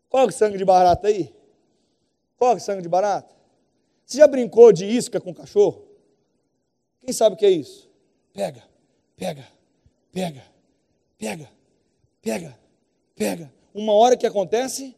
Corre 0.08 0.32
sangue 0.32 0.56
de 0.56 0.64
barata 0.64 1.08
aí? 1.08 1.32
Corre 2.36 2.60
sangue 2.60 2.82
de 2.82 2.88
barata? 2.88 3.34
Você 4.06 4.18
já 4.18 4.26
brincou 4.26 4.72
de 4.72 4.86
isca 4.86 5.20
com 5.20 5.34
cachorro? 5.34 5.86
Quem 7.00 7.12
sabe 7.12 7.34
o 7.34 7.38
que 7.38 7.44
é 7.44 7.50
isso? 7.50 7.90
Pega, 8.32 8.62
pega, 9.16 9.46
pega, 10.10 10.42
pega, 11.18 11.50
pega, 12.22 12.58
pega. 13.14 13.52
Uma 13.74 13.92
hora 13.92 14.16
que 14.16 14.26
acontece, 14.26 14.96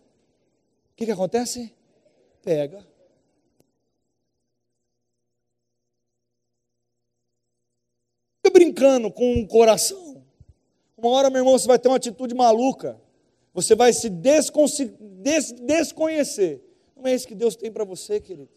o 0.93 0.97
que, 0.97 1.07
que 1.07 1.13
acontece? 1.13 1.76
Pega. 2.47 2.79
Fica 8.37 8.53
brincando 8.53 9.11
com 9.11 9.41
o 9.41 9.49
coração. 9.49 10.25
Uma 10.97 11.11
hora, 11.11 11.29
meu 11.29 11.41
irmão, 11.41 11.59
você 11.59 11.67
vai 11.67 11.77
ter 11.77 11.89
uma 11.89 11.97
atitude 11.97 12.37
maluca. 12.37 13.01
Você 13.53 13.75
vai 13.75 13.93
se 13.93 14.09
des 14.09 14.53
desconhecer. 15.61 16.63
Não 16.95 17.09
é 17.09 17.17
isso 17.17 17.27
que 17.27 17.35
Deus 17.35 17.57
tem 17.57 17.73
para 17.73 17.83
você, 17.83 18.21
querido. 18.21 18.56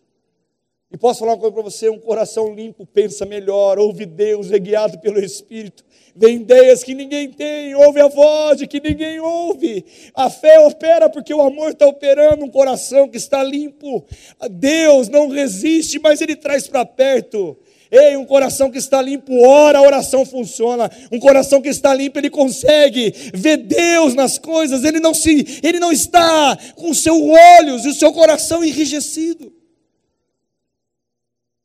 E 0.91 0.97
posso 0.97 1.19
falar 1.19 1.33
uma 1.33 1.37
coisa 1.37 1.53
para 1.53 1.63
você: 1.63 1.87
um 1.87 1.99
coração 1.99 2.53
limpo 2.53 2.83
pensa 2.83 3.23
melhor, 3.23 3.77
ouve 3.77 4.07
Deus, 4.07 4.51
é 4.51 4.57
guiado 4.57 4.97
pelo 4.97 5.19
Espírito, 5.19 5.85
vê 6.15 6.31
ideias 6.31 6.83
que 6.83 6.95
ninguém 6.95 7.29
tem, 7.29 7.75
ouve 7.75 8.01
a 8.01 8.07
voz 8.07 8.57
de 8.57 8.65
que 8.65 8.79
ninguém 8.79 9.19
ouve. 9.19 9.85
A 10.15 10.31
fé 10.31 10.59
opera 10.59 11.07
porque 11.07 11.31
o 11.31 11.41
amor 11.41 11.71
está 11.71 11.85
operando 11.85 12.43
um 12.43 12.49
coração 12.49 13.07
que 13.07 13.17
está 13.17 13.43
limpo. 13.43 14.03
Deus 14.49 15.09
não 15.09 15.29
resiste, 15.29 15.99
mas 15.99 16.21
Ele 16.21 16.35
traz 16.35 16.67
para 16.67 16.83
perto. 16.83 17.55
Ei, 17.91 18.17
um 18.17 18.25
coração 18.25 18.71
que 18.71 18.77
está 18.79 18.99
limpo, 18.99 19.43
ora, 19.47 19.79
a 19.79 19.83
oração 19.83 20.25
funciona. 20.25 20.89
Um 21.11 21.19
coração 21.19 21.61
que 21.61 21.69
está 21.69 21.93
limpo, 21.93 22.19
ele 22.19 22.29
consegue 22.29 23.11
ver 23.33 23.57
Deus 23.57 24.13
nas 24.13 24.37
coisas. 24.37 24.83
Ele 24.83 24.99
não 24.99 25.13
se, 25.13 25.59
ele 25.63 25.79
não 25.79 25.91
está 25.91 26.55
com 26.75 26.91
os 26.91 27.01
seus 27.01 27.19
olhos 27.59 27.85
e 27.85 27.89
o 27.89 27.93
seu 27.93 28.13
coração 28.13 28.63
enrijecido. 28.63 29.58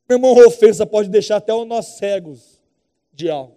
Meu 0.07 0.17
irmão, 0.17 0.39
a 0.39 0.47
ofensa 0.47 0.85
pode 0.85 1.09
deixar 1.09 1.37
até 1.37 1.51
nós 1.65 1.97
cegos 1.97 2.61
de 3.11 3.29
algo. 3.29 3.55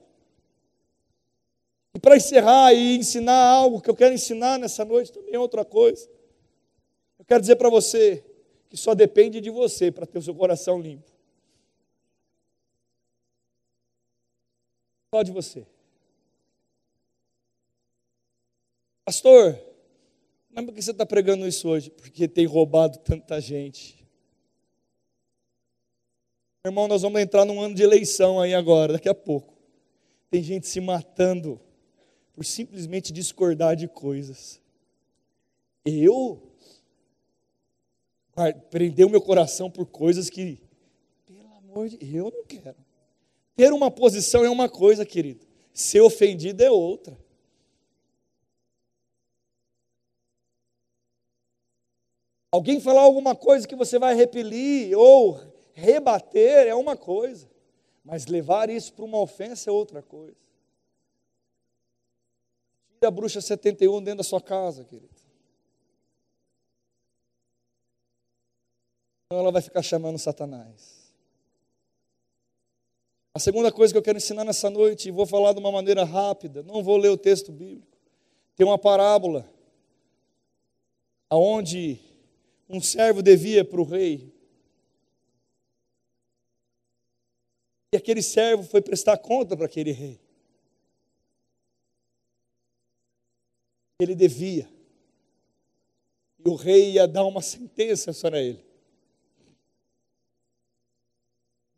E 1.94 1.99
para 1.99 2.16
encerrar 2.16 2.72
e 2.72 2.96
ensinar 2.96 3.51
algo 3.51 3.80
que 3.80 3.90
eu 3.90 3.94
quero 3.94 4.14
ensinar 4.14 4.59
nessa 4.59 4.84
noite 4.84 5.12
também 5.12 5.34
é 5.34 5.38
outra 5.38 5.64
coisa. 5.64 6.09
Eu 7.18 7.24
quero 7.24 7.40
dizer 7.40 7.57
para 7.57 7.68
você 7.68 8.24
que 8.70 8.76
só 8.76 8.94
depende 8.94 9.40
de 9.40 9.51
você 9.51 9.90
para 9.90 10.07
ter 10.07 10.18
o 10.18 10.22
seu 10.22 10.34
coração 10.34 10.80
limpo. 10.80 11.11
Só 15.14 15.22
de 15.22 15.32
você. 15.32 15.66
Pastor, 19.05 19.59
mas 20.51 20.64
por 20.64 20.74
que 20.74 20.82
você 20.82 20.90
está 20.90 21.07
pregando 21.07 21.49
isso 21.49 21.68
hoje? 21.68 21.90
Porque 21.90 22.28
tem 22.28 22.46
roubado 22.46 22.99
tanta 22.99 23.40
gente. 23.40 23.97
Irmão, 26.65 26.89
nós 26.89 27.03
vamos 27.03 27.21
entrar 27.21 27.45
num 27.45 27.61
ano 27.61 27.75
de 27.75 27.83
eleição 27.83 28.41
aí 28.41 28.53
agora, 28.53 28.95
daqui 28.95 29.09
a 29.09 29.15
pouco. 29.15 29.55
Tem 30.31 30.43
gente 30.43 30.67
se 30.67 30.81
matando 30.81 31.61
por 32.35 32.45
simplesmente 32.45 33.13
discordar 33.13 33.77
de 33.77 33.87
coisas. 33.87 34.61
Eu 35.85 36.43
prender 38.71 39.07
o 39.07 39.11
meu 39.11 39.21
coração 39.21 39.71
por 39.71 39.87
coisas 39.87 40.29
que, 40.29 40.61
pelo 41.27 41.55
amor 41.55 41.89
de 41.89 41.97
Deus, 41.97 42.13
eu 42.13 42.31
não 42.31 42.45
quero. 42.45 42.77
Ter 43.57 43.73
uma 43.73 43.91
posição 43.91 44.45
é 44.45 44.51
uma 44.51 44.69
coisa, 44.69 45.05
querido. 45.07 45.47
Ser 45.73 46.01
ofendido 46.01 46.63
é 46.63 46.71
outra. 46.71 47.19
Alguém 52.51 52.81
falar 52.81 53.03
alguma 53.03 53.35
coisa 53.35 53.67
que 53.67 53.77
você 53.77 53.99
vai 53.99 54.15
repelir 54.15 54.97
ou 54.97 55.41
Rebater 55.79 56.66
é 56.66 56.74
uma 56.74 56.97
coisa, 56.97 57.49
mas 58.05 58.26
levar 58.26 58.68
isso 58.68 58.93
para 58.93 59.05
uma 59.05 59.20
ofensa 59.20 59.70
é 59.70 59.72
outra 59.72 60.03
coisa. 60.03 60.37
Tira 62.95 63.07
a 63.07 63.11
bruxa 63.12 63.41
71 63.41 64.03
dentro 64.03 64.18
da 64.18 64.24
sua 64.24 64.41
casa, 64.41 64.85
querido. 64.85 65.14
Então 69.26 69.39
ela 69.39 69.53
vai 69.53 69.62
ficar 69.62 69.83
chamando 69.83 70.18
Satanás. 70.18 71.12
A 73.33 73.39
segunda 73.39 73.70
coisa 73.70 73.95
que 73.95 73.99
eu 73.99 74.03
quero 74.03 74.18
ensinar 74.18 74.45
nessa 74.45 74.68
noite, 74.68 75.09
e 75.09 75.12
vou 75.12 75.26
falar 75.26 75.53
de 75.53 75.61
uma 75.61 75.70
maneira 75.70 76.03
rápida, 76.03 76.61
não 76.64 76.83
vou 76.83 76.97
ler 76.97 77.11
o 77.11 77.16
texto 77.16 77.53
bíblico. 77.53 77.97
Tem 78.57 78.66
uma 78.66 78.79
parábola 78.79 79.49
aonde 81.31 82.01
um 82.68 82.81
servo 82.81 83.22
devia 83.22 83.64
para 83.64 83.81
o 83.81 83.85
rei 83.85 84.37
E 87.93 87.97
aquele 87.97 88.22
servo 88.22 88.62
foi 88.62 88.82
prestar 88.82 89.16
conta 89.18 89.57
para 89.57 89.66
aquele 89.66 89.93
rei. 89.93 90.20
Ele 94.01 94.14
devia. 94.14 94.68
E 96.39 96.49
o 96.49 96.55
rei 96.55 96.93
ia 96.93 97.09
dar 97.09 97.24
uma 97.24 97.43
sentença 97.43 98.12
para 98.12 98.41
ele. 98.41 98.64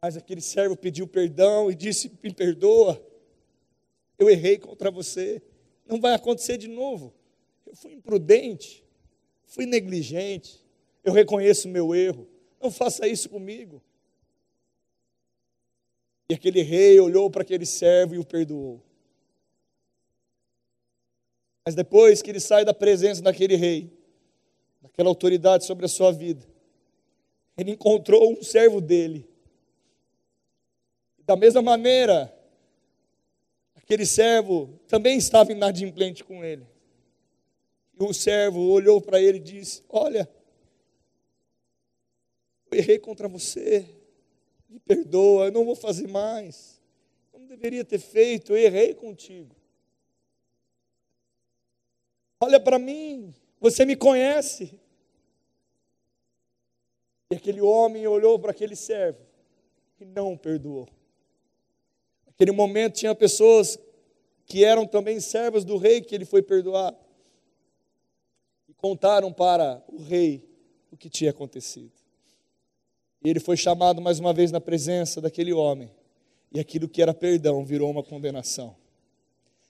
Mas 0.03 0.17
aquele 0.17 0.41
servo 0.41 0.77
pediu 0.77 1.07
perdão 1.07 1.71
e 1.71 1.75
disse: 1.75 2.11
Me 2.23 2.33
perdoa, 2.33 3.01
eu 4.19 4.29
errei 4.29 4.59
contra 4.59 4.91
você, 4.91 5.41
não 5.87 6.01
vai 6.01 6.15
acontecer 6.15 6.59
de 6.59 6.69
novo. 6.69 7.15
Eu 7.67 7.75
fui 7.77 7.93
imprudente, 7.93 8.85
fui 9.45 9.65
negligente, 9.65 10.65
eu 11.05 11.13
reconheço 11.13 11.69
o 11.69 11.71
meu 11.71 11.95
erro, 11.95 12.29
não 12.61 12.71
faça 12.71 13.07
isso 13.07 13.29
comigo. 13.29 13.83
E 16.31 16.35
aquele 16.35 16.63
rei 16.63 17.01
olhou 17.01 17.29
para 17.29 17.43
aquele 17.43 17.67
servo 17.67 18.15
e 18.15 18.19
o 18.19 18.25
perdoou. 18.25 18.81
Mas 21.67 21.75
depois 21.75 22.23
que 22.23 22.31
ele 22.31 22.39
sai 22.39 22.65
da 22.65 22.73
presença 22.73 23.21
daquele 23.21 23.57
rei, 23.57 23.93
daquela 24.81 25.09
autoridade 25.09 25.65
sobre 25.65 25.87
a 25.87 25.89
sua 25.89 26.13
vida, 26.13 26.47
ele 27.59 27.73
encontrou 27.73 28.31
um 28.31 28.45
servo 28.45 28.81
dele. 28.81 29.29
Da 31.27 31.35
mesma 31.35 31.63
maneira, 31.63 32.33
aquele 33.75 34.07
servo 34.07 34.79
também 34.87 35.19
estava 35.19 35.51
inadimplente 35.51 36.23
com 36.23 36.45
ele. 36.45 36.65
E 37.99 38.05
o 38.05 38.15
servo 38.15 38.61
olhou 38.71 39.01
para 39.01 39.21
ele 39.21 39.39
e 39.39 39.43
disse: 39.43 39.83
Olha, 39.89 40.31
eu 42.71 42.79
errei 42.79 43.01
contra 43.01 43.27
você 43.27 44.00
me 44.71 44.79
perdoa, 44.79 45.47
eu 45.47 45.53
não 45.53 45.65
vou 45.65 45.75
fazer 45.75 46.07
mais. 46.07 46.81
Eu 47.33 47.41
não 47.41 47.47
deveria 47.49 47.85
ter 47.85 47.99
feito, 47.99 48.53
eu 48.53 48.57
errei 48.57 48.95
contigo. 48.95 49.55
Olha 52.41 52.61
para 52.61 52.79
mim, 52.79 53.35
você 53.61 53.85
me 53.85 53.97
conhece. 53.97 54.79
E 57.31 57.35
aquele 57.35 57.61
homem 57.61 58.07
olhou 58.07 58.39
para 58.39 58.53
aquele 58.53 58.77
servo 58.77 59.21
e 60.01 60.05
não 60.05 60.33
o 60.33 60.39
perdoou. 60.39 60.89
Naquele 62.27 62.53
momento 62.53 62.95
tinha 62.95 63.15
pessoas 63.15 63.79
que 64.47 64.65
eram 64.65 64.87
também 64.87 65.21
servas 65.21 65.65
do 65.65 65.77
rei 65.77 66.01
que 66.01 66.15
ele 66.15 66.25
foi 66.25 66.43
perdoar. 66.43 66.97
E 68.69 68.75
contaram 68.75 69.33
para 69.33 69.85
o 69.89 69.99
rei 69.99 70.49
o 70.91 70.97
que 70.97 71.11
tinha 71.11 71.31
acontecido. 71.31 72.00
E 73.23 73.29
ele 73.29 73.41
foi 73.41 73.57
chamado 73.57 74.01
mais 74.01 74.19
uma 74.19 74.33
vez 74.33 74.51
na 74.51 74.61
presença 74.61 75.21
daquele 75.21 75.53
homem. 75.53 75.91
E 76.53 76.59
aquilo 76.59 76.89
que 76.89 77.03
era 77.03 77.15
perdão 77.15 77.65
virou 77.65 77.91
uma 77.91 78.03
condenação. 78.03 78.75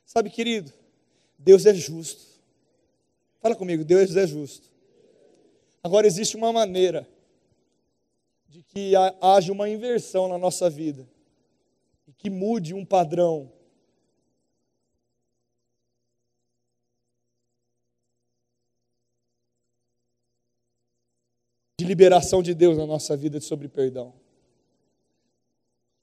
Sabe, 0.05 0.31
querido, 0.31 0.73
Deus 1.39 1.67
é 1.67 1.75
justo. 1.75 2.23
Fala 3.41 3.55
comigo, 3.55 3.85
Deus 3.85 4.15
é 4.17 4.27
justo. 4.27 4.69
Agora 5.83 6.07
existe 6.07 6.37
uma 6.37 6.53
maneira 6.53 7.09
de 8.49 8.63
que 8.63 8.93
haja 9.21 9.53
uma 9.53 9.69
inversão 9.69 10.29
na 10.29 10.37
nossa 10.37 10.69
vida 10.69 11.07
que 12.21 12.29
mude 12.29 12.75
um 12.75 12.85
padrão 12.85 13.51
de 21.81 21.87
liberação 21.87 22.43
de 22.43 22.53
Deus 22.53 22.77
na 22.77 22.85
nossa 22.85 23.17
vida 23.17 23.41
sobre 23.41 23.67
perdão. 23.67 24.13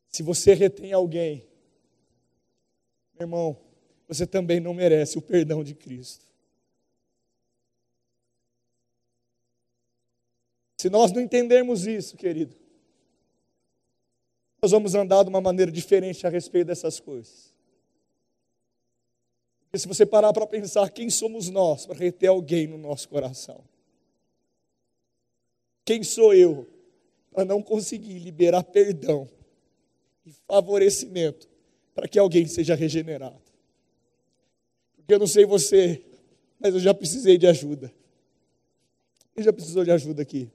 Se 0.10 0.24
você 0.24 0.56
retém 0.56 0.92
alguém, 0.92 1.48
meu 3.14 3.28
irmão, 3.28 3.56
você 4.08 4.26
também 4.26 4.60
não 4.60 4.74
merece 4.74 5.20
o 5.20 5.22
perdão 5.22 5.64
de 5.64 5.76
Cristo. 5.76 6.26
Se 10.78 10.90
nós 10.90 11.12
não 11.12 11.22
entendermos 11.22 11.86
isso, 11.86 12.18
querido, 12.18 12.56
nós 14.60 14.72
vamos 14.72 14.96
andar 14.96 15.22
de 15.22 15.30
uma 15.30 15.42
maneira 15.42 15.72
diferente 15.72 16.26
a 16.26 16.30
respeito 16.32 16.68
dessas 16.68 17.00
coisas. 17.00 17.54
Porque 19.60 19.78
se 19.78 19.88
você 19.88 20.08
parar 20.08 20.34
para 20.34 20.48
pensar 20.48 20.90
quem 20.90 21.08
somos 21.12 21.52
nós 21.52 21.86
para 21.86 22.00
reter 22.00 22.30
alguém 22.30 22.66
no 22.66 22.80
nosso 22.80 23.08
coração, 23.08 23.64
quem 25.88 26.04
sou 26.04 26.34
eu 26.34 26.68
para 27.32 27.46
não 27.46 27.64
conseguir 27.64 28.20
liberar 28.20 28.62
perdão 28.62 29.26
e 30.26 30.34
favorecimento 30.46 31.48
para 31.96 32.10
que 32.10 32.20
alguém 32.20 32.46
seja 32.46 32.76
regenerado. 32.76 33.42
Porque 34.98 35.14
eu 35.14 35.20
não 35.20 35.28
sei 35.28 35.46
você, 35.46 36.04
mas 36.60 36.74
eu 36.74 36.82
já 36.82 36.94
precisei 36.94 37.38
de 37.38 37.48
ajuda. 37.48 37.90
Quem 39.34 39.46
já 39.46 39.54
precisou 39.54 39.86
de 39.86 39.92
ajuda 39.92 40.24
aqui? 40.24 40.52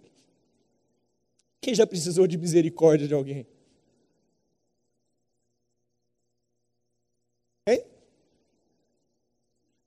Quem 1.63 1.75
já 1.75 1.87
precisou 1.87 2.27
de 2.27 2.37
misericórdia 2.37 3.09
de 3.09 3.15
alguém? 3.15 3.47
Hein? 7.67 7.83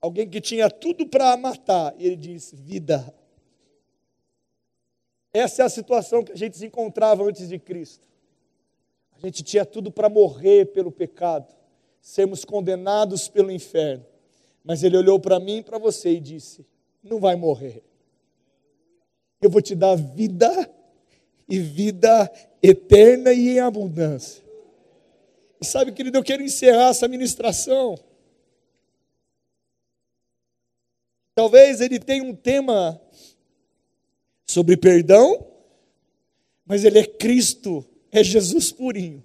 Alguém 0.00 0.28
que 0.28 0.40
tinha 0.40 0.68
tudo 0.68 1.06
para 1.06 1.36
matar, 1.36 1.94
e 2.00 2.04
ele 2.04 2.16
disse: 2.16 2.56
vida. 2.56 3.14
Essa 5.36 5.62
é 5.62 5.66
a 5.66 5.68
situação 5.68 6.24
que 6.24 6.32
a 6.32 6.36
gente 6.36 6.56
se 6.56 6.64
encontrava 6.64 7.22
antes 7.22 7.46
de 7.50 7.58
Cristo. 7.58 8.08
A 9.14 9.26
gente 9.26 9.42
tinha 9.42 9.66
tudo 9.66 9.90
para 9.90 10.08
morrer 10.08 10.64
pelo 10.72 10.90
pecado, 10.90 11.54
sermos 12.00 12.42
condenados 12.42 13.28
pelo 13.28 13.50
inferno. 13.50 14.06
Mas 14.64 14.82
ele 14.82 14.96
olhou 14.96 15.20
para 15.20 15.38
mim 15.38 15.58
e 15.58 15.62
para 15.62 15.76
você 15.76 16.14
e 16.14 16.20
disse: 16.20 16.66
Não 17.02 17.20
vai 17.20 17.36
morrer. 17.36 17.82
Eu 19.38 19.50
vou 19.50 19.60
te 19.60 19.74
dar 19.74 19.94
vida 19.94 20.70
e 21.46 21.58
vida 21.58 22.32
eterna 22.62 23.30
e 23.30 23.50
em 23.50 23.60
abundância. 23.60 24.42
E 25.60 25.66
sabe, 25.66 25.92
querido, 25.92 26.16
eu 26.16 26.24
quero 26.24 26.42
encerrar 26.42 26.88
essa 26.88 27.06
ministração. 27.06 27.98
Talvez 31.34 31.82
ele 31.82 31.98
tenha 31.98 32.24
um 32.24 32.34
tema 32.34 32.98
sobre 34.46 34.76
perdão, 34.76 35.46
mas 36.64 36.84
ele 36.84 36.98
é 36.98 37.06
Cristo, 37.06 37.84
é 38.10 38.22
Jesus 38.22 38.70
purinho. 38.72 39.24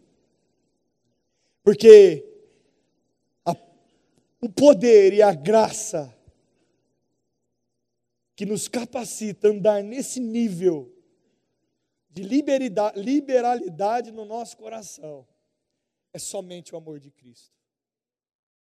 Porque 1.64 2.26
a, 3.46 3.56
o 4.42 4.50
poder 4.50 5.14
e 5.14 5.22
a 5.22 5.34
graça 5.34 6.16
que 8.36 8.46
nos 8.46 8.68
capacita 8.68 9.48
a 9.48 9.52
andar 9.52 9.84
nesse 9.84 10.20
nível 10.20 10.92
de 12.10 12.24
liberalidade 12.24 14.12
no 14.12 14.26
nosso 14.26 14.58
coração 14.58 15.28
é 16.12 16.20
somente 16.20 16.74
o 16.74 16.78
amor 16.78 17.00
de 17.00 17.12
Cristo. 17.12 17.61